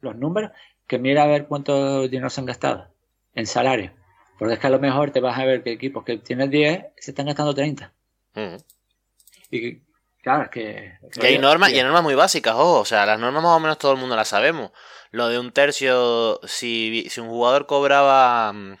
los 0.00 0.16
números, 0.16 0.50
que 0.86 0.98
mira 0.98 1.24
a 1.24 1.26
ver 1.26 1.46
cuánto 1.46 2.08
dinero 2.08 2.30
se 2.30 2.40
han 2.40 2.46
gastado 2.46 2.88
en 3.34 3.46
salario. 3.46 3.92
Porque 4.38 4.54
es 4.54 4.60
que 4.60 4.66
a 4.66 4.70
lo 4.70 4.78
mejor 4.78 5.10
te 5.10 5.20
vas 5.20 5.38
a 5.38 5.44
ver 5.44 5.62
que 5.62 5.72
equipos 5.72 6.04
que 6.04 6.16
tienen 6.16 6.50
10 6.50 6.86
se 6.96 7.10
están 7.10 7.26
gastando 7.26 7.54
30. 7.54 7.92
Ujú. 8.34 8.56
Y 9.50 9.60
que, 9.60 9.82
claro, 10.22 10.44
es 10.44 10.48
que... 10.50 10.98
Y 11.20 11.26
hay 11.26 11.38
normas, 11.38 11.70
y 11.70 11.76
hay 11.76 11.82
normas 11.82 12.02
muy 12.02 12.14
básicas, 12.14 12.54
ojo, 12.54 12.80
o 12.80 12.84
sea, 12.84 13.04
las 13.04 13.20
normas 13.20 13.42
más 13.42 13.56
o 13.56 13.60
menos 13.60 13.78
todo 13.78 13.92
el 13.92 13.98
mundo 13.98 14.16
las 14.16 14.28
sabemos. 14.28 14.70
Lo 15.10 15.28
de 15.28 15.38
un 15.38 15.52
tercio, 15.52 16.40
si, 16.44 17.06
si 17.10 17.20
un 17.20 17.28
jugador 17.28 17.66
cobraba 17.66 18.52
mm, 18.52 18.76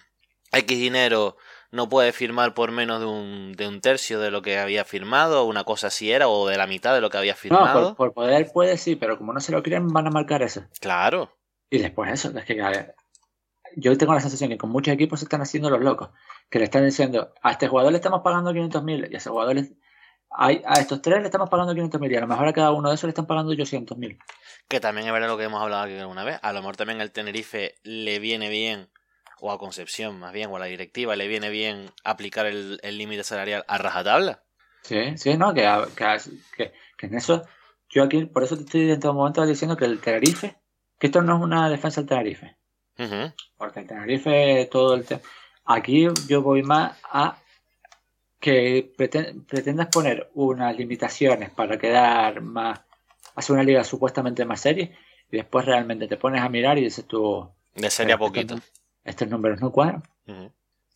X 0.52 0.78
dinero, 0.78 1.36
no 1.72 1.88
puede 1.88 2.12
firmar 2.12 2.54
por 2.54 2.70
menos 2.72 3.00
de 3.00 3.06
un, 3.06 3.52
de 3.52 3.68
un 3.68 3.80
tercio 3.80 4.18
de 4.20 4.30
lo 4.30 4.42
que 4.42 4.58
había 4.58 4.84
firmado, 4.84 5.44
una 5.44 5.64
cosa 5.64 5.86
así 5.88 6.10
era, 6.10 6.28
o 6.28 6.46
de 6.48 6.56
la 6.56 6.66
mitad 6.66 6.94
de 6.94 7.00
lo 7.00 7.10
que 7.10 7.18
había 7.18 7.32
No, 7.34 7.38
firmado. 7.38 7.94
por, 7.94 8.12
por 8.12 8.14
poder 8.14 8.50
puede 8.52 8.76
sí, 8.76 8.96
pero 8.96 9.16
como 9.18 9.32
no 9.32 9.40
se 9.40 9.52
lo 9.52 9.62
creen 9.62 9.88
van 9.88 10.06
a 10.06 10.10
marcar 10.10 10.42
eso. 10.42 10.64
Claro. 10.80 11.36
Y 11.70 11.78
después 11.78 12.10
eso, 12.12 12.36
es 12.36 12.44
que 12.44 12.60
a 12.60 12.70
ver, 12.70 12.94
yo 13.76 13.96
tengo 13.96 14.12
la 14.14 14.20
sensación 14.20 14.50
que 14.50 14.58
con 14.58 14.70
muchos 14.70 14.92
equipos 14.94 15.20
se 15.20 15.26
están 15.26 15.42
haciendo 15.42 15.70
los 15.70 15.80
locos, 15.80 16.10
que 16.50 16.58
le 16.58 16.64
están 16.64 16.84
diciendo, 16.84 17.32
a 17.42 17.52
este 17.52 17.68
jugador 17.68 17.92
le 17.92 17.98
estamos 17.98 18.22
pagando 18.22 18.52
500 18.52 18.82
mil 18.82 19.06
y 19.10 19.14
a 19.14 19.18
ese 19.18 19.30
jugador 19.30 19.54
le- 19.54 19.76
a 20.32 20.52
estos 20.80 21.02
tres 21.02 21.18
le 21.20 21.24
estamos 21.24 21.50
pagando 21.50 21.72
500 21.74 22.00
mil 22.00 22.12
y 22.12 22.16
a 22.16 22.20
lo 22.20 22.28
mejor 22.28 22.46
a 22.46 22.52
cada 22.52 22.70
uno 22.72 22.88
de 22.88 22.94
esos 22.94 23.04
le 23.04 23.10
están 23.10 23.26
pagando 23.26 23.52
800 23.52 23.96
mil. 23.98 24.16
Que 24.68 24.78
también 24.80 25.06
es 25.08 25.12
verdad 25.12 25.28
lo 25.28 25.36
que 25.36 25.44
hemos 25.44 25.60
hablado 25.60 25.82
aquí 25.84 25.96
alguna 25.98 26.22
vez. 26.24 26.38
A 26.42 26.52
lo 26.52 26.60
mejor 26.60 26.76
también 26.76 27.00
al 27.00 27.10
Tenerife 27.10 27.74
le 27.82 28.18
viene 28.20 28.48
bien, 28.48 28.88
o 29.40 29.50
a 29.52 29.58
Concepción 29.58 30.18
más 30.18 30.32
bien, 30.32 30.50
o 30.50 30.56
a 30.56 30.60
la 30.60 30.66
directiva 30.66 31.16
le 31.16 31.28
viene 31.28 31.50
bien 31.50 31.90
aplicar 32.04 32.46
el 32.46 32.78
límite 32.98 33.24
salarial 33.24 33.64
a 33.68 33.78
rajatabla. 33.78 34.42
Sí, 34.82 35.16
sí, 35.18 35.36
no, 35.36 35.52
que, 35.54 35.62
que, 36.56 36.72
en 37.06 37.14
eso, 37.14 37.44
yo 37.90 38.02
aquí, 38.02 38.24
por 38.24 38.42
eso 38.44 38.56
te 38.56 38.62
estoy 38.64 38.90
en 38.90 39.00
todo 39.00 39.14
momento 39.14 39.44
diciendo 39.44 39.76
que 39.76 39.84
el 39.84 40.00
Tenerife, 40.00 40.56
que 40.98 41.06
esto 41.08 41.22
no 41.22 41.36
es 41.36 41.42
una 41.42 41.68
defensa 41.68 42.00
del 42.00 42.08
Tenerife. 42.08 42.56
Porque 43.56 43.80
el 43.80 43.86
Tenerife, 43.86 44.68
todo 44.70 44.94
el 44.94 45.04
tema. 45.04 45.20
Aquí 45.66 46.08
yo 46.26 46.42
voy 46.42 46.62
más 46.62 46.98
a 47.04 47.36
que 48.38 48.92
preten- 48.96 49.44
pretendas 49.46 49.88
poner 49.88 50.30
unas 50.34 50.76
limitaciones 50.76 51.50
para 51.50 51.78
quedar 51.78 52.40
más. 52.40 52.80
hacer 53.36 53.54
una 53.54 53.62
liga 53.62 53.84
supuestamente 53.84 54.44
más 54.44 54.60
seria 54.60 54.90
y 55.30 55.36
después 55.36 55.64
realmente 55.64 56.08
te 56.08 56.16
pones 56.16 56.42
a 56.42 56.48
mirar 56.48 56.76
y 56.78 56.82
dices 56.84 57.06
tú. 57.06 57.48
De 57.74 57.88
serie 57.90 58.14
a 58.14 58.18
"Pero 58.18 58.26
poquito. 58.28 58.56
Estos 59.10 59.28
números 59.28 59.60
no 59.60 59.70
cuadran. 59.70 60.02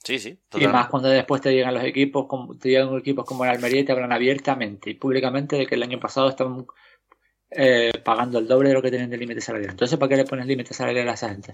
Sí, 0.05 0.19
sí. 0.19 0.39
Y 0.55 0.67
más 0.67 0.89
cuando 0.89 1.09
después 1.09 1.41
te 1.41 1.53
llegan 1.53 1.75
los 1.75 1.83
equipos, 1.83 2.27
como, 2.27 2.57
te 2.57 2.69
llegan 2.69 2.95
equipos 2.97 3.25
como 3.25 3.45
el 3.45 3.51
Almería 3.51 3.81
y 3.81 3.85
te 3.85 3.93
hablan 3.93 4.13
abiertamente 4.13 4.91
y 4.91 4.95
públicamente 4.95 5.57
de 5.57 5.67
que 5.67 5.75
el 5.77 5.83
año 5.83 5.99
pasado 5.99 6.29
estaban 6.29 6.67
eh, 7.51 7.91
pagando 8.05 8.39
el 8.39 8.47
doble 8.47 8.69
de 8.69 8.75
lo 8.75 8.83
que 8.83 8.91
tienen 8.91 9.09
de 9.09 9.17
límite 9.17 9.41
salarial. 9.41 9.71
Entonces, 9.71 9.99
¿para 9.99 10.11
qué 10.11 10.17
le 10.17 10.25
pones 10.27 10.47
límite 10.47 10.75
salarial 10.75 11.09
a 11.09 11.15
esa 11.15 11.31
gente? 11.31 11.53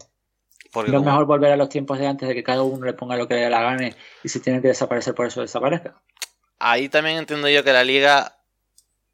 Porque 0.72 0.90
No 0.90 0.98
es 0.98 1.04
mejor 1.04 1.26
volver 1.26 1.52
a 1.52 1.56
los 1.56 1.68
tiempos 1.68 1.98
de 1.98 2.08
antes 2.08 2.28
de 2.28 2.34
que 2.34 2.42
cada 2.42 2.62
uno 2.62 2.84
le 2.84 2.92
ponga 2.92 3.16
lo 3.16 3.28
que 3.28 3.34
le 3.34 3.50
la 3.50 3.62
gana 3.62 3.90
y 4.22 4.28
si 4.28 4.40
tiene 4.40 4.60
que 4.60 4.68
desaparecer 4.68 5.14
por 5.14 5.26
eso 5.26 5.40
desaparezca. 5.40 6.00
Ahí 6.58 6.88
también 6.88 7.18
entiendo 7.18 7.48
yo 7.48 7.62
que 7.62 7.72
la 7.72 7.84
liga, 7.84 8.38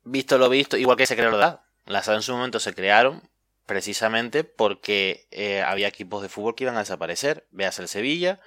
visto 0.03 0.39
lo 0.39 0.49
visto, 0.49 0.77
igual 0.77 0.97
que 0.97 1.07
se 1.07 1.15
creó 1.15 1.31
la 1.31 1.37
edad. 1.37 1.61
Las 1.85 2.09
en 2.09 2.23
su 2.23 2.33
momento 2.33 2.59
se 2.59 2.75
crearon 2.75 3.23
precisamente 3.67 4.45
porque 4.45 5.29
eh, 5.31 5.63
había 5.63 5.89
equipos 5.89 6.23
de 6.23 6.29
fútbol 6.29 6.55
que 6.55 6.65
iban 6.65 6.77
a 6.77 6.81
desaparecer. 6.81 7.47
Véase 7.51 7.83
el 7.83 7.89
Sevilla, 7.89 8.41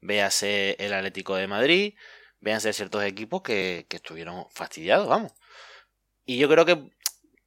véase 0.00 0.76
el 0.78 0.92
Atlético 0.92 1.36
de 1.36 1.46
Madrid, 1.46 1.94
véanse 2.40 2.72
ciertos 2.72 3.04
equipos 3.04 3.42
que, 3.42 3.86
que 3.88 3.96
estuvieron 3.96 4.46
fastidiados, 4.50 5.08
vamos. 5.08 5.32
Y 6.26 6.38
yo 6.38 6.48
creo 6.48 6.66
que, 6.66 6.90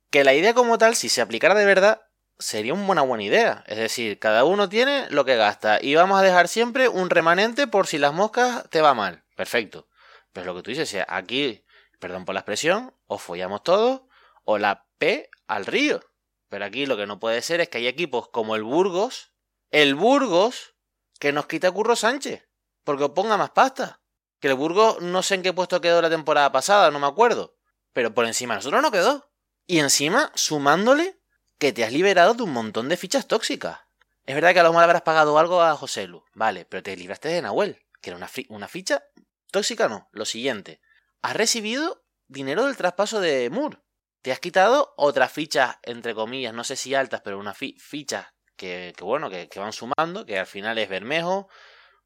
que 0.10 0.24
la 0.24 0.34
idea 0.34 0.54
como 0.54 0.78
tal, 0.78 0.96
si 0.96 1.10
se 1.10 1.22
aplicara 1.22 1.56
de 1.56 1.66
verdad, 1.66 2.02
sería 2.40 2.74
una 2.74 2.86
buena, 2.86 3.02
buena 3.02 3.24
idea. 3.24 3.64
Es 3.68 3.78
decir, 3.78 4.20
cada 4.20 4.44
uno 4.44 4.70
tiene 4.70 5.10
lo 5.10 5.26
que 5.26 5.36
gasta 5.36 5.80
y 5.82 5.96
vamos 5.96 6.20
a 6.20 6.24
dejar 6.24 6.48
siempre 6.48 6.88
un 6.88 7.10
remanente 7.10 7.68
por 7.68 7.88
si 7.88 7.98
las 7.98 8.14
moscas 8.14 8.70
te 8.70 8.82
va 8.82 8.94
mal. 8.94 9.24
Perfecto. 9.36 9.88
Pero 10.34 10.48
lo 10.48 10.56
que 10.56 10.64
tú 10.64 10.72
dices, 10.72 11.04
aquí, 11.08 11.66
perdón 12.00 12.26
por 12.26 12.34
la 12.34 12.42
expresión, 12.42 12.94
o 13.08 13.18
follamos 13.18 13.64
todos 13.64 14.02
o 14.44 14.58
la 14.58 14.86
P 14.98 15.30
al 15.48 15.66
río. 15.66 16.02
Pero 16.50 16.66
aquí 16.66 16.86
lo 16.86 16.98
que 16.98 17.08
no 17.08 17.20
puede 17.20 17.42
ser 17.42 17.62
es 17.62 17.70
que 17.70 17.80
hay 17.80 17.88
equipos 17.88 18.30
como 18.30 18.56
el 18.56 18.64
Burgos, 18.64 19.34
el 19.72 19.96
Burgos, 19.96 20.76
que 21.20 21.32
nos 21.32 21.48
quita 21.48 21.72
Curro 21.72 21.96
Sánchez, 21.96 22.48
porque 22.84 23.10
ponga 23.10 23.38
más 23.38 23.52
pasta. 23.52 24.02
Que 24.40 24.50
el 24.50 24.54
Burgos 24.54 25.02
no 25.02 25.24
sé 25.24 25.36
en 25.36 25.42
qué 25.42 25.52
puesto 25.52 25.82
quedó 25.82 26.02
la 26.02 26.10
temporada 26.10 26.52
pasada, 26.52 26.92
no 26.92 27.00
me 27.00 27.08
acuerdo. 27.08 27.58
Pero 27.94 28.14
por 28.14 28.26
encima 28.26 28.54
de 28.54 28.60
nosotros 28.60 28.82
no 28.82 28.92
quedó. 28.92 29.32
Y 29.66 29.80
encima, 29.80 30.32
sumándole 30.36 31.20
que 31.58 31.74
te 31.74 31.84
has 31.84 31.92
liberado 31.92 32.36
de 32.36 32.44
un 32.44 32.54
montón 32.54 32.88
de 32.88 32.98
fichas 32.98 33.28
tóxicas. 33.28 33.80
Es 34.26 34.36
verdad 34.36 34.54
que 34.54 34.60
a 34.60 34.64
lo 34.64 34.70
mejor 34.70 34.84
habrás 34.84 35.02
pagado 35.02 35.40
algo 35.40 35.62
a 35.62 35.76
José 35.76 36.06
Lu, 36.06 36.24
vale, 36.34 36.66
pero 36.66 36.84
te 36.84 36.96
libraste 36.96 37.30
de 37.30 37.42
Nahuel, 37.42 37.82
que 38.02 38.10
era 38.10 38.18
una, 38.18 38.30
una 38.50 38.68
ficha 38.68 39.04
tóxica, 39.52 39.88
no. 39.88 40.10
Lo 40.12 40.26
siguiente, 40.26 40.82
has 41.22 41.36
recibido 41.36 42.06
dinero 42.28 42.66
del 42.66 42.78
traspaso 42.78 43.20
de 43.20 43.50
Moore. 43.50 43.80
Te 44.28 44.34
has 44.34 44.42
quitado 44.42 44.94
otras 44.98 45.32
fichas, 45.32 45.78
entre 45.84 46.14
comillas, 46.14 46.54
no 46.54 46.66
sé 46.66 46.76
si 46.76 46.94
altas, 46.94 47.22
pero 47.24 47.40
unas 47.40 47.58
fichas 47.58 48.28
que, 48.58 48.94
bueno, 49.00 49.30
que, 49.30 49.48
van 49.56 49.72
sumando, 49.72 50.26
que 50.26 50.38
al 50.38 50.46
final 50.46 50.78
es 50.80 50.90
Bermejo, 50.90 51.48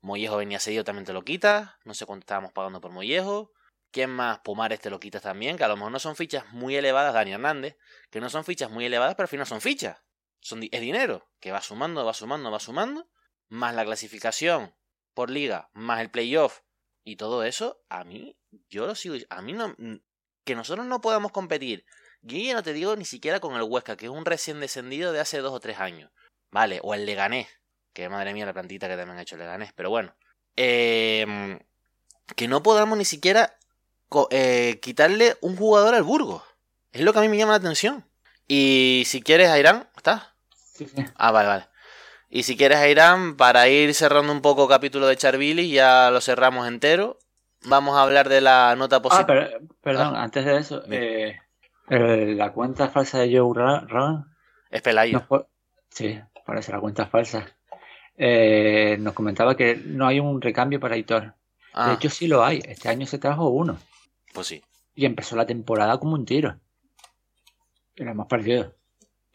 Mollejo 0.02 0.38
venía 0.38 0.60
seguido, 0.60 0.84
también 0.84 1.04
te 1.04 1.14
lo 1.14 1.24
quitas, 1.24 1.72
no 1.84 1.96
sé 1.96 2.06
cuánto 2.06 2.26
estábamos 2.26 2.52
pagando 2.52 2.80
por 2.80 2.92
Mollejo, 2.92 3.54
¿quién 3.90 4.12
más? 4.12 4.38
Pumares 4.42 4.80
te 4.80 4.92
lo 4.92 5.00
quitas 5.00 5.24
también, 5.24 5.58
que 5.58 5.64
a 5.64 5.68
lo 5.68 5.76
mejor 5.78 5.92
no 5.92 5.98
son 5.98 6.16
fichas 6.16 6.46
muy 6.54 6.76
elevadas, 6.76 7.16
Dani 7.16 7.32
Hernández, 7.32 7.76
que 8.12 8.22
no 8.22 8.30
son 8.30 8.46
fichas 8.46 8.70
muy 8.70 8.86
elevadas, 8.86 9.16
pero 9.16 9.24
al 9.24 9.30
final 9.30 9.48
son 9.48 9.60
fichas, 9.60 10.04
son, 10.42 10.62
es 10.72 10.80
dinero, 10.80 11.28
que 11.40 11.52
va 11.52 11.64
sumando, 11.64 12.06
va 12.06 12.14
sumando, 12.14 12.52
va 12.52 12.60
sumando, 12.60 13.10
más 13.50 13.74
la 13.74 13.84
clasificación 13.84 14.76
por 15.16 15.32
liga, 15.32 15.72
más 15.74 16.02
el 16.02 16.12
playoff, 16.12 16.60
y 17.04 17.16
todo 17.16 17.44
eso, 17.44 17.82
a 17.90 18.04
mí, 18.04 18.38
yo 18.70 18.86
lo 18.86 18.94
sigo, 18.94 19.16
a 19.32 19.42
mí 19.42 19.54
no, 19.54 19.76
que 20.44 20.54
nosotros 20.54 20.86
no 20.86 21.02
podamos 21.02 21.32
competir, 21.32 21.84
yo 22.22 22.38
ya 22.38 22.54
no 22.54 22.64
te 22.64 22.74
digo 22.74 22.96
ni 22.96 23.06
siquiera 23.06 23.40
con 23.40 23.56
el 23.56 23.64
Huesca, 23.64 23.98
que 23.98 24.06
es 24.06 24.12
un 24.12 24.26
recién 24.26 24.60
descendido 24.60 25.12
de 25.12 25.20
hace 25.20 25.40
dos 25.40 25.54
o 25.54 25.60
tres 25.60 25.80
años, 25.80 26.12
¿vale? 26.52 26.80
O 26.84 26.94
el 26.94 27.06
Leganés, 27.06 27.48
que 27.94 28.10
madre 28.10 28.34
mía 28.34 28.46
la 28.46 28.54
plantita 28.54 28.88
que 28.88 28.96
también 28.96 29.18
ha 29.18 29.22
hecho 29.22 29.36
el 29.36 29.42
Leganés, 29.42 29.74
pero 29.74 29.90
bueno. 29.90 30.14
Em, 30.56 31.60
que 32.36 32.48
no 32.48 32.62
podamos 32.62 32.98
ni 32.98 33.06
siquiera 33.06 33.58
eh, 34.30 34.80
quitarle 34.82 35.38
un 35.42 35.56
jugador 35.56 35.96
al 35.96 36.04
Burgos. 36.04 36.44
Es 36.92 37.02
lo 37.02 37.14
que 37.14 37.20
a 37.20 37.22
mí 37.22 37.30
me 37.30 37.38
llama 37.38 37.54
la 37.54 37.58
atención. 37.58 38.06
Y 38.48 39.04
si 39.06 39.22
quieres, 39.22 39.50
Airán, 39.50 39.88
¿estás? 39.96 40.24
Sí, 40.54 40.86
sí. 40.86 41.06
Ah, 41.16 41.32
vale, 41.32 41.48
vale. 41.48 41.68
Y 42.30 42.44
si 42.44 42.58
quieres, 42.58 42.78
Airán, 42.78 43.36
para 43.36 43.68
ir 43.68 43.94
cerrando 43.94 44.32
un 44.32 44.42
poco 44.42 44.64
el 44.64 44.70
capítulo 44.70 45.08
de 45.08 45.18
Charvili, 45.18 45.70
ya 45.70 46.12
lo 46.12 46.22
cerramos 46.22 46.68
entero. 46.68 47.18
Vamos 47.64 47.98
a 47.98 48.04
hablar 48.04 48.30
de 48.30 48.42
la 48.42 48.76
nota 48.78 49.02
posible. 49.02 49.52
Ah, 49.54 49.60
perdón, 49.82 50.16
ah. 50.16 50.24
antes 50.24 50.46
de 50.46 50.58
eso, 50.58 50.84
eh, 50.90 51.41
la 52.00 52.54
cuenta 52.54 52.90
falsa 52.90 53.20
de 53.20 53.38
Joe 53.38 53.54
Ron. 53.88 54.26
Es 54.70 54.82
Pelayo. 54.82 55.28
sí, 55.90 56.18
parece 56.46 56.72
la 56.72 56.80
cuenta 56.80 57.06
falsa. 57.08 57.46
Eh, 58.18 58.98
nos 59.00 59.14
comentaba 59.14 59.56
que 59.58 59.76
no 59.76 60.08
hay 60.08 60.20
un 60.20 60.42
recambio 60.42 60.80
para 60.80 60.96
Hitor. 60.96 61.24
De 61.24 61.32
ah. 61.74 61.94
hecho, 61.94 62.10
sí 62.10 62.28
lo 62.28 62.44
hay. 62.44 62.62
Este 62.66 62.90
año 62.90 63.06
se 63.06 63.18
trajo 63.18 63.50
uno. 63.50 63.78
Pues 64.34 64.48
sí. 64.48 64.62
Y 64.96 65.06
empezó 65.06 65.36
la 65.36 65.46
temporada 65.46 65.98
como 65.98 66.14
un 66.14 66.26
tiro. 66.26 66.60
Y 67.96 68.04
lo 68.04 68.12
hemos 68.12 68.28
perdido. 68.28 68.74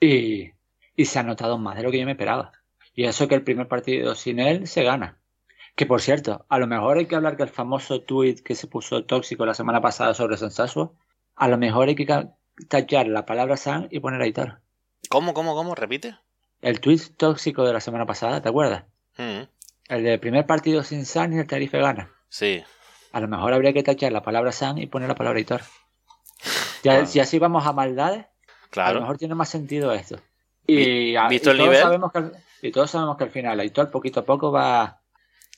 Y, 0.01 0.51
y 0.95 1.05
se 1.05 1.19
ha 1.19 1.23
notado 1.23 1.59
más 1.59 1.77
de 1.77 1.83
lo 1.83 1.91
que 1.91 1.99
yo 1.99 2.07
me 2.07 2.13
esperaba. 2.13 2.53
Y 2.95 3.05
eso 3.05 3.29
que 3.29 3.35
el 3.35 3.45
primer 3.45 3.69
partido 3.69 4.15
sin 4.15 4.39
él 4.39 4.67
se 4.67 4.83
gana. 4.83 5.19
Que 5.75 5.85
por 5.85 6.01
cierto, 6.01 6.47
a 6.49 6.59
lo 6.59 6.67
mejor 6.67 6.97
hay 6.97 7.07
que 7.07 7.17
hablar 7.17 7.37
que 7.37 7.43
el 7.43 7.51
famoso 7.51 8.01
tweet 8.01 8.37
que 8.37 8.55
se 8.55 8.67
puso 8.67 9.05
tóxico 9.05 9.45
la 9.45 9.53
semana 9.53 9.83
pasada 9.83 10.15
sobre 10.15 10.39
Sensasuo, 10.39 10.95
a 11.35 11.49
lo 11.49 11.59
mejor 11.59 11.89
hay 11.89 11.95
que 11.95 12.07
tachar 12.69 13.09
la 13.09 13.27
palabra 13.27 13.57
San 13.57 13.89
y 13.91 14.01
poner 14.01 14.21
Aitor. 14.23 14.61
¿Cómo, 15.09 15.35
cómo, 15.35 15.55
cómo? 15.55 15.75
¿Repite? 15.75 16.17
El 16.63 16.81
tweet 16.81 17.01
tóxico 17.17 17.65
de 17.65 17.73
la 17.73 17.81
semana 17.81 18.07
pasada, 18.07 18.41
¿te 18.41 18.49
acuerdas? 18.49 18.85
Mm. 19.19 19.43
El 19.89 20.03
del 20.03 20.21
primer 20.21 20.47
partido 20.47 20.83
sin 20.83 21.07
San 21.07 21.33
y 21.33 21.39
el 21.39 21.47
Tarife 21.47 21.79
gana. 21.79 22.11
Sí. 22.29 22.63
A 23.13 23.21
lo 23.21 23.29
mejor 23.29 23.53
habría 23.53 23.73
que 23.73 23.83
tachar 23.83 24.13
la 24.13 24.23
palabra 24.23 24.53
San 24.53 24.79
y 24.79 24.87
poner 24.87 25.09
la 25.09 25.15
palabra 25.15 25.39
Aitor. 25.39 25.63
Ya, 26.83 27.05
Si 27.05 27.19
así 27.19 27.41
vamos 27.41 27.67
a 27.67 27.73
maldades, 27.73 28.27
claro. 28.71 28.91
a 28.91 28.95
lo 28.95 29.01
mejor 29.01 29.19
tiene 29.19 29.35
más 29.35 29.49
sentido 29.49 29.93
esto. 29.93 30.21
Y, 30.67 31.17
¿Visto 31.29 31.51
el 31.51 31.59
nivel? 31.59 31.79
Sabemos 31.81 32.13
que, 32.13 32.31
y 32.63 32.71
todos 32.71 32.91
sabemos 32.91 33.17
que 33.17 33.25
al 33.25 33.31
final 33.31 33.59
Aitor 33.59 33.91
poquito 33.91 34.21
a 34.21 34.25
poco 34.25 34.53
va... 34.53 35.01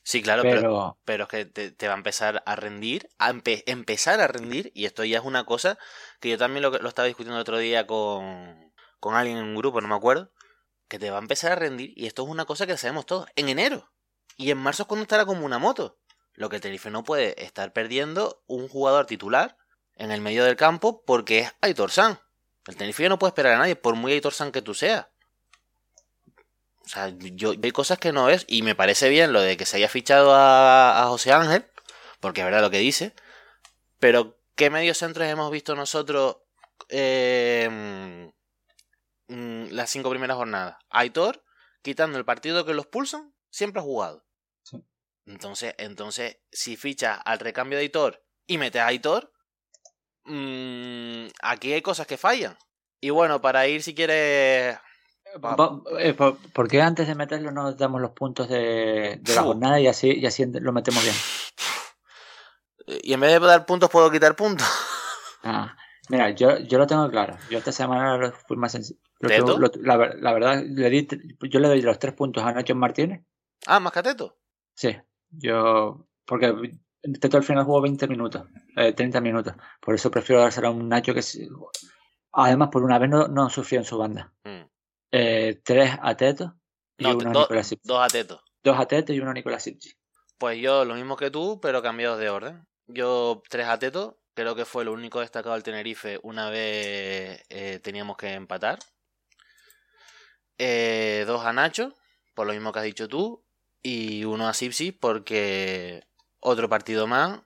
Sí, 0.08 0.22
claro, 0.22 0.40
pero, 0.40 0.98
pero, 1.04 1.24
es 1.24 1.28
que 1.28 1.44
te, 1.44 1.86
va 1.86 1.92
a 1.92 1.98
empezar 1.98 2.42
a 2.46 2.56
rendir, 2.56 3.10
a 3.18 3.28
empezar 3.66 4.22
a 4.22 4.26
rendir, 4.26 4.72
y 4.74 4.86
esto 4.86 5.04
ya 5.04 5.18
es 5.18 5.24
una 5.26 5.44
cosa 5.44 5.76
que 6.18 6.30
yo 6.30 6.38
también 6.38 6.62
lo, 6.62 6.70
lo 6.70 6.88
estaba 6.88 7.04
discutiendo 7.04 7.36
el 7.36 7.42
otro 7.42 7.58
día 7.58 7.86
con, 7.86 8.72
con 9.00 9.16
alguien 9.16 9.36
en 9.36 9.44
un 9.44 9.54
grupo, 9.54 9.82
no 9.82 9.88
me 9.88 9.94
acuerdo, 9.94 10.32
que 10.88 10.98
te 10.98 11.10
va 11.10 11.18
a 11.18 11.20
empezar 11.20 11.52
a 11.52 11.56
rendir, 11.56 11.92
y 11.94 12.06
esto 12.06 12.22
es 12.22 12.30
una 12.30 12.46
cosa 12.46 12.66
que 12.66 12.78
sabemos 12.78 13.04
todos, 13.04 13.28
en 13.36 13.50
enero. 13.50 13.92
Y 14.38 14.50
en 14.50 14.56
marzo 14.56 14.84
es 14.84 14.86
cuando 14.86 15.02
estará 15.02 15.26
como 15.26 15.44
una 15.44 15.58
moto. 15.58 15.98
Lo 16.32 16.48
que 16.48 16.56
el 16.56 16.62
Tenerife 16.62 16.88
no 16.88 17.04
puede 17.04 17.44
estar 17.44 17.74
perdiendo 17.74 18.42
un 18.46 18.66
jugador 18.66 19.04
titular 19.04 19.58
en 19.94 20.10
el 20.10 20.22
medio 20.22 20.42
del 20.42 20.56
campo 20.56 21.04
porque 21.04 21.40
es 21.40 21.52
Aitor 21.60 21.90
San. 21.90 22.18
El 22.66 22.76
Tenerife 22.76 23.10
no 23.10 23.18
puede 23.18 23.32
esperar 23.32 23.56
a 23.56 23.58
nadie, 23.58 23.76
por 23.76 23.94
muy 23.94 24.12
Aitor 24.12 24.32
San 24.32 24.52
que 24.52 24.62
tú 24.62 24.72
seas. 24.72 25.08
O 26.88 26.90
sea, 26.90 27.12
yo 27.18 27.50
hay 27.50 27.70
cosas 27.70 27.98
que 27.98 28.12
no 28.12 28.30
es, 28.30 28.46
y 28.48 28.62
me 28.62 28.74
parece 28.74 29.10
bien 29.10 29.34
lo 29.34 29.42
de 29.42 29.58
que 29.58 29.66
se 29.66 29.76
haya 29.76 29.90
fichado 29.90 30.32
a, 30.34 31.04
José 31.08 31.32
Ángel, 31.32 31.66
porque 32.18 32.40
es 32.40 32.46
verdad 32.46 32.62
lo 32.62 32.70
que 32.70 32.78
dice, 32.78 33.14
pero 33.98 34.40
¿qué 34.54 34.70
medios 34.70 34.96
centros 34.96 35.28
hemos 35.28 35.50
visto 35.50 35.74
nosotros 35.74 36.38
eh, 36.88 38.32
mm, 39.28 39.66
las 39.70 39.90
cinco 39.90 40.08
primeras 40.08 40.38
jornadas? 40.38 40.78
Aitor, 40.88 41.44
quitando 41.82 42.16
el 42.16 42.24
partido 42.24 42.64
que 42.64 42.72
los 42.72 42.86
pulsan, 42.86 43.34
siempre 43.50 43.80
ha 43.80 43.84
jugado. 43.84 44.24
Entonces, 45.26 45.74
entonces, 45.76 46.38
si 46.50 46.78
fichas 46.78 47.20
al 47.22 47.38
recambio 47.38 47.76
de 47.76 47.82
Aitor 47.82 48.24
y 48.46 48.56
metes 48.56 48.80
a 48.80 48.86
Aitor, 48.86 49.30
mmm, 50.24 51.26
aquí 51.42 51.70
hay 51.70 51.82
cosas 51.82 52.06
que 52.06 52.16
fallan. 52.16 52.56
Y 52.98 53.10
bueno, 53.10 53.42
para 53.42 53.68
ir, 53.68 53.82
si 53.82 53.94
quieres, 53.94 54.78
¿Por 56.52 56.68
qué 56.68 56.82
antes 56.82 57.06
de 57.06 57.14
meterlo 57.14 57.50
no 57.50 57.72
damos 57.72 58.00
los 58.00 58.12
puntos 58.12 58.48
de, 58.48 59.20
la 59.34 59.42
jornada 59.42 59.80
y 59.80 59.86
así, 59.86 60.10
y 60.10 60.26
así 60.26 60.44
lo 60.46 60.72
metemos 60.72 61.02
bien? 61.02 61.14
Y 63.02 63.12
en 63.12 63.20
vez 63.20 63.32
de 63.32 63.46
dar 63.46 63.66
puntos, 63.66 63.90
puedo 63.90 64.10
quitar 64.10 64.34
puntos. 64.34 64.66
Ah, 65.42 65.76
mira, 66.08 66.30
yo, 66.30 66.58
yo 66.58 66.78
lo 66.78 66.86
tengo 66.86 67.08
claro. 67.10 67.36
Yo 67.50 67.58
esta 67.58 67.72
semana 67.72 68.32
fui 68.46 68.56
más 68.56 68.72
sencillo. 68.72 68.98
La, 69.20 69.96
verdad, 69.96 70.62
le 70.64 70.90
di, 70.90 71.08
yo 71.50 71.60
le 71.60 71.68
doy 71.68 71.82
los 71.82 71.98
tres 71.98 72.14
puntos 72.14 72.42
a 72.42 72.52
Nacho 72.52 72.74
Martínez. 72.74 73.22
Ah, 73.66 73.80
más 73.80 73.92
que 73.92 73.98
a 73.98 74.02
Teto. 74.02 74.38
Sí, 74.74 74.96
yo. 75.30 76.06
Porque 76.24 76.78
Teto 77.20 77.36
al 77.36 77.44
final 77.44 77.64
jugó 77.64 77.80
20 77.80 78.06
minutos, 78.08 78.44
eh, 78.76 78.92
30 78.92 79.20
minutos. 79.20 79.54
Por 79.80 79.94
eso 79.94 80.10
prefiero 80.10 80.42
dárselo 80.42 80.68
a 80.68 80.70
un 80.70 80.88
Nacho 80.88 81.14
que. 81.14 81.22
Además, 82.32 82.68
por 82.70 82.84
una 82.84 82.98
vez 82.98 83.10
no, 83.10 83.28
no 83.28 83.50
sufrió 83.50 83.80
en 83.80 83.84
su 83.84 83.98
banda. 83.98 84.32
Mm. 84.44 84.57
Eh, 85.10 85.60
tres 85.64 85.92
a 86.02 86.16
Teto 86.16 86.54
y 86.98 87.06
uno 87.06 87.30
a 87.30 87.32
Nicolás 87.32 87.74
Dos 87.82 88.00
a 88.00 88.08
Teto. 88.08 88.42
Dos 88.62 88.78
a 88.78 88.86
Teto 88.86 89.12
y 89.12 89.20
uno 89.20 89.32
Nicolás 89.32 89.70
Pues 90.36 90.60
yo 90.60 90.84
lo 90.84 90.94
mismo 90.94 91.16
que 91.16 91.30
tú, 91.30 91.60
pero 91.60 91.82
cambiado 91.82 92.16
de 92.16 92.28
orden. 92.28 92.66
Yo 92.86 93.42
tres 93.48 93.66
a 93.66 93.78
Teto, 93.78 94.18
creo 94.34 94.54
que 94.54 94.64
fue 94.64 94.84
lo 94.84 94.92
único 94.92 95.20
destacado 95.20 95.54
del 95.54 95.62
Tenerife 95.62 96.18
una 96.22 96.50
vez 96.50 97.42
eh, 97.48 97.80
teníamos 97.82 98.16
que 98.16 98.32
empatar. 98.34 98.78
Eh, 100.58 101.24
dos 101.26 101.44
a 101.44 101.52
Nacho, 101.52 101.94
por 102.34 102.46
lo 102.46 102.52
mismo 102.52 102.72
que 102.72 102.80
has 102.80 102.84
dicho 102.84 103.08
tú, 103.08 103.44
y 103.82 104.24
uno 104.24 104.48
a 104.48 104.54
Sipsi 104.54 104.92
porque 104.92 106.04
otro 106.40 106.68
partido 106.68 107.06
más. 107.06 107.40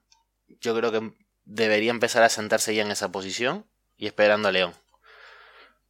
Yo 0.61 0.75
creo 0.75 0.93
que 0.93 1.13
debería 1.45 1.91
empezar 1.91 2.23
a 2.23 2.29
sentarse 2.29 2.75
ya 2.75 2.83
en 2.83 2.91
esa 2.91 3.11
posición 3.13 3.67
y 3.97 4.07
esperando 4.07 4.49
a 4.49 4.53
León. 4.53 4.75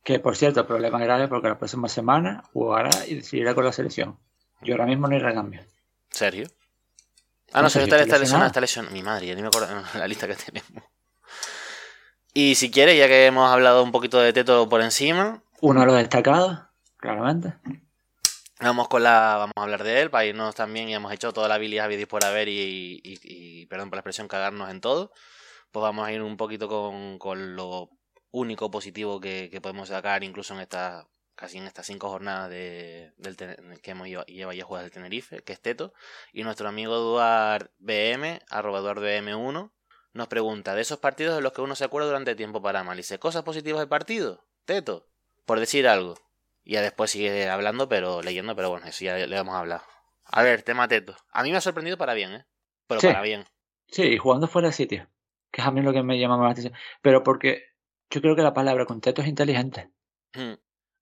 Que 0.02 0.18
por 0.18 0.36
cierto, 0.36 0.66
problema 0.66 0.98
grave 0.98 1.28
porque 1.28 1.48
la 1.48 1.58
próxima 1.58 1.88
semana 1.88 2.42
jugará 2.52 2.90
y 3.06 3.14
decidirá 3.14 3.54
con 3.54 3.64
la 3.64 3.72
selección. 3.72 4.18
Yo 4.60 4.74
ahora 4.74 4.86
mismo 4.86 5.06
no 5.06 5.14
hay 5.14 5.20
recambio. 5.20 5.64
¿Serio? 6.10 6.48
Ah, 7.52 7.62
no, 7.62 7.70
sé, 7.70 7.82
está, 7.82 8.00
está 8.00 8.18
lesionada, 8.18 8.46
está 8.46 8.60
lesionada. 8.60 8.94
Mi 8.94 9.02
madre, 9.02 9.26
ya 9.26 9.34
ni 9.34 9.42
me 9.42 9.48
acuerdo 9.48 9.68
la 9.94 10.06
lista 10.08 10.26
que 10.26 10.34
tenemos. 10.36 10.84
Y 12.34 12.54
si 12.54 12.70
quiere, 12.70 12.96
ya 12.96 13.08
que 13.08 13.26
hemos 13.26 13.50
hablado 13.50 13.82
un 13.82 13.92
poquito 13.92 14.18
de 14.18 14.32
Teto 14.32 14.68
por 14.68 14.80
encima. 14.80 15.42
Uno 15.60 15.80
de 15.80 15.86
los 15.86 15.96
destacados, 15.96 16.60
claramente. 16.96 17.54
Vamos 18.60 18.88
con 18.88 19.02
la. 19.02 19.36
Vamos 19.36 19.52
a 19.56 19.62
hablar 19.62 19.84
de 19.84 20.00
él 20.00 20.10
para 20.10 20.24
irnos 20.24 20.54
también 20.54 20.88
y 20.88 20.94
hemos 20.94 21.12
hecho 21.12 21.32
toda 21.32 21.48
la 21.48 21.56
habilidad 21.56 21.90
y 21.90 22.06
por 22.06 22.24
haber 22.24 22.48
y, 22.48 23.00
y, 23.04 23.66
perdón 23.66 23.90
por 23.90 23.96
la 23.96 24.00
expresión, 24.00 24.28
cagarnos 24.28 24.70
en 24.70 24.80
todo. 24.80 25.12
Pues 25.72 25.82
vamos 25.82 26.06
a 26.06 26.12
ir 26.12 26.22
un 26.22 26.36
poquito 26.36 26.68
con, 26.68 27.18
con 27.18 27.54
lo 27.54 27.90
único 28.32 28.70
positivo 28.70 29.20
que, 29.20 29.60
podemos 29.62 29.88
sacar 29.88 30.24
incluso 30.24 30.54
en 30.54 30.60
esta 30.60 31.06
casi 31.34 31.58
en 31.58 31.66
estas 31.66 31.86
cinco 31.86 32.08
jornadas 32.08 32.50
de, 32.50 33.12
del 33.16 33.36
que 33.80 33.90
hemos 33.90 34.06
lleva 34.26 34.54
ya 34.54 34.64
jugadas 34.64 34.84
del 34.84 34.92
Tenerife, 34.92 35.42
que 35.42 35.52
es 35.52 35.60
Teto, 35.60 35.94
y 36.32 36.42
nuestro 36.42 36.68
amigo 36.68 36.94
Eduard 36.94 37.70
BM, 37.78 38.40
arroba 38.50 38.80
Eduard 38.80 39.00
BM1, 39.00 39.72
nos 40.12 40.28
pregunta, 40.28 40.74
de 40.74 40.82
esos 40.82 40.98
partidos 40.98 41.34
de 41.36 41.40
los 41.40 41.52
que 41.52 41.62
uno 41.62 41.74
se 41.74 41.84
acuerda 41.84 42.08
durante 42.08 42.34
tiempo 42.34 42.60
para 42.60 42.84
mal, 42.84 42.96
dice, 42.96 43.18
cosas 43.18 43.44
positivas 43.44 43.80
del 43.80 43.88
partido, 43.88 44.44
Teto, 44.66 45.08
por 45.46 45.58
decir 45.58 45.88
algo. 45.88 46.16
Y 46.64 46.74
ya 46.74 46.82
después 46.82 47.10
sigue 47.10 47.48
hablando, 47.48 47.88
pero 47.88 48.22
leyendo, 48.22 48.54
pero 48.54 48.70
bueno, 48.70 48.86
eso 48.86 49.04
ya 49.04 49.16
le 49.16 49.36
vamos 49.36 49.54
a 49.54 49.60
hablar. 49.60 49.82
A 50.24 50.42
ver, 50.42 50.62
tema 50.62 50.86
Teto. 50.86 51.16
A 51.32 51.42
mí 51.42 51.50
me 51.50 51.56
ha 51.56 51.60
sorprendido 51.60 51.96
para 51.96 52.14
bien, 52.14 52.32
¿eh? 52.32 52.46
Pero 52.86 53.00
para 53.00 53.22
bien. 53.22 53.44
Sí, 53.88 54.16
jugando 54.16 54.46
fuera 54.46 54.68
de 54.68 54.74
sitio. 54.74 55.08
Que 55.50 55.60
es 55.60 55.66
a 55.66 55.70
mí 55.70 55.82
lo 55.82 55.92
que 55.92 56.02
me 56.02 56.18
llama 56.18 56.36
más 56.36 56.46
la 56.46 56.50
atención. 56.52 56.74
Pero 57.02 57.22
porque 57.22 57.71
yo 58.12 58.20
creo 58.20 58.36
que 58.36 58.42
la 58.42 58.54
palabra 58.54 58.86
conteto 58.86 59.22
es 59.22 59.28
inteligente. 59.28 59.90
Hmm. 60.34 60.54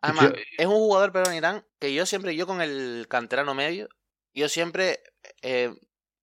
Además, 0.02 0.32
es 0.56 0.66
un 0.66 0.74
jugador, 0.74 1.12
pero 1.12 1.30
en 1.30 1.36
Irán, 1.36 1.66
que 1.78 1.92
yo 1.92 2.06
siempre, 2.06 2.34
yo 2.34 2.46
con 2.46 2.62
el 2.62 3.06
canterano 3.08 3.54
medio, 3.54 3.88
yo 4.32 4.48
siempre 4.48 5.02
eh, 5.42 5.74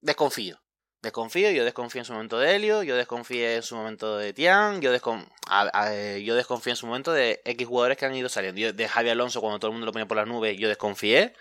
desconfío. 0.02 0.60
Desconfío, 1.04 1.52
yo 1.52 1.64
desconfío 1.64 2.02
en 2.02 2.06
su 2.06 2.14
momento 2.14 2.40
de 2.40 2.56
Helio, 2.56 2.82
yo 2.82 2.96
desconfío 2.96 3.48
en 3.48 3.62
su 3.62 3.76
momento 3.76 4.18
de 4.18 4.34
Tian, 4.34 4.82
yo, 4.82 4.92
yo 4.92 6.36
desconfío 6.36 6.72
en 6.72 6.76
su 6.76 6.88
momento 6.88 7.14
de 7.14 7.40
X 7.46 7.68
jugadores 7.68 7.98
que 7.98 8.06
han 8.06 8.16
ido 8.16 8.30
saliendo. 8.30 8.74
de 8.74 8.88
Javi 8.88 9.10
Alonso, 9.10 9.40
cuando 9.40 9.60
todo 9.60 9.70
el 9.70 9.74
mundo 9.74 9.86
lo 9.86 9.92
ponía 9.92 10.08
por 10.08 10.18
las 10.18 10.28
nubes, 10.28 10.58
yo 10.58 10.68
desconfié. 10.68 11.36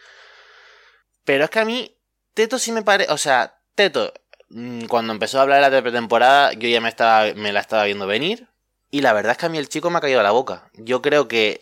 Pero 1.25 1.45
es 1.45 1.51
que 1.51 1.61
a 1.61 1.65
mí, 1.65 1.99
Teto 2.35 2.59
sí 2.59 2.71
me 2.71 2.83
parece. 2.83 3.11
O 3.13 3.19
sea, 3.19 3.63
Teto, 3.75 4.13
mm, 4.51 4.85
cuando 4.87 5.15
empezó 5.15 5.39
a 5.39 5.43
hablar 5.43 5.65
de 5.65 5.77
la 5.77 5.83
pretemporada, 5.83 6.53
yo 6.53 6.69
ya 6.69 6.83
me, 6.83 6.91
estaba, 6.91 7.33
me 7.35 7.53
la 7.53 7.61
estaba 7.61 7.85
viendo 7.85 8.07
venir. 8.07 8.49
Y 8.91 9.01
la 9.01 9.13
verdad 9.13 9.33
es 9.33 9.39
que 9.39 9.47
a 9.47 9.49
mí 9.49 9.59
el 9.59 9.69
chico 9.69 9.91
me 9.91 9.99
ha 9.99 10.01
caído 10.01 10.21
a 10.21 10.23
la 10.23 10.31
boca. 10.31 10.71
Yo 10.75 11.03
creo 11.03 11.29
que 11.29 11.61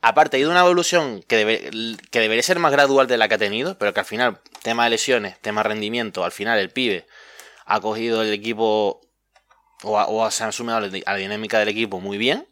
aparte, 0.00 0.36
ha 0.36 0.40
ido 0.40 0.50
una 0.50 0.60
evolución 0.60 1.22
que, 1.22 1.96
que 2.10 2.20
debería 2.20 2.42
ser 2.42 2.58
más 2.58 2.72
gradual 2.72 3.06
de 3.06 3.16
la 3.16 3.28
que 3.28 3.34
ha 3.34 3.38
tenido, 3.38 3.78
pero 3.78 3.94
que 3.94 4.00
al 4.00 4.06
final, 4.06 4.40
tema 4.62 4.84
de 4.84 4.90
lesiones, 4.90 5.40
tema 5.40 5.62
de 5.62 5.70
rendimiento, 5.70 6.24
al 6.24 6.32
final 6.32 6.58
el 6.58 6.70
pibe 6.70 7.06
ha 7.64 7.80
cogido 7.80 8.22
el 8.22 8.32
equipo 8.32 9.00
o, 9.82 10.30
se 10.30 10.44
ha 10.44 10.48
asumido 10.48 10.76
a 10.76 10.80
la 10.80 11.16
dinámica 11.16 11.58
del 11.58 11.68
equipo 11.68 12.00
muy 12.00 12.18
bien. 12.18 12.46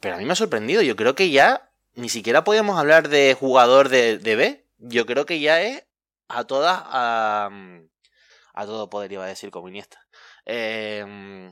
Pero 0.00 0.16
a 0.16 0.18
mí 0.18 0.24
me 0.24 0.32
ha 0.32 0.36
sorprendido. 0.36 0.82
Yo 0.82 0.96
creo 0.96 1.14
que 1.14 1.30
ya 1.30 1.70
ni 1.94 2.08
siquiera 2.08 2.44
podemos 2.44 2.78
hablar 2.78 3.08
de 3.08 3.36
jugador 3.38 3.88
de, 3.88 4.18
de 4.18 4.36
B. 4.36 4.66
Yo 4.78 5.06
creo 5.06 5.26
que 5.26 5.40
ya 5.40 5.62
es 5.62 5.84
a 6.28 6.44
todas. 6.44 6.82
A, 6.84 7.50
a 8.54 8.66
todo 8.66 8.90
poder, 8.90 9.12
iba 9.12 9.24
a 9.24 9.28
decir, 9.28 9.50
como 9.50 9.68
Iniesta. 9.68 10.06
Eh, 10.44 11.50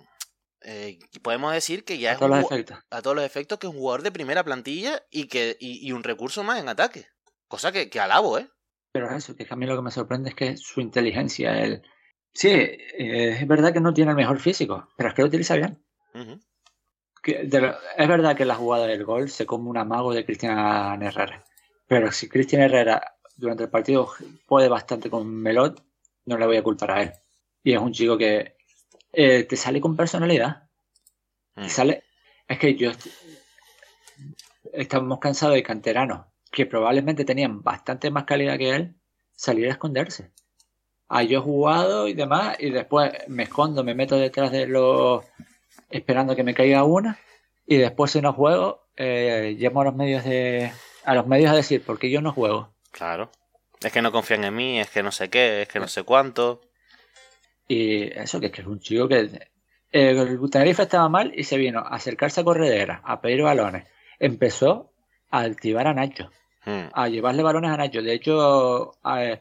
eh, 0.65 0.99
podemos 1.23 1.53
decir 1.53 1.85
que 1.85 1.99
ya 1.99 2.13
es 2.13 2.17
a 2.17 2.21
todos, 2.21 2.31
los 2.31 2.51
efectos. 2.51 2.79
a 2.91 3.03
todos 3.03 3.17
los 3.17 3.25
efectos 3.25 3.59
que 3.59 3.67
es 3.67 3.73
un 3.73 3.79
jugador 3.79 4.03
de 4.03 4.13
primera 4.13 4.43
plantilla 4.45 5.03
y 5.11 5.29
que 5.29 5.57
y, 5.61 5.93
un 5.93 6.03
recurso 6.03 6.43
más 6.43 6.61
en 6.61 6.69
ataque. 6.69 7.07
Cosa 7.49 7.71
que, 7.71 7.91
que 7.91 8.01
alabo, 8.01 8.39
¿eh? 8.39 8.49
Pero 8.93 9.15
eso, 9.15 9.37
que 9.37 9.47
a 9.49 9.57
mí 9.57 9.67
lo 9.67 9.77
que 9.77 9.83
me 9.83 9.91
sorprende 9.91 10.31
es 10.31 10.35
que 10.35 10.57
su 10.57 10.81
inteligencia, 10.81 11.61
él... 11.63 11.83
Sí, 12.33 12.49
eh, 12.49 13.39
es 13.41 13.47
verdad 13.47 13.73
que 13.73 13.81
no 13.81 13.93
tiene 13.93 14.13
el 14.13 14.17
mejor 14.17 14.41
físico, 14.41 14.89
pero 14.97 15.09
es 15.09 15.15
que 15.15 15.23
lo 15.23 15.29
utiliza 15.29 15.57
bien. 15.57 15.85
es 17.25 18.09
verdad 18.09 18.37
que 18.37 18.45
la 18.45 18.55
jugada 18.55 18.87
del 18.87 19.05
gol 19.05 19.29
se 19.31 19.47
come 19.47 19.69
un 19.69 19.79
amago 19.79 20.15
de 20.15 20.25
Cristian 20.25 21.03
Herrera. 21.03 21.45
Pero 21.87 22.11
si 22.11 22.29
Cristian 22.29 22.63
Herrera 22.63 23.17
durante 23.37 23.65
el 23.65 23.71
partido 23.71 24.11
puede 24.47 24.69
bastante 24.69 25.11
con 25.11 25.29
Melot, 25.29 25.85
no 26.25 26.39
le 26.39 26.47
voy 26.47 26.57
a 26.57 26.63
culpar 26.63 26.91
a 26.91 27.03
él. 27.03 27.13
Y 27.63 27.73
es 27.73 27.81
un 27.81 27.93
chico 27.93 28.17
que 28.17 28.54
eh, 29.17 29.45
te 29.45 29.57
sale 29.57 29.81
con 29.81 29.97
personalidad. 29.97 30.69
Te 31.55 31.63
mm. 31.63 31.69
sale. 31.69 32.05
Es 32.49 32.59
que 32.59 32.75
yo. 32.75 32.93
Estamos 34.73 35.19
cansados 35.21 35.55
de 35.55 35.63
canteranos 35.63 36.27
que 36.51 36.67
probablemente 36.67 37.25
tenían 37.25 37.63
bastante 37.63 38.11
más 38.11 38.25
calidad 38.25 38.57
que 38.57 38.71
él 38.71 38.95
salir 39.33 39.67
a 39.67 39.73
esconderse. 39.73 40.31
Ah, 41.09 41.23
yo 41.23 41.39
he 41.39 41.43
jugado 41.43 42.09
y 42.09 42.15
demás, 42.15 42.57
y 42.61 42.71
después 42.71 43.13
me 43.29 43.43
escondo, 43.43 43.85
me 43.85 43.95
meto 43.95 44.17
detrás 44.17 44.53
de 44.53 44.67
los. 44.67 45.25
esperando 45.91 46.35
que 46.35 46.45
me 46.45 46.55
caiga 46.55 46.85
una, 46.85 47.19
y 47.67 47.77
después 47.77 48.13
si 48.13 48.21
no 48.21 48.33
juego, 48.33 48.87
eh, 48.97 49.57
llamo 49.59 49.83
a 49.83 49.85
los 49.85 49.95
medios 49.95 50.25
de. 50.25 50.73
a 51.05 51.15
los 51.15 51.27
medios 51.27 51.51
a 51.51 51.57
decir, 51.57 51.83
porque 51.85 52.11
yo 52.11 52.21
no 52.21 52.33
juego. 52.33 52.75
Claro. 52.91 53.31
Es 53.83 53.93
que 53.93 54.01
no 54.01 54.13
confían 54.13 54.45
en 54.45 54.55
mí, 54.55 54.81
es 54.81 54.89
que 54.89 55.03
no 55.03 55.13
sé 55.13 55.29
qué, 55.29 55.63
es 55.63 55.69
que 55.69 55.81
no 55.81 55.89
sé 55.89 56.05
cuánto. 56.05 56.63
Y 57.69 58.05
eso, 58.19 58.41
que 58.41 58.47
es 58.47 58.53
que 58.53 58.61
es 58.63 58.67
un 58.67 58.81
chico 58.81 59.09
que. 59.09 59.31
Eh, 59.93 60.11
el 60.11 60.51
Tenerife 60.51 60.83
estaba 60.83 61.09
mal 61.09 61.33
y 61.37 61.45
se 61.45 61.57
vino 61.57 61.79
a 61.79 61.95
acercarse 61.95 62.41
a 62.41 62.45
corredera, 62.45 63.01
a 63.05 63.21
pedir 63.21 63.43
balones. 63.43 63.87
Empezó 64.19 64.93
a 65.31 65.43
activar 65.43 65.87
a 65.87 65.95
Nacho, 65.95 66.31
hmm. 66.67 66.87
a 66.93 67.09
llevarle 67.09 67.43
balones 67.43 67.71
a 67.71 67.77
Nacho. 67.77 68.03
De 68.03 68.13
hecho, 68.13 68.93
hay, 69.05 69.41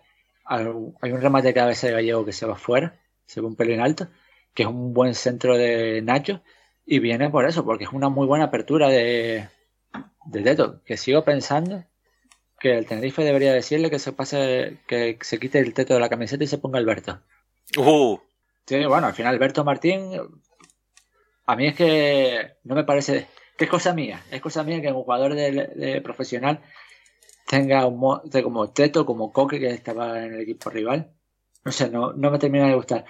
un 0.50 1.22
remate 1.22 1.48
de 1.48 1.54
cabeza 1.54 1.88
de 1.88 1.94
Gallego 1.94 2.26
que 2.26 2.34
se 2.34 2.46
va 2.46 2.56
fuera, 2.56 3.00
se 3.26 3.42
ve 3.42 3.48
un 3.48 3.56
pelín 3.56 3.80
alto, 3.80 4.08
que 4.54 4.64
es 4.64 4.70
un 4.70 4.94
buen 4.94 5.16
centro 5.16 5.58
de 5.58 6.02
Nacho. 6.04 6.42
Y 6.86 7.00
viene 7.00 7.30
por 7.30 7.46
eso, 7.46 7.66
porque 7.66 7.86
es 7.86 7.92
una 7.92 8.10
muy 8.10 8.28
buena 8.28 8.46
apertura 8.46 8.90
de, 8.90 9.48
de 10.26 10.42
Teto. 10.42 10.84
Que 10.84 10.98
sigo 10.98 11.24
pensando 11.24 11.84
que 12.60 12.78
el 12.78 12.86
Tenerife 12.86 13.24
debería 13.24 13.54
decirle 13.54 13.90
que 13.90 14.00
se 14.00 14.14
pase, 14.14 14.78
que 14.88 15.18
se 15.22 15.40
quite 15.40 15.60
el 15.60 15.74
teto 15.74 15.96
de 15.96 16.00
la 16.00 16.10
camiseta 16.10 16.44
y 16.44 16.48
se 16.48 16.60
ponga 16.60 16.80
Alberto. 16.80 17.20
Uh. 17.78 18.18
Bueno, 18.70 19.08
al 19.08 19.14
final 19.14 19.34
Alberto 19.34 19.64
Martín, 19.64 20.12
a 21.46 21.56
mí 21.56 21.68
es 21.68 21.76
que 21.76 22.54
no 22.64 22.76
me 22.76 22.84
parece, 22.84 23.28
que 23.58 23.66
es 23.66 23.70
cosa 23.70 23.94
mía, 23.94 24.24
es 24.32 24.42
cosa 24.42 24.64
mía 24.64 24.82
que 24.82 24.92
un 24.92 25.04
jugador 25.04 25.36
de, 25.36 26.02
profesional 26.02 26.62
tenga 27.48 27.86
un 27.86 28.22
como 28.42 28.70
Teto, 28.70 29.06
como 29.06 29.34
Coque 29.34 29.60
que 29.60 29.70
estaba 29.70 30.24
en 30.24 30.34
el 30.34 30.42
equipo 30.42 30.70
rival. 30.70 31.12
No 31.66 31.72
sé, 31.72 31.90
no, 31.90 32.14
no 32.14 32.32
me 32.32 32.40
termina 32.40 32.68
de 32.68 32.76
gustar. 32.76 33.06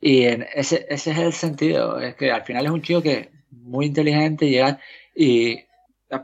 Y 0.00 0.24
en 0.24 0.46
ese, 0.54 0.86
ese 0.88 1.10
es 1.10 1.18
el 1.18 1.32
sentido, 1.32 2.00
es 2.00 2.14
que 2.14 2.30
al 2.30 2.44
final 2.44 2.64
es 2.64 2.70
un 2.70 2.82
chico 2.82 3.02
que 3.02 3.12
es 3.12 3.28
muy 3.50 3.86
inteligente, 3.86 4.48
llega 4.48 4.78
y 5.14 5.58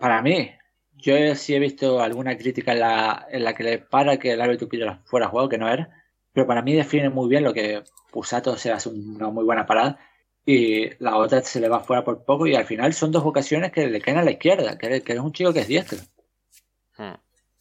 para 0.01 0.22
mí, 0.22 0.51
yo 0.94 1.34
sí 1.34 1.55
he 1.55 1.59
visto 1.59 2.01
alguna 2.01 2.36
crítica 2.36 2.72
en 2.72 2.80
la, 2.80 3.26
en 3.30 3.44
la 3.44 3.55
que 3.55 3.64
le 3.64 3.78
para 3.78 4.18
que 4.18 4.32
el 4.32 4.40
árbitro 4.40 4.68
pidiera 4.68 5.03
fuera 5.05 5.28
juego, 5.28 5.49
que 5.49 5.59
no 5.59 5.68
era 5.68 5.95
pero 6.37 6.47
para 6.47 6.61
mí 6.61 6.74
define 6.74 7.09
muy 7.09 7.30
bien 7.30 7.45
lo 7.45 7.55
que 7.55 7.82
Pusato 8.12 8.59
se 8.59 8.70
hace 8.70 8.91
una 8.91 9.30
muy 9.30 9.43
buena 9.43 9.64
parada 9.64 9.99
y 10.45 10.91
la 11.03 11.16
otra 11.16 11.41
se 11.41 11.61
le 11.61 11.68
va 11.70 11.80
fuera 11.80 12.05
por 12.05 12.26
poco 12.26 12.47
y 12.47 12.55
al 12.55 12.66
final 12.66 12.93
son 12.93 13.11
dos 13.11 13.24
ocasiones 13.24 13.72
que 13.72 13.87
le 13.87 14.03
caen 14.03 14.18
a 14.18 14.22
la 14.22 14.32
izquierda, 14.32 14.76
que 14.76 15.03
es 15.03 15.18
un 15.18 15.32
chico 15.32 15.55
que 15.55 15.61
es 15.61 15.66
diestro. 15.66 15.99
Hmm. 16.99 17.14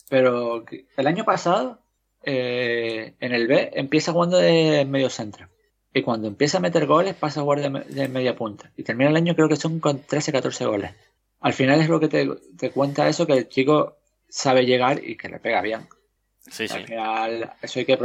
Pero 0.09 0.65
el 0.97 1.07
año 1.07 1.23
pasado 1.23 1.79
eh, 2.21 3.13
en 3.21 3.33
el 3.33 3.47
B 3.47 3.71
empieza 3.75 4.11
jugando 4.11 4.39
de 4.39 4.83
medio 4.83 5.09
centro 5.09 5.47
y 5.93 6.01
cuando 6.01 6.27
empieza 6.27 6.57
a 6.57 6.61
meter 6.61 6.85
goles 6.85 7.15
pasa 7.15 7.39
a 7.39 7.43
jugar 7.43 7.61
de, 7.61 8.09
media 8.09 8.35
punta 8.35 8.73
y 8.75 8.83
termina 8.83 9.09
el 9.09 9.15
año 9.15 9.35
creo 9.35 9.47
que 9.47 9.55
son 9.55 9.79
con 9.79 10.01
13, 10.01 10.33
14 10.33 10.65
goles. 10.65 10.91
Al 11.39 11.53
final 11.53 11.79
es 11.79 11.87
lo 11.87 12.01
que 12.01 12.09
te, 12.09 12.27
te 12.57 12.71
cuenta 12.71 13.07
eso, 13.07 13.25
que 13.25 13.37
el 13.37 13.47
chico 13.47 13.99
sabe 14.27 14.65
llegar 14.65 15.01
y 15.01 15.15
que 15.15 15.29
le 15.29 15.39
pega 15.39 15.61
bien. 15.61 15.87
Sí, 16.41 16.67
sí. 16.67 16.75
Al 16.75 16.85
final, 16.85 17.53
eso 17.61 17.79
hay 17.79 17.85
que 17.85 17.97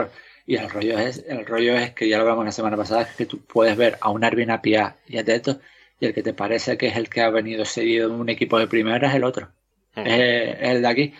y 0.50 0.56
el 0.56 0.68
rollo 0.68 0.98
es, 0.98 1.24
el 1.28 1.46
rollo 1.46 1.76
es 1.76 1.92
que 1.92 2.08
ya 2.08 2.16
lo 2.16 2.22
hablamos 2.22 2.44
la 2.44 2.50
semana 2.50 2.76
pasada, 2.76 3.02
es 3.02 3.14
que 3.14 3.24
tú 3.24 3.38
puedes 3.38 3.76
ver 3.76 3.98
a 4.00 4.10
un 4.10 4.24
Arvin 4.24 4.50
Apia 4.50 4.96
y 5.06 5.16
a 5.16 5.24
Teto, 5.24 5.60
y 6.00 6.06
el 6.06 6.12
que 6.12 6.24
te 6.24 6.34
parece 6.34 6.76
que 6.76 6.88
es 6.88 6.96
el 6.96 7.08
que 7.08 7.20
ha 7.20 7.30
venido 7.30 7.64
seguido 7.64 8.08
en 8.08 8.16
un 8.16 8.28
equipo 8.28 8.58
de 8.58 8.66
primera 8.66 9.08
es 9.08 9.14
el 9.14 9.22
otro. 9.22 9.52
es, 9.94 10.56
el 10.58 10.82
de 10.82 10.88
aquí. 10.88 11.14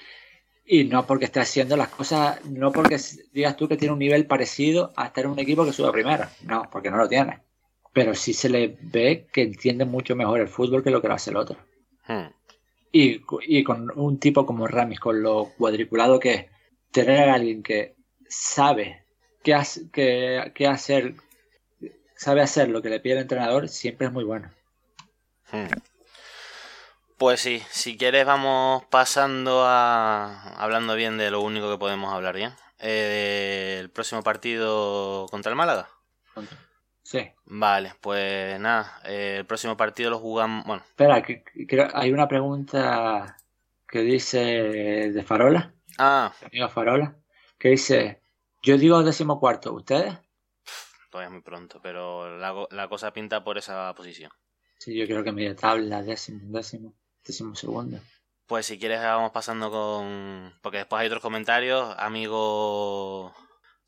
Y 0.67 0.83
no 0.83 1.07
porque 1.07 1.27
esté 1.27 1.39
haciendo 1.39 1.77
las 1.77 1.91
cosas, 1.91 2.45
no 2.45 2.73
porque 2.73 2.97
digas 3.33 3.57
tú 3.57 3.69
que 3.69 3.77
tiene 3.77 3.93
un 3.93 4.01
nivel 4.01 4.27
parecido 4.27 4.93
a 4.97 5.07
estar 5.07 5.25
en 5.25 5.31
un 5.31 5.39
equipo 5.39 5.65
que 5.65 5.73
sube 5.73 5.87
a 5.87 5.93
primera. 5.93 6.33
No, 6.43 6.69
porque 6.69 6.91
no 6.91 6.97
lo 6.97 7.09
tiene. 7.09 7.39
Pero 7.93 8.17
sí 8.17 8.33
se 8.33 8.49
le 8.49 8.79
ve 8.81 9.29
que 9.33 9.43
entiende 9.43 9.85
mucho 9.85 10.17
mejor 10.17 10.41
el 10.41 10.49
fútbol 10.49 10.83
que 10.83 10.91
lo 10.91 11.01
que 11.01 11.07
lo 11.07 11.15
hace 11.15 11.31
el 11.31 11.37
otro. 11.37 11.57
Y, 12.91 13.21
y, 13.47 13.63
con 13.63 13.93
un 13.95 14.19
tipo 14.19 14.45
como 14.45 14.67
Ramis, 14.67 14.99
con 14.99 15.23
lo 15.23 15.53
cuadriculado 15.57 16.19
que 16.19 16.35
es, 16.35 16.47
tener 16.91 17.29
a 17.29 17.35
alguien 17.35 17.63
que 17.63 17.95
sabe 18.29 19.00
qué, 19.43 20.67
hacer, 20.67 21.15
sabe 22.15 22.43
hacer 22.43 22.69
lo 22.69 22.83
que 22.83 22.91
le 22.91 23.01
pide 23.01 23.15
el 23.15 23.21
entrenador, 23.21 23.69
siempre 23.69 24.07
es 24.07 24.13
muy 24.13 24.25
bueno. 24.25 24.51
Hmm. 25.53 25.67
Pues 27.19 27.41
sí, 27.41 27.63
si 27.71 27.99
quieres 27.99 28.25
vamos 28.25 28.85
pasando 28.87 29.65
a 29.67 30.55
hablando 30.55 30.95
bien 30.95 31.19
de 31.19 31.31
lo 31.31 31.43
único 31.43 31.71
que 31.71 31.79
podemos 31.79 32.13
hablar 32.15 32.35
bien. 32.35 32.53
Eh, 32.79 33.77
el 33.79 33.91
próximo 33.91 34.23
partido 34.23 35.27
contra 35.31 35.51
el 35.51 35.57
Málaga. 35.57 35.91
Sí. 37.03 37.31
Vale, 37.45 37.93
pues 38.01 38.59
nada, 38.59 39.03
eh, 39.05 39.37
el 39.39 39.45
próximo 39.45 39.77
partido 39.77 40.11
lo 40.11 40.19
jugamos. 40.19 40.65
Bueno. 40.65 40.83
Espera, 40.89 41.23
que, 41.23 41.45
hay 41.93 42.13
una 42.13 42.27
pregunta 42.27 43.37
que 43.87 44.01
dice 44.01 44.39
de 45.11 45.23
Farola. 45.23 45.75
Ah. 45.99 46.33
Amigo 46.47 46.69
Farola. 46.71 47.17
Que 47.59 47.71
dice: 47.71 48.20
yo 48.63 48.77
digo 48.77 49.03
décimo 49.03 49.41
cuarto, 49.41 49.73
¿ustedes? 49.73 50.15
Todavía 51.11 51.29
es 51.29 51.33
muy 51.33 51.43
pronto, 51.43 51.81
pero 51.83 52.39
la, 52.39 52.89
cosa 52.89 53.13
pinta 53.13 53.43
por 53.43 53.59
esa 53.59 53.93
posición. 53.95 54.31
Sí, 54.79 54.97
yo 54.97 55.07
creo 55.07 55.25
que 55.25 55.33
media 55.33 55.57
tabla, 55.57 56.03
décimo, 56.03 56.41
décimo, 56.45 56.95
décimo 57.25 57.55
segundo. 57.57 57.99
Pues 58.47 58.67
si 58.67 58.79
quieres 58.79 59.01
vamos 59.01 59.33
pasando 59.33 59.71
con... 59.71 60.55
Porque 60.63 60.79
después 60.79 61.01
hay 61.01 61.07
otros 61.07 61.23
comentarios. 61.23 61.95
Amigo 61.99 63.35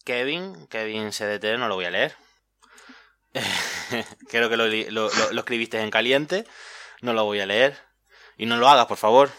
Kevin, 0.05 0.67
Kevin 0.69 1.11
CDT, 1.11 1.59
no 1.59 1.69
lo 1.69 1.75
voy 1.75 1.85
a 1.85 1.91
leer. 1.91 2.15
creo 4.29 4.49
que 4.49 4.57
lo, 4.57 5.07
escribiste 5.39 5.81
en 5.81 5.91
caliente. 5.91 6.45
No 7.03 7.13
lo 7.13 7.25
voy 7.25 7.41
a 7.41 7.47
leer. 7.47 7.77
Y 8.37 8.47
no 8.47 8.57
lo 8.57 8.69
hagas, 8.69 8.87
por 8.87 8.99
favor. 8.99 9.31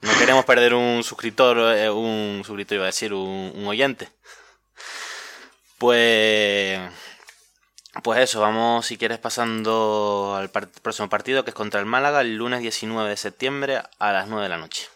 No 0.00 0.12
queremos 0.18 0.44
perder 0.44 0.74
un 0.74 1.02
suscriptor, 1.02 1.76
eh, 1.76 1.90
un 1.90 2.42
suscriptor 2.44 2.76
iba 2.76 2.84
a 2.84 2.86
decir, 2.86 3.14
un 3.14 3.66
oyente. 3.66 4.08
Pues. 5.78 6.80
Pues 8.02 8.20
eso, 8.20 8.40
vamos 8.40 8.86
si 8.86 8.98
quieres 8.98 9.18
pasando 9.18 10.34
al 10.36 10.50
próximo 10.50 11.08
partido 11.08 11.44
que 11.44 11.50
es 11.50 11.54
contra 11.56 11.80
el 11.80 11.86
Málaga 11.86 12.20
el 12.20 12.36
lunes 12.36 12.60
19 12.60 13.08
de 13.08 13.16
septiembre 13.16 13.82
a 13.98 14.12
las 14.12 14.28
9 14.28 14.42
de 14.42 14.48
la 14.50 14.58
noche. 14.58 14.88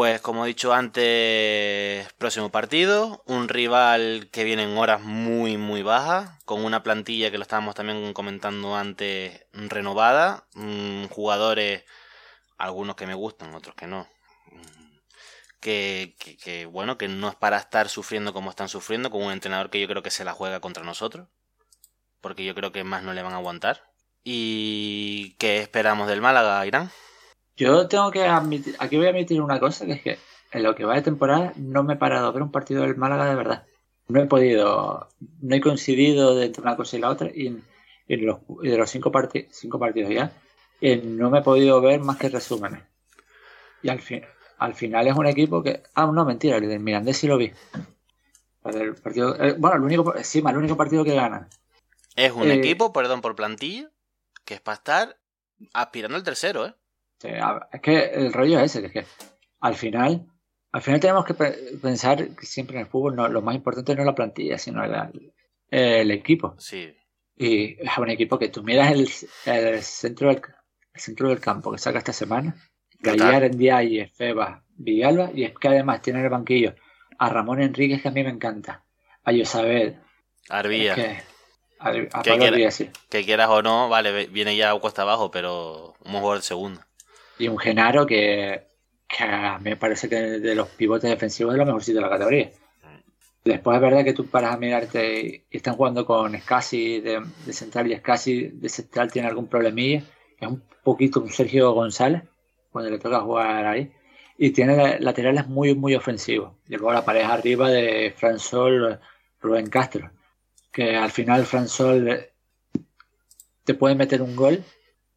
Pues 0.00 0.22
como 0.22 0.46
he 0.46 0.48
dicho 0.48 0.72
antes, 0.72 2.10
próximo 2.14 2.50
partido, 2.50 3.22
un 3.26 3.48
rival 3.50 4.30
que 4.32 4.44
viene 4.44 4.62
en 4.62 4.78
horas 4.78 5.02
muy 5.02 5.58
muy 5.58 5.82
bajas, 5.82 6.42
con 6.46 6.64
una 6.64 6.82
plantilla 6.82 7.30
que 7.30 7.36
lo 7.36 7.42
estábamos 7.42 7.74
también 7.74 8.14
comentando 8.14 8.74
antes 8.76 9.44
renovada, 9.52 10.46
mm, 10.54 11.04
jugadores, 11.08 11.84
algunos 12.56 12.96
que 12.96 13.06
me 13.06 13.12
gustan, 13.12 13.54
otros 13.54 13.74
que 13.76 13.86
no, 13.86 14.08
mm, 14.52 14.96
que, 15.60 16.16
que- 16.42 16.64
bueno, 16.64 16.96
que 16.96 17.08
no 17.08 17.28
es 17.28 17.34
para 17.36 17.58
estar 17.58 17.90
sufriendo 17.90 18.32
como 18.32 18.48
están 18.48 18.70
sufriendo, 18.70 19.10
con 19.10 19.22
un 19.22 19.32
entrenador 19.32 19.68
que 19.68 19.80
yo 19.82 19.88
creo 19.88 20.02
que 20.02 20.10
se 20.10 20.24
la 20.24 20.32
juega 20.32 20.60
contra 20.60 20.82
nosotros, 20.82 21.28
porque 22.22 22.44
yo 22.44 22.54
creo 22.54 22.72
que 22.72 22.84
más 22.84 23.02
no 23.02 23.12
le 23.14 23.22
van 23.22 23.34
a 23.34 23.36
aguantar. 23.36 23.84
¿Y 24.24 25.34
qué 25.38 25.58
esperamos 25.60 26.08
del 26.08 26.22
Málaga, 26.22 26.66
Irán? 26.66 26.90
Yo 27.60 27.86
tengo 27.88 28.10
que 28.10 28.24
admitir, 28.24 28.74
aquí 28.78 28.96
voy 28.96 29.06
a 29.06 29.10
admitir 29.10 29.42
una 29.42 29.60
cosa, 29.60 29.84
que 29.84 29.92
es 29.92 30.00
que 30.02 30.18
en 30.52 30.62
lo 30.62 30.74
que 30.74 30.86
va 30.86 30.94
de 30.94 31.02
temporada 31.02 31.52
no 31.56 31.82
me 31.82 31.92
he 31.92 31.96
parado 31.98 32.26
a 32.28 32.32
ver 32.32 32.42
un 32.42 32.50
partido 32.50 32.80
del 32.82 32.96
Málaga 32.96 33.26
de 33.28 33.34
verdad. 33.34 33.66
No 34.08 34.18
he 34.22 34.26
podido, 34.26 35.08
no 35.42 35.54
he 35.54 35.60
coincidido 35.60 36.34
de 36.36 36.46
entre 36.46 36.62
una 36.62 36.74
cosa 36.74 36.96
y 36.96 37.00
la 37.00 37.10
otra, 37.10 37.28
y, 37.34 37.48
en- 37.48 37.62
y 38.08 38.14
en 38.14 38.24
los, 38.24 38.38
y 38.62 38.68
de 38.70 38.78
los 38.78 38.88
cinco, 38.88 39.12
parti- 39.12 39.46
cinco 39.50 39.78
partidos 39.78 40.10
ya, 40.10 40.32
eh, 40.80 41.02
no 41.04 41.28
me 41.28 41.40
he 41.40 41.42
podido 41.42 41.82
ver 41.82 42.00
más 42.00 42.16
que 42.16 42.30
resúmenes. 42.30 42.82
Y 43.82 43.90
al, 43.90 44.00
fin, 44.00 44.22
al 44.56 44.74
final 44.74 45.06
es 45.06 45.14
un 45.14 45.26
equipo 45.26 45.62
que, 45.62 45.82
ah, 45.94 46.06
no, 46.10 46.24
mentira, 46.24 46.56
el 46.56 46.66
del 46.66 46.80
Mirandés 46.80 47.18
sí 47.18 47.26
lo 47.26 47.36
vi. 47.36 47.52
El 48.64 48.94
partido, 48.94 49.36
eh, 49.38 49.54
bueno, 49.58 49.76
el 49.76 49.82
único, 49.82 50.16
encima, 50.16 50.50
el 50.50 50.56
único 50.56 50.78
partido 50.78 51.04
que 51.04 51.14
ganan. 51.14 51.46
Es 52.16 52.32
un 52.32 52.50
Eh, 52.50 52.54
equipo, 52.54 52.92
perdón 52.94 53.20
por 53.20 53.36
plantilla, 53.36 53.90
que 54.46 54.54
es 54.54 54.60
para 54.62 54.76
estar 54.76 55.16
aspirando 55.74 56.16
al 56.16 56.22
tercero, 56.24 56.66
¿eh? 56.66 56.74
Es 57.22 57.80
que 57.80 58.04
el 58.14 58.32
rollo 58.32 58.58
es 58.60 58.74
ese, 58.76 58.80
que 58.80 58.86
es 59.00 59.06
que 59.06 59.12
al 59.60 59.74
final, 59.74 60.26
al 60.72 60.82
final 60.82 61.00
tenemos 61.00 61.24
que 61.24 61.34
pe- 61.34 61.56
pensar 61.82 62.28
que 62.34 62.46
siempre 62.46 62.76
en 62.76 62.82
el 62.82 62.88
fútbol 62.88 63.16
no, 63.16 63.28
lo 63.28 63.42
más 63.42 63.54
importante 63.54 63.94
no 63.94 64.02
es 64.02 64.06
la 64.06 64.14
plantilla, 64.14 64.56
sino 64.58 64.82
el, 64.84 65.32
el 65.70 66.10
equipo. 66.10 66.54
Sí. 66.58 66.94
Y 67.36 67.76
es 67.82 67.96
un 67.98 68.10
equipo 68.10 68.38
que 68.38 68.48
tú 68.48 68.62
miras 68.62 68.90
el, 68.92 69.08
el 69.46 69.82
centro 69.82 70.28
del, 70.28 70.40
el 70.94 71.00
centro 71.00 71.28
del 71.28 71.40
campo 71.40 71.72
que 71.72 71.78
saca 71.78 71.98
esta 71.98 72.12
semana. 72.12 72.54
Gallar, 73.00 73.50
Ndiaye, 73.54 74.08
Feba, 74.08 74.62
Villalba, 74.76 75.30
y 75.34 75.44
es 75.44 75.52
que 75.58 75.68
además 75.68 76.02
tiene 76.02 76.18
en 76.18 76.26
el 76.26 76.30
banquillo 76.30 76.74
a 77.18 77.28
Ramón 77.30 77.60
Enríquez, 77.62 78.02
que 78.02 78.08
a 78.08 78.12
mí 78.12 78.22
me 78.22 78.30
encanta, 78.30 78.84
a 79.24 79.32
Yosabel, 79.32 80.00
Arbilla, 80.50 80.94
es 80.94 80.96
que, 80.96 81.22
a, 81.78 81.88
a 81.88 81.92
Que 81.92 82.02
Pablo 82.08 82.36
quiera- 82.38 82.56
Díaz, 82.56 82.74
sí. 82.74 82.90
que 83.08 83.24
quieras 83.24 83.48
o 83.50 83.62
no, 83.62 83.88
vale, 83.88 84.26
viene 84.26 84.54
ya 84.56 84.74
cuesta 84.78 85.02
abajo, 85.02 85.30
pero 85.30 85.94
un 86.04 86.12
jugador 86.12 86.38
de 86.38 86.42
segunda. 86.42 86.86
Y 87.40 87.48
un 87.48 87.58
Genaro 87.58 88.06
que, 88.06 88.66
que 89.08 89.24
me 89.60 89.76
parece 89.76 90.08
que 90.08 90.16
de 90.16 90.54
los 90.54 90.68
pivotes 90.68 91.10
defensivos 91.10 91.54
es 91.54 91.58
lo 91.58 91.66
mejorcito 91.66 91.96
de 91.96 92.02
la 92.02 92.10
categoría. 92.10 92.50
Después 93.42 93.74
es 93.76 93.80
verdad 93.80 94.04
que 94.04 94.12
tú 94.12 94.26
paras 94.26 94.54
a 94.54 94.58
mirarte 94.58 95.46
y 95.50 95.56
están 95.56 95.74
jugando 95.74 96.04
con 96.04 96.38
Scassi 96.38 97.00
de, 97.00 97.22
central 97.50 97.90
y 97.90 97.96
Scassi 97.96 98.48
de 98.52 98.68
central 98.68 99.10
tiene 99.10 99.28
algún 99.28 99.46
problemilla. 99.48 100.02
Es 100.38 100.46
un 100.48 100.62
poquito 100.84 101.20
un 101.20 101.30
Sergio 101.30 101.72
González 101.72 102.22
cuando 102.70 102.90
le 102.90 102.98
toca 102.98 103.20
jugar 103.20 103.66
ahí. 103.66 103.90
Y 104.36 104.50
tiene 104.50 104.76
la- 104.76 104.98
laterales 104.98 105.46
muy, 105.48 105.74
muy 105.74 105.94
ofensivos. 105.94 106.52
Y 106.68 106.72
luego 106.76 106.92
la 106.92 107.04
pareja 107.04 107.32
arriba 107.32 107.70
de 107.70 108.12
Fran 108.14 108.38
Sol, 108.38 109.00
Rubén 109.40 109.70
Castro. 109.70 110.10
Que 110.70 110.94
al 110.96 111.10
final 111.10 111.46
Fran 111.46 111.68
Sol 111.68 112.08
eh, 112.08 112.32
te 113.64 113.72
puede 113.74 113.94
meter 113.94 114.20
un 114.20 114.36
gol 114.36 114.62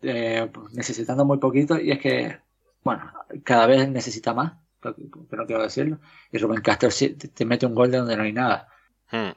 eh, 0.04 0.50
necesitando 0.74 1.26
muy 1.26 1.38
poquito 1.40 1.80
y 1.80 1.92
es 1.92 2.00
que, 2.00 2.40
bueno, 2.84 3.12
cada 3.44 3.66
vez 3.68 3.88
necesita 3.90 4.34
más, 4.34 4.54
pero 4.80 4.96
pero 5.30 5.42
no 5.42 5.48
quiero 5.48 5.64
decirlo. 5.64 6.00
Y 6.32 6.38
Rubén 6.38 6.62
Castro 6.62 6.92
sí 6.92 7.10
te, 7.10 7.28
te 7.30 7.46
mete 7.46 7.66
un 7.66 7.74
gol 7.76 7.90
de 7.92 7.98
donde 7.98 8.18
no 8.18 8.24
hay 8.24 8.34
nada. 8.34 8.68
Hmm. 9.12 9.32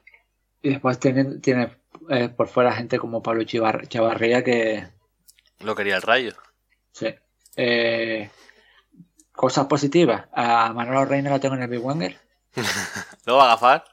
Y 0.62 0.70
después 0.70 0.98
tiene, 0.98 1.38
tiene 1.38 1.76
eh, 2.10 2.28
por 2.28 2.48
fuera 2.48 2.72
gente 2.72 2.98
como 2.98 3.22
Pablo 3.22 3.42
Chivar- 3.44 3.86
Chavarría 3.88 4.42
que, 4.42 4.88
Lo 5.60 5.74
quería 5.74 5.96
el 5.96 6.02
rayo. 6.02 6.32
sí. 6.92 7.14
Eh, 7.58 8.28
cosas 9.32 9.66
positivas. 9.66 10.26
A 10.32 10.72
Manolo 10.74 11.04
Reina 11.06 11.30
lo 11.30 11.40
tengo 11.40 11.54
en 11.54 11.62
el 11.62 11.68
Big 11.70 11.84
Wenger. 11.84 12.18
¿Lo 13.26 13.36
va 13.36 13.44
a 13.44 13.46
agafar? 13.52 13.84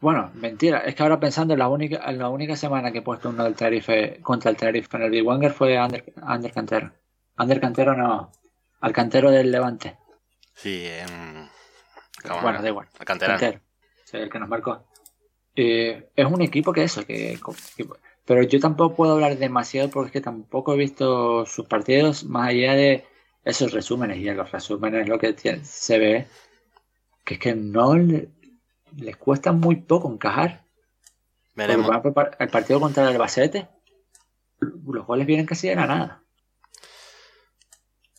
Bueno, 0.00 0.30
mentira. 0.34 0.78
Es 0.80 0.94
que 0.94 1.02
ahora 1.02 1.18
pensando 1.18 1.54
en 1.54 1.58
la 1.58 1.68
única, 1.68 2.02
en 2.10 2.18
la 2.18 2.28
única 2.28 2.54
semana 2.56 2.92
que 2.92 2.98
he 2.98 3.02
puesto 3.02 3.30
uno 3.30 3.44
del 3.44 3.54
Tenerife 3.54 4.20
contra 4.22 4.50
el 4.50 4.56
Tenerife 4.56 4.96
en 4.96 5.02
el 5.04 5.10
Big 5.10 5.26
Wenger 5.26 5.52
fue 5.52 5.78
Ander, 5.78 6.04
Ander 6.22 6.52
Cantero. 6.52 6.92
Ander 7.36 7.60
Cantero 7.60 7.96
no. 7.96 8.30
Al 8.80 8.92
cantero 8.92 9.30
del 9.30 9.50
Levante. 9.50 9.96
Sí, 10.54 10.86
¿cómo 12.22 12.40
Bueno, 12.42 12.58
no? 12.58 12.62
da 12.62 12.68
igual. 12.68 12.88
Canterano. 13.04 13.38
Cantero. 13.40 13.62
Sí, 14.04 14.16
el 14.18 14.30
que 14.30 14.38
nos 14.38 14.48
marcó. 14.48 14.84
Eh, 15.54 16.10
es 16.14 16.26
un 16.26 16.42
equipo 16.42 16.72
que 16.72 16.82
eso, 16.84 17.04
que, 17.06 17.38
que- 17.76 17.86
pero 18.26 18.42
yo 18.42 18.60
tampoco 18.60 18.94
puedo 18.94 19.12
hablar 19.14 19.36
demasiado 19.38 19.88
porque 19.90 20.08
es 20.08 20.12
que 20.12 20.20
tampoco 20.20 20.74
he 20.74 20.76
visto 20.76 21.46
sus 21.46 21.66
partidos 21.66 22.24
más 22.24 22.48
allá 22.48 22.74
de 22.74 23.04
esos 23.44 23.72
resúmenes. 23.72 24.18
Y 24.18 24.28
en 24.28 24.36
los 24.36 24.52
resúmenes 24.52 25.08
lo 25.08 25.18
que 25.18 25.32
tiene- 25.32 25.64
se 25.64 25.98
ve 25.98 26.26
que 27.24 27.34
es 27.34 27.40
que 27.40 27.54
no 27.54 27.94
les 28.96 29.16
cuesta 29.16 29.52
muy 29.52 29.76
poco 29.76 30.10
encajar. 30.12 30.64
Veremos. 31.54 31.86
por 31.86 31.94
ejemplo, 31.94 32.12
par- 32.14 32.36
el 32.38 32.48
partido 32.48 32.80
contra 32.80 33.02
el 33.04 33.10
Albacete, 33.10 33.68
los 34.60 35.06
goles 35.06 35.26
vienen 35.26 35.46
casi 35.46 35.68
de 35.68 35.76
la 35.76 35.86
nada. 35.86 36.22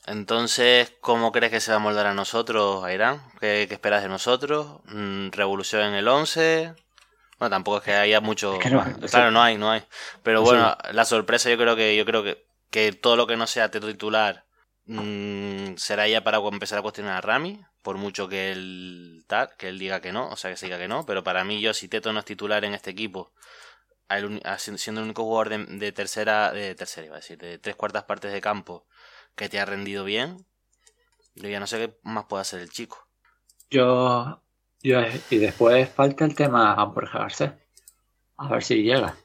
Entonces, 0.05 0.93
¿cómo 1.01 1.31
crees 1.31 1.51
que 1.51 1.59
se 1.59 1.71
va 1.71 1.77
a 1.77 1.81
moldar 1.81 2.07
a 2.07 2.13
nosotros, 2.13 2.83
a 2.83 2.93
Irán? 2.93 3.21
¿Qué, 3.39 3.65
qué 3.67 3.73
esperas 3.73 4.03
de 4.03 4.09
nosotros? 4.09 4.79
Mm, 4.85 5.29
¿Revolución 5.31 5.81
en 5.83 5.93
el 5.95 6.07
11? 6.07 6.73
Bueno, 7.39 7.49
tampoco 7.55 7.77
es 7.79 7.83
que 7.83 7.93
haya 7.93 8.21
mucho... 8.21 8.53
Es 8.53 8.59
que 8.59 8.69
no, 8.69 8.77
más. 8.77 8.87
eso- 8.97 9.07
claro, 9.09 9.31
no 9.31 9.41
hay, 9.41 9.57
no 9.57 9.69
hay. 9.69 9.83
Pero 10.23 10.39
Sí. 10.39 10.45
bueno, 10.45 10.77
la 10.91 11.03
sorpresa 11.05 11.49
yo 11.49 11.57
creo 11.57 11.75
que 11.75 11.95
yo 11.97 12.05
creo 12.05 12.23
que, 12.23 12.45
que 12.71 12.93
todo 12.93 13.17
lo 13.17 13.27
que 13.27 13.35
no 13.35 13.47
sea 13.47 13.69
titular 13.69 14.45
mm, 14.85 15.75
será 15.75 16.07
ya 16.07 16.23
para 16.23 16.37
empezar 16.37 16.79
a 16.79 16.81
cuestionar 16.81 17.17
a 17.17 17.21
Rami, 17.21 17.61
por 17.81 17.97
mucho 17.97 18.27
que 18.27 18.51
él 18.51 19.23
tal, 19.27 19.55
que 19.57 19.69
él 19.69 19.79
diga 19.79 20.01
que 20.01 20.11
no, 20.11 20.29
o 20.29 20.35
sea, 20.35 20.51
que 20.51 20.57
se 20.57 20.65
diga 20.65 20.77
que 20.77 20.87
no, 20.87 21.05
pero 21.05 21.23
para 21.23 21.43
mí 21.43 21.61
yo 21.61 21.73
si 21.73 21.87
Teto 21.87 22.11
no 22.13 22.19
es 22.19 22.25
titular 22.25 22.65
en 22.65 22.73
este 22.73 22.91
equipo, 22.91 23.31
siendo 24.77 25.01
el 25.01 25.05
único 25.05 25.23
jugador 25.23 25.49
de, 25.49 25.65
de 25.77 25.91
tercera, 25.91 26.51
de 26.51 26.75
tercera 26.75 27.07
iba 27.07 27.15
a 27.15 27.19
decir, 27.19 27.37
de 27.37 27.57
tres 27.59 27.75
cuartas 27.75 28.03
partes 28.03 28.31
de 28.31 28.41
campo 28.41 28.85
que 29.35 29.49
te 29.49 29.59
ha 29.59 29.65
rendido 29.65 30.03
bien, 30.03 30.45
yo 31.35 31.49
ya 31.49 31.59
no 31.59 31.67
sé 31.67 31.77
qué 31.77 31.97
más 32.03 32.25
puede 32.25 32.41
hacer 32.41 32.61
el 32.61 32.69
chico. 32.69 33.07
Yo, 33.69 34.41
yo 34.81 35.01
y 35.29 35.37
después 35.37 35.89
falta 35.89 36.25
el 36.25 36.35
tema 36.35 36.73
a 36.73 36.85
Borja 36.85 37.19
Garcés. 37.19 37.51
A 38.37 38.47
ver 38.49 38.63
si 38.63 38.83
llega. 38.83 39.15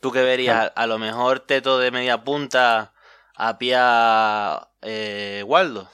¿Tú 0.00 0.12
qué 0.12 0.22
verías? 0.22 0.72
A 0.74 0.86
lo 0.86 0.98
mejor 0.98 1.40
Teto 1.40 1.78
de 1.78 1.90
media 1.90 2.22
punta 2.22 2.94
a 3.34 3.58
Pia 3.58 4.68
eh, 4.82 5.42
Waldo. 5.46 5.90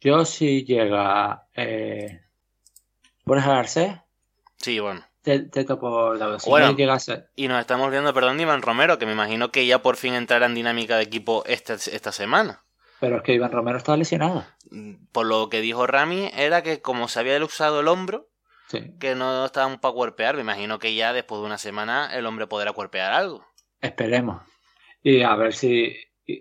Yo 0.00 0.24
si 0.24 0.64
llega 0.64 1.46
eh, 1.54 2.20
Borja 3.24 3.52
Garcés, 3.54 3.96
Sí, 4.56 4.78
bueno. 4.80 5.04
te, 5.22 5.40
te 5.40 5.64
topo 5.64 6.14
lado. 6.14 6.38
Si 6.38 6.48
Bueno. 6.50 6.68
no 6.72 6.76
llegase, 6.76 7.24
Y 7.36 7.48
nos 7.48 7.60
estamos 7.60 7.90
viendo, 7.90 8.12
perdón, 8.14 8.40
Iván 8.40 8.62
Romero, 8.62 8.98
que 8.98 9.06
me 9.06 9.12
imagino 9.12 9.50
que 9.50 9.66
ya 9.66 9.80
por 9.82 9.96
fin 9.96 10.14
entrará 10.14 10.46
en 10.46 10.54
dinámica 10.54 10.96
de 10.96 11.04
equipo 11.04 11.44
esta, 11.46 11.74
esta 11.74 12.12
semana. 12.12 12.64
pero 13.00 13.18
es 13.18 13.22
que 13.22 13.34
Iván 13.34 13.52
Romero 13.52 13.78
estaba 13.78 13.96
lesionado. 13.96 14.44
Mm, 14.70 15.06
Por 15.12 15.26
lo 15.26 15.48
que 15.48 15.60
dijo 15.60 15.86
Rami, 15.86 16.30
era 16.34 16.62
que 16.62 16.82
como 16.82 17.06
se 17.08 17.20
había 17.20 17.42
usado 17.44 17.80
el 17.80 17.88
hombro, 17.88 18.28
Sí. 18.68 18.92
que 19.00 19.14
no 19.14 19.44
estaba 19.46 19.74
para 19.80 19.94
cuerpear, 19.94 20.34
me 20.34 20.42
imagino 20.42 20.78
que 20.78 20.94
ya 20.94 21.12
después 21.12 21.40
de 21.40 21.46
una 21.46 21.56
semana 21.58 22.10
el 22.14 22.26
hombre 22.26 22.46
podrá 22.48 22.72
cuerpear 22.72 23.12
algo. 23.12 23.46
Esperemos. 23.80 24.42
Y 25.02 25.22
a 25.22 25.34
ver 25.36 25.54
si 25.54 25.96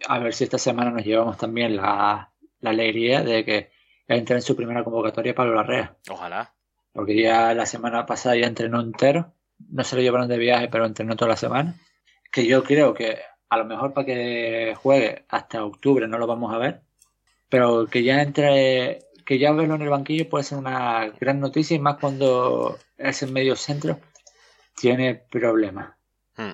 a 0.09 0.19
ver 0.19 0.33
si 0.33 0.43
esta 0.43 0.57
semana 0.57 0.89
nos 0.91 1.05
llevamos 1.05 1.37
también 1.37 1.77
la, 1.77 2.31
la 2.67 2.83
alegría 2.83 3.23
de 3.23 3.43
que 3.43 3.71
entre 4.07 4.35
en 4.35 4.41
su 4.41 4.55
primera 4.55 4.83
convocatoria 4.83 5.35
Pablo 5.35 5.55
Larrea. 5.55 5.95
Ojalá. 6.09 6.53
Porque 6.93 7.19
ya 7.19 7.53
la 7.53 7.65
semana 7.65 8.05
pasada 8.05 8.35
ya 8.35 8.47
entrenó 8.47 8.81
entero. 8.81 9.33
No 9.69 9.83
se 9.83 9.95
lo 9.95 10.01
llevaron 10.01 10.27
de 10.27 10.37
viaje, 10.37 10.67
pero 10.69 10.85
entrenó 10.85 11.15
toda 11.15 11.29
la 11.29 11.37
semana. 11.37 11.75
Que 12.31 12.45
yo 12.45 12.63
creo 12.63 12.93
que 12.93 13.19
a 13.49 13.57
lo 13.57 13.65
mejor 13.65 13.93
para 13.93 14.05
que 14.05 14.75
juegue 14.81 15.25
hasta 15.29 15.63
octubre 15.63 16.07
no 16.07 16.17
lo 16.17 16.27
vamos 16.27 16.53
a 16.53 16.57
ver. 16.57 16.81
Pero 17.49 17.87
que 17.87 18.03
ya 18.03 18.21
entre, 18.21 18.99
que 19.25 19.39
ya 19.39 19.51
verlo 19.51 19.75
en 19.75 19.81
el 19.81 19.89
banquillo 19.89 20.29
puede 20.29 20.43
ser 20.43 20.57
una 20.57 21.07
gran 21.19 21.39
noticia 21.39 21.75
y 21.75 21.79
más 21.79 21.97
cuando 21.97 22.77
es 22.97 23.21
en 23.23 23.33
medio 23.33 23.55
centro 23.55 23.99
tiene 24.75 25.15
problemas. 25.15 25.95
Mm. 26.37 26.51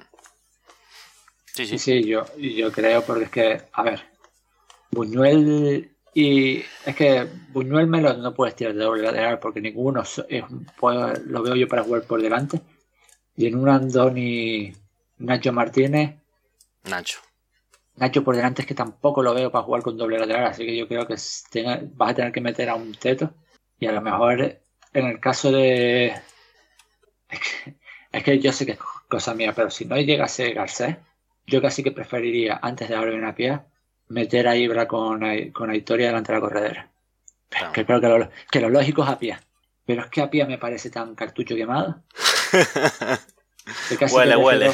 Sí, 1.45 1.65
Sí, 1.65 1.77
sí. 1.77 2.01
sí, 2.01 2.03
yo, 2.07 2.25
yo 2.37 2.71
creo 2.71 3.03
porque 3.03 3.25
es 3.25 3.29
que, 3.29 3.61
a 3.73 3.83
ver, 3.83 4.01
Buñuel 4.91 5.92
Y 6.13 6.63
es 6.85 6.95
que 6.95 7.27
Buñuel 7.49 7.87
Melo 7.87 8.13
no 8.13 8.33
puedes 8.33 8.55
tirar 8.55 8.73
de 8.73 8.83
doble 8.83 9.03
lateral 9.03 9.39
porque 9.39 9.61
ninguno 9.61 10.03
es, 10.03 10.43
lo 11.25 11.43
veo 11.43 11.55
yo 11.55 11.67
para 11.67 11.83
jugar 11.83 12.03
por 12.03 12.21
delante. 12.21 12.61
Y 13.35 13.47
en 13.47 13.55
un 13.55 13.69
Andoni 13.69 14.73
Nacho 15.17 15.51
Martínez. 15.51 16.15
Nacho. 16.83 17.19
Nacho 17.95 18.23
por 18.23 18.35
delante 18.35 18.61
es 18.61 18.67
que 18.67 18.75
tampoco 18.75 19.23
lo 19.23 19.33
veo 19.33 19.51
para 19.51 19.63
jugar 19.63 19.81
con 19.81 19.97
doble 19.97 20.19
lateral, 20.19 20.45
así 20.45 20.65
que 20.65 20.75
yo 20.75 20.87
creo 20.87 21.07
que 21.07 21.15
vas 21.95 22.11
a 22.11 22.13
tener 22.13 22.31
que 22.31 22.41
meter 22.41 22.69
a 22.69 22.75
un 22.75 22.93
teto. 22.93 23.33
Y 23.79 23.87
a 23.87 23.91
lo 23.91 24.01
mejor 24.01 24.59
en 24.93 25.05
el 25.05 25.19
caso 25.19 25.51
de. 25.51 26.13
Es 28.11 28.23
que, 28.23 28.39
yo 28.39 28.53
sé 28.53 28.65
que 28.65 28.73
es 28.73 28.79
cosa 29.07 29.33
mía, 29.33 29.53
pero 29.55 29.71
si 29.71 29.85
no 29.85 29.97
llegase 29.97 30.53
Garcés, 30.53 30.97
yo 31.47 31.61
casi 31.61 31.83
que 31.83 31.91
preferiría, 31.91 32.59
antes 32.61 32.89
de 32.89 32.95
abrir 32.95 33.15
una 33.15 33.33
pie, 33.33 33.59
meter 34.07 34.47
a 34.47 34.55
Ibra 34.55 34.87
con, 34.87 35.21
con 35.51 35.69
Aitoria 35.69 36.07
delante 36.07 36.31
de 36.31 36.37
la 36.37 36.41
corredera. 36.41 36.91
Que 37.73 37.85
creo 37.85 38.01
que 38.01 38.07
lo, 38.07 38.29
que 38.51 38.59
lo 38.59 38.69
lógico 38.69 39.03
es 39.03 39.09
a 39.09 39.19
pie. 39.19 39.37
Pero 39.85 40.03
es 40.03 40.09
que 40.09 40.21
a 40.21 40.29
pie 40.29 40.45
me 40.45 40.57
parece 40.57 40.89
tan 40.89 41.15
cartucho 41.15 41.55
quemado. 41.55 42.03
huele, 44.11 44.35
huele. 44.35 44.71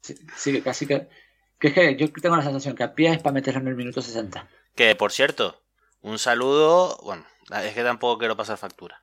Sí, 0.00 0.52
que 0.52 0.62
casi 0.62 0.86
que. 0.86 1.08
Que 1.58 1.68
es 1.68 1.74
que 1.74 1.96
yo 1.96 2.12
tengo 2.12 2.36
la 2.36 2.42
sensación 2.42 2.76
que 2.76 2.82
a 2.82 2.94
pie 2.94 3.12
es 3.12 3.18
para 3.18 3.32
meterlo 3.32 3.60
en 3.60 3.68
el 3.68 3.76
minuto 3.76 4.02
60. 4.02 4.46
Que 4.74 4.94
por 4.94 5.10
cierto, 5.10 5.62
un 6.02 6.18
saludo. 6.18 6.98
Bueno, 7.02 7.24
es 7.64 7.74
que 7.74 7.82
tampoco 7.82 8.18
quiero 8.18 8.36
pasar 8.36 8.58
factura. 8.58 9.02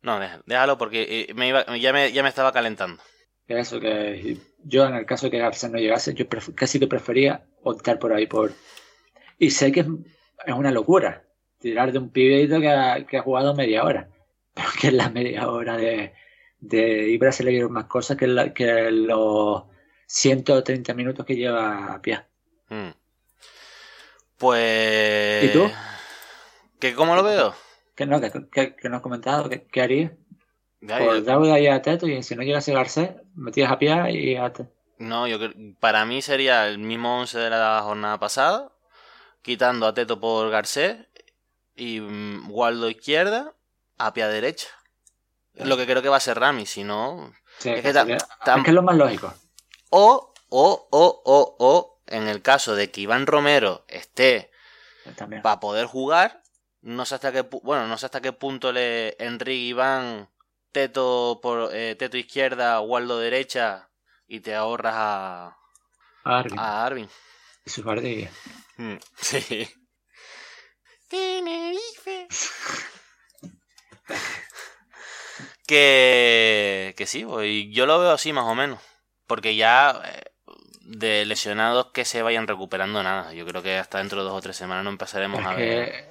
No, 0.00 0.20
déjalo 0.46 0.78
porque 0.78 1.26
eh, 1.28 1.34
me 1.34 1.48
iba, 1.48 1.66
ya, 1.76 1.92
me, 1.92 2.12
ya 2.12 2.22
me 2.22 2.28
estaba 2.28 2.52
calentando. 2.52 3.02
Eso 3.48 3.80
que 3.80 4.38
yo 4.62 4.86
en 4.86 4.94
el 4.94 5.04
caso 5.04 5.26
de 5.26 5.32
que 5.32 5.38
García 5.38 5.68
no 5.68 5.78
llegase, 5.78 6.14
yo 6.14 6.26
casi 6.54 6.78
que 6.78 6.86
prefería 6.86 7.44
optar 7.62 7.98
por 7.98 8.12
ahí 8.12 8.26
por 8.26 8.52
y 9.40 9.50
sé 9.50 9.72
que 9.72 9.80
es, 9.80 9.86
una 10.54 10.70
locura 10.70 11.24
tirar 11.58 11.90
de 11.90 11.98
un 11.98 12.10
pibito 12.10 12.60
que 12.60 12.68
ha, 12.68 13.04
que 13.06 13.18
ha 13.18 13.22
jugado 13.22 13.54
media 13.56 13.82
hora. 13.82 14.08
Pero 14.54 14.68
que 14.80 14.88
en 14.88 14.96
la 14.98 15.10
media 15.10 15.48
hora 15.48 15.76
de, 15.76 16.14
de 16.60 17.08
Ibra 17.08 17.32
se 17.32 17.42
le 17.42 17.50
vieron 17.50 17.72
más 17.72 17.86
cosas 17.86 18.16
que, 18.16 18.52
que 18.54 18.90
los 18.90 19.64
130 20.06 20.94
minutos 20.94 21.26
que 21.26 21.36
lleva 21.36 21.94
a 21.94 22.02
pie. 22.02 22.20
Hmm. 22.68 22.90
Pues. 24.38 25.44
¿Y 25.44 25.48
tú? 25.52 25.70
¿Que 26.78 26.94
¿Cómo 26.94 27.14
lo 27.14 27.22
veo? 27.22 27.54
Que 27.94 28.06
no, 28.06 28.20
que, 28.20 28.74
que, 28.76 28.88
no 28.88 28.96
has 28.96 29.02
comentado. 29.02 29.48
¿Qué, 29.48 29.66
qué 29.66 29.82
harías? 29.82 30.12
Por 30.80 31.22
Dauda 31.24 31.60
y 31.60 31.66
a 31.66 31.82
Teto, 31.82 32.08
y 32.08 32.22
si 32.22 32.34
no 32.34 32.42
llegas 32.42 32.66
a 32.68 32.72
Garcés, 32.72 33.10
metías 33.34 33.70
a 33.70 33.78
pie 33.78 34.12
y 34.12 34.36
a 34.36 34.50
No, 34.98 35.26
yo 35.26 35.38
para 35.78 36.06
mí 36.06 36.22
sería 36.22 36.66
el 36.68 36.78
mismo 36.78 37.20
11 37.20 37.38
de 37.38 37.50
la 37.50 37.82
jornada 37.82 38.18
pasada, 38.18 38.72
quitando 39.42 39.86
a 39.86 39.94
Teto 39.94 40.20
por 40.20 40.50
Garcés 40.50 40.96
y 41.74 42.00
mm, 42.00 42.50
Waldo 42.50 42.88
izquierda, 42.88 43.54
a 43.98 44.12
pie 44.12 44.26
derecha. 44.26 44.68
Lo 45.54 45.76
que 45.76 45.86
creo 45.86 46.02
que 46.02 46.08
va 46.08 46.16
a 46.16 46.20
ser 46.20 46.38
Rami, 46.38 46.64
si 46.64 46.84
no. 46.84 47.32
es, 47.62 47.82
que 47.82 47.88
es, 47.88 48.72
lo 48.72 48.82
más 48.82 48.96
lógico. 48.96 49.34
O, 49.90 50.32
o, 50.48 50.88
o, 50.90 51.22
o, 51.24 51.56
o, 51.58 52.00
en 52.06 52.28
el 52.28 52.40
caso 52.40 52.74
de 52.74 52.90
que 52.90 53.02
Iván 53.02 53.26
Romero 53.26 53.84
esté 53.88 54.50
para 55.42 55.60
poder 55.60 55.86
jugar, 55.86 56.42
no 56.82 57.04
sé 57.04 57.16
hasta 57.16 57.32
qué 57.32 57.42
bueno, 57.42 57.86
no 57.88 57.98
sé 57.98 58.06
hasta 58.06 58.20
qué 58.20 58.32
punto 58.32 58.72
le 58.72 59.16
Enrique 59.22 59.52
Iván 59.52 60.28
Teto 60.72 61.40
por 61.42 61.74
eh, 61.74 61.94
Teto 61.96 62.16
izquierda, 62.16 62.80
Waldo 62.80 63.18
derecha 63.18 63.90
y 64.26 64.40
te 64.40 64.54
ahorras 64.54 64.94
a 64.96 65.56
Arvin. 66.24 66.58
A 66.58 66.86
Arvin. 66.86 67.08
Y 67.64 67.70
su. 67.70 67.82
Mm, 68.80 68.96
sí. 69.16 69.68
Tenerife. 71.08 72.28
que, 75.66 76.94
que 76.96 77.06
sí, 77.06 77.24
pues, 77.26 77.66
yo 77.70 77.84
lo 77.84 77.98
veo 78.00 78.12
así 78.12 78.32
más 78.32 78.46
o 78.46 78.54
menos. 78.54 78.80
Porque 79.26 79.54
ya 79.54 80.00
eh, 80.04 80.22
de 80.80 81.26
lesionados 81.26 81.88
que 81.92 82.06
se 82.06 82.22
vayan 82.22 82.46
recuperando 82.46 83.02
nada. 83.02 83.34
Yo 83.34 83.44
creo 83.44 83.62
que 83.62 83.76
hasta 83.76 83.98
dentro 83.98 84.22
de 84.22 84.30
dos 84.30 84.38
o 84.38 84.40
tres 84.40 84.56
semanas 84.56 84.84
no 84.84 84.90
empezaremos 84.90 85.44
a 85.44 85.54
ver. 85.54 86.08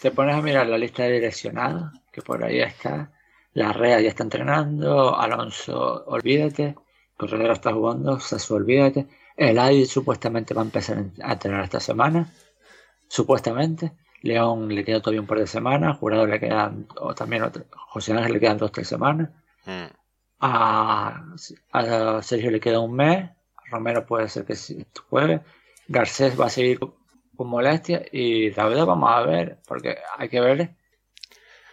Te 0.00 0.10
pones 0.10 0.34
a 0.34 0.42
mirar 0.42 0.66
la 0.66 0.78
lista 0.78 1.04
de 1.04 1.20
lesionados, 1.20 1.92
que 2.10 2.20
por 2.20 2.42
ahí 2.42 2.60
está. 2.60 3.12
La 3.52 3.72
Rea 3.72 4.00
ya 4.00 4.08
está 4.08 4.24
entrenando. 4.24 5.16
Alonso, 5.16 6.04
olvídate. 6.06 6.74
Corredera 7.16 7.52
está 7.52 7.72
jugando. 7.72 8.18
Sasu, 8.18 8.56
olvídate. 8.56 9.06
El 9.36 9.58
AID 9.58 9.86
supuestamente 9.86 10.54
va 10.54 10.62
a 10.62 10.64
empezar 10.64 11.04
a 11.22 11.32
entrenar 11.32 11.64
esta 11.64 11.80
semana. 11.80 12.32
Supuestamente. 13.08 13.92
León 14.22 14.72
le 14.72 14.84
queda 14.84 15.00
todavía 15.00 15.20
un 15.20 15.26
par 15.26 15.38
de 15.38 15.46
semanas. 15.46 15.98
Jurado 15.98 16.26
le 16.26 16.38
quedan, 16.38 16.86
o 16.96 17.14
también 17.14 17.50
José 17.88 18.12
Ángel 18.12 18.32
le 18.32 18.40
quedan 18.40 18.58
dos 18.58 18.70
o 18.70 18.72
tres 18.72 18.88
semanas. 18.88 19.30
Hmm. 19.64 19.86
A, 20.40 21.24
Sergio 22.22 22.50
le 22.50 22.60
queda 22.60 22.80
un 22.80 22.94
mes. 22.94 23.30
Romero 23.70 24.06
puede 24.06 24.28
ser 24.28 24.44
que 24.44 24.54
juegue. 25.08 25.40
Garcés 25.88 26.38
va 26.40 26.46
a 26.46 26.50
seguir 26.50 26.78
con 26.78 27.48
molestia. 27.48 28.04
Y 28.12 28.50
David 28.50 28.84
vamos 28.84 29.10
a 29.10 29.22
ver, 29.22 29.58
porque 29.66 29.98
hay 30.16 30.28
que 30.28 30.40
ver. 30.40 30.74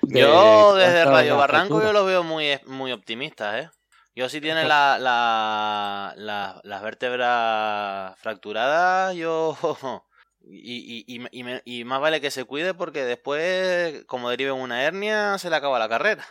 yo 0.02 0.76
desde 0.76 1.06
Radio 1.06 1.38
Barranco 1.38 1.82
yo 1.82 1.94
lo 1.94 2.06
veo 2.06 2.24
muy, 2.24 2.60
muy 2.66 2.92
optimista, 2.92 3.60
¿eh? 3.60 3.70
Yo 4.16 4.28
si 4.28 4.42
tiene 4.42 4.66
la, 4.66 4.98
la, 5.00 6.62
las 6.64 6.82
vértebras 6.82 8.18
fracturadas, 8.20 9.16
yo... 9.16 9.58
Y, 10.42 11.06
y, 11.06 11.22
y, 11.32 11.62
y, 11.66 11.84
más 11.84 12.02
vale 12.02 12.22
que 12.22 12.32
se 12.32 12.46
cuide 12.46 12.74
porque 12.74 13.04
después, 13.04 14.04
como 14.06 14.30
derive 14.30 14.52
una 14.52 14.84
hernia, 14.84 15.38
se 15.38 15.50
le 15.50 15.56
acaba 15.56 15.78
la 15.78 15.90
carrera. 15.90 16.26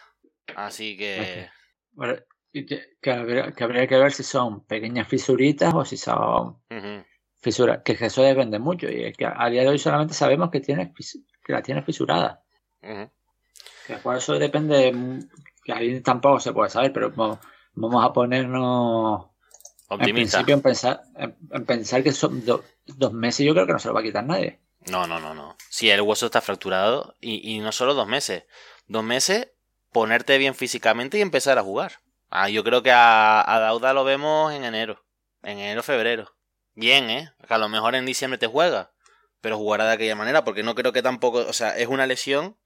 Así 0.56 0.96
que... 0.96 1.48
Bueno, 1.92 2.14
que, 2.52 3.10
habría, 3.10 3.52
que, 3.86 3.96
ver 3.96 4.12
si 4.12 4.22
son 4.22 4.64
pequeñas 4.64 5.06
fisuritas 5.06 5.72
o 5.74 5.84
si 5.84 5.96
son 5.96 6.60
fisuras. 7.40 7.82
Que 7.84 7.92
eso 7.92 8.22
depende 8.22 8.58
mucho. 8.58 8.90
Y 8.90 9.04
es 9.04 9.16
que 9.16 9.26
a 9.26 9.48
día 9.50 9.62
de 9.62 9.68
hoy 9.68 9.78
solamente 9.78 10.14
sabemos 10.14 10.50
que, 10.50 10.60
tiene, 10.60 10.92
que 11.44 11.52
la 11.52 11.62
tiene 11.62 11.82
fisurada. 11.82 12.42
Que 12.80 13.96
por 14.02 14.16
eso 14.16 14.38
depende... 14.38 14.92
Que 15.64 15.72
ahí 15.72 16.00
tampoco 16.00 16.40
se 16.40 16.52
puede 16.52 16.70
saber, 16.70 16.92
pero 16.92 17.12
vamos 17.80 18.04
a 18.04 18.12
ponernos 18.12 19.26
optimista. 19.88 20.40
En 20.40 20.44
principio, 20.44 20.54
en 20.54 20.62
pensar, 20.62 21.02
en, 21.16 21.64
pensar 21.64 22.02
que 22.02 22.12
son 22.12 22.44
dos 22.44 23.12
meses, 23.12 23.46
yo 23.46 23.54
creo 23.54 23.66
que 23.66 23.72
no 23.72 23.78
se 23.78 23.88
lo 23.88 23.94
va 23.94 24.00
a 24.00 24.04
quitar 24.04 24.24
nadie. 24.24 24.60
No, 24.90 25.06
no, 25.06 25.18
no, 25.20 25.34
no. 25.34 25.56
Si 25.68 25.90
el 25.90 26.00
hueso 26.00 26.26
está 26.26 26.40
fracturado, 26.40 27.14
y, 27.20 27.54
y 27.54 27.60
no 27.60 27.72
solo 27.72 27.94
dos 27.94 28.06
meses. 28.06 28.44
Dos 28.86 29.04
meses, 29.04 29.48
ponerte 29.92 30.38
bien 30.38 30.54
físicamente 30.54 31.18
y 31.18 31.20
empezar 31.20 31.58
a 31.58 31.62
jugar. 31.62 32.00
Ah, 32.30 32.48
yo 32.48 32.64
creo 32.64 32.82
que 32.82 32.90
a, 32.90 33.44
a 33.46 33.58
Dauda 33.58 33.92
lo 33.92 34.04
vemos 34.04 34.52
en 34.52 34.64
enero. 34.64 35.04
En 35.42 35.58
enero, 35.58 35.82
febrero. 35.82 36.34
Bien, 36.74 37.10
¿eh? 37.10 37.32
Que 37.46 37.54
a 37.54 37.58
lo 37.58 37.68
mejor 37.68 37.94
en 37.94 38.06
diciembre 38.06 38.38
te 38.38 38.46
juega. 38.46 38.92
Pero 39.40 39.56
jugará 39.56 39.86
de 39.86 39.92
aquella 39.92 40.16
manera, 40.16 40.44
porque 40.44 40.62
no 40.62 40.74
creo 40.74 40.92
que 40.92 41.02
tampoco. 41.02 41.38
O 41.38 41.52
sea, 41.52 41.76
es 41.76 41.88
una 41.88 42.06
lesión. 42.06 42.56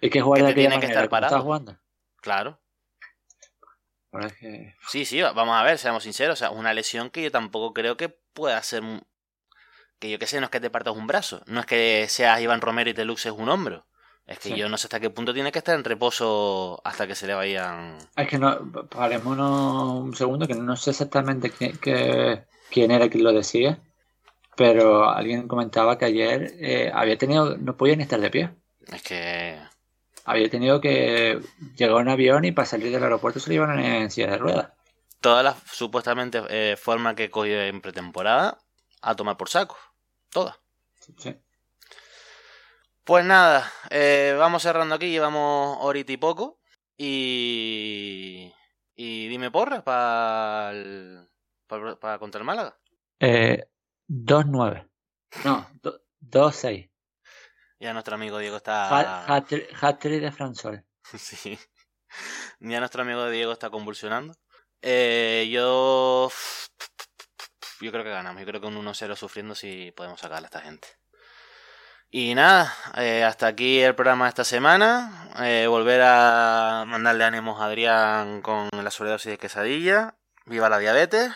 Y 0.00 0.10
que 0.10 0.20
jugar 0.20 0.44
de 0.44 0.54
tiene 0.54 0.80
que 0.80 0.86
estar 0.86 1.08
parado. 1.08 1.40
jugando? 1.42 1.78
Claro. 2.20 2.60
Sí, 4.88 5.04
sí, 5.04 5.20
vamos 5.22 5.56
a 5.56 5.62
ver, 5.62 5.78
seamos 5.78 6.02
sinceros. 6.02 6.34
O 6.34 6.40
sea, 6.40 6.50
una 6.50 6.74
lesión 6.74 7.10
que 7.10 7.22
yo 7.22 7.30
tampoco 7.30 7.72
creo 7.72 7.96
que 7.96 8.08
pueda 8.08 8.62
ser. 8.62 8.82
Que 9.98 10.10
yo 10.10 10.18
qué 10.18 10.26
sé, 10.26 10.40
no 10.40 10.46
es 10.46 10.50
que 10.50 10.60
te 10.60 10.70
partas 10.70 10.94
un 10.94 11.06
brazo. 11.06 11.42
No 11.46 11.60
es 11.60 11.66
que 11.66 12.06
seas 12.08 12.40
Iván 12.40 12.60
Romero 12.60 12.90
y 12.90 12.94
te 12.94 13.04
luxes 13.04 13.32
un 13.32 13.48
hombro. 13.48 13.86
Es 14.26 14.38
que 14.38 14.56
yo 14.56 14.70
no 14.70 14.78
sé 14.78 14.86
hasta 14.86 15.00
qué 15.00 15.10
punto 15.10 15.34
tiene 15.34 15.52
que 15.52 15.58
estar 15.58 15.74
en 15.74 15.84
reposo 15.84 16.80
hasta 16.82 17.06
que 17.06 17.14
se 17.14 17.26
le 17.26 17.34
vayan. 17.34 17.98
Es 18.16 18.28
que 18.28 18.38
no. 18.38 18.70
Parémonos 18.88 20.00
un 20.00 20.16
segundo, 20.16 20.46
que 20.46 20.54
no 20.54 20.76
sé 20.76 20.90
exactamente 20.90 21.50
quién 21.50 22.90
era 22.90 23.08
quien 23.08 23.24
lo 23.24 23.32
decía. 23.32 23.80
Pero 24.56 25.10
alguien 25.10 25.48
comentaba 25.48 25.98
que 25.98 26.06
ayer 26.06 26.54
eh, 26.58 26.90
había 26.94 27.18
tenido. 27.18 27.56
No 27.58 27.76
podía 27.76 27.96
ni 27.96 28.04
estar 28.04 28.20
de 28.20 28.30
pie. 28.30 28.50
Es 28.92 29.02
que 29.02 29.58
había 30.24 30.50
tenido 30.50 30.80
que 30.80 31.40
llegar 31.76 31.98
a 31.98 32.00
un 32.00 32.08
avión 32.08 32.44
y 32.44 32.52
para 32.52 32.66
salir 32.66 32.90
del 32.90 33.02
aeropuerto 33.02 33.40
se 33.40 33.50
lo 33.50 33.54
iban 33.54 33.78
en 33.78 34.10
silla 34.10 34.30
de 34.30 34.38
ruedas. 34.38 34.72
Todas 35.20 35.44
las 35.44 35.56
supuestamente 35.70 36.42
eh, 36.48 36.76
formas 36.76 37.14
que 37.14 37.30
cogió 37.30 37.62
en 37.62 37.80
pretemporada 37.80 38.58
a 39.00 39.14
tomar 39.14 39.36
por 39.36 39.48
saco. 39.48 39.76
Todas. 40.30 40.58
Sí. 41.18 41.36
Pues 43.04 43.24
nada, 43.24 43.70
eh, 43.90 44.34
vamos 44.38 44.62
cerrando 44.62 44.94
aquí, 44.94 45.10
llevamos 45.10 45.78
horita 45.80 46.12
y 46.12 46.16
poco. 46.16 46.58
Y. 46.96 48.52
Y 48.96 49.28
dime 49.28 49.50
porras 49.50 49.82
para 49.82 50.72
para 51.66 52.18
contra 52.18 52.38
el 52.38 52.44
Málaga. 52.44 52.78
Eh, 53.20 53.66
2-9. 54.08 54.88
No, 55.44 55.66
2-6. 56.20 56.90
Ya 57.84 57.92
nuestro 57.92 58.14
amigo 58.14 58.38
Diego 58.38 58.56
está. 58.56 59.26
Hat-trick 59.26 60.22
de 60.22 60.32
Fransol. 60.32 60.82
sí. 61.18 61.58
Ya 62.58 62.78
nuestro 62.78 63.02
amigo 63.02 63.28
Diego 63.28 63.52
está 63.52 63.68
convulsionando. 63.68 64.34
Eh, 64.80 65.50
yo. 65.52 66.30
Yo 67.82 67.92
creo 67.92 68.02
que 68.02 68.08
ganamos. 68.08 68.40
Yo 68.40 68.46
creo 68.46 68.62
que 68.62 68.68
un 68.68 68.82
1-0 68.82 69.16
sufriendo 69.16 69.54
si 69.54 69.92
podemos 69.92 70.18
sacarle 70.18 70.46
a 70.46 70.48
esta 70.48 70.62
gente. 70.62 70.88
Y 72.08 72.34
nada, 72.34 72.74
eh, 72.96 73.22
hasta 73.22 73.48
aquí 73.48 73.82
el 73.82 73.94
programa 73.94 74.24
de 74.24 74.28
esta 74.30 74.44
semana. 74.44 75.28
Eh, 75.40 75.66
volver 75.68 76.00
a 76.06 76.84
mandarle 76.86 77.24
ánimos 77.24 77.60
a 77.60 77.66
Adrián 77.66 78.40
con 78.40 78.70
la 78.72 78.90
sobredosis 78.90 79.32
de 79.32 79.36
quesadilla. 79.36 80.14
Viva 80.46 80.70
la 80.70 80.78
diabetes. 80.78 81.32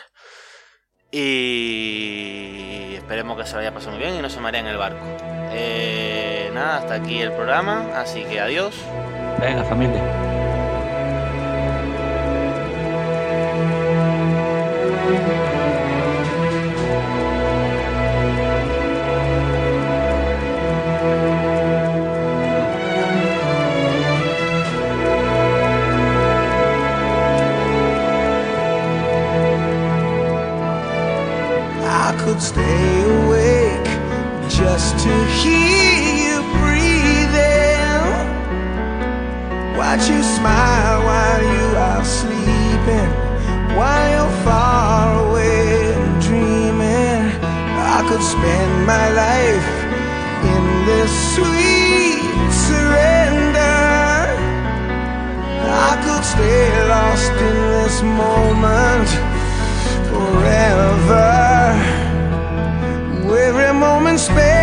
Y 1.10 2.94
esperemos 2.94 3.36
que 3.36 3.46
se 3.46 3.54
vaya 3.54 3.74
pasando 3.74 3.98
muy 3.98 4.06
bien 4.06 4.18
y 4.18 4.22
no 4.22 4.30
se 4.30 4.40
maree 4.40 4.60
en 4.60 4.66
el 4.68 4.78
barco. 4.78 5.04
Eh, 5.50 6.07
nada, 6.58 6.78
hasta 6.78 6.94
aquí 6.94 7.20
el 7.20 7.32
programa, 7.32 7.86
así 7.94 8.24
que 8.24 8.40
adiós. 8.40 8.74
Venga, 9.40 9.64
familia. 9.64 10.02
I 31.90 32.14
could 32.24 32.40
stay 32.40 32.97
my 48.88 49.10
life 49.10 49.68
in 50.54 50.64
this 50.88 51.12
sweet 51.34 52.22
surrender. 52.66 53.84
I 55.88 55.92
could 56.04 56.24
stay 56.24 56.88
lost 56.88 57.32
in 57.48 57.56
this 57.76 57.96
moment 58.02 59.08
forever. 60.10 61.28
Every 63.48 63.72
moment 63.78 64.20
spent. 64.20 64.57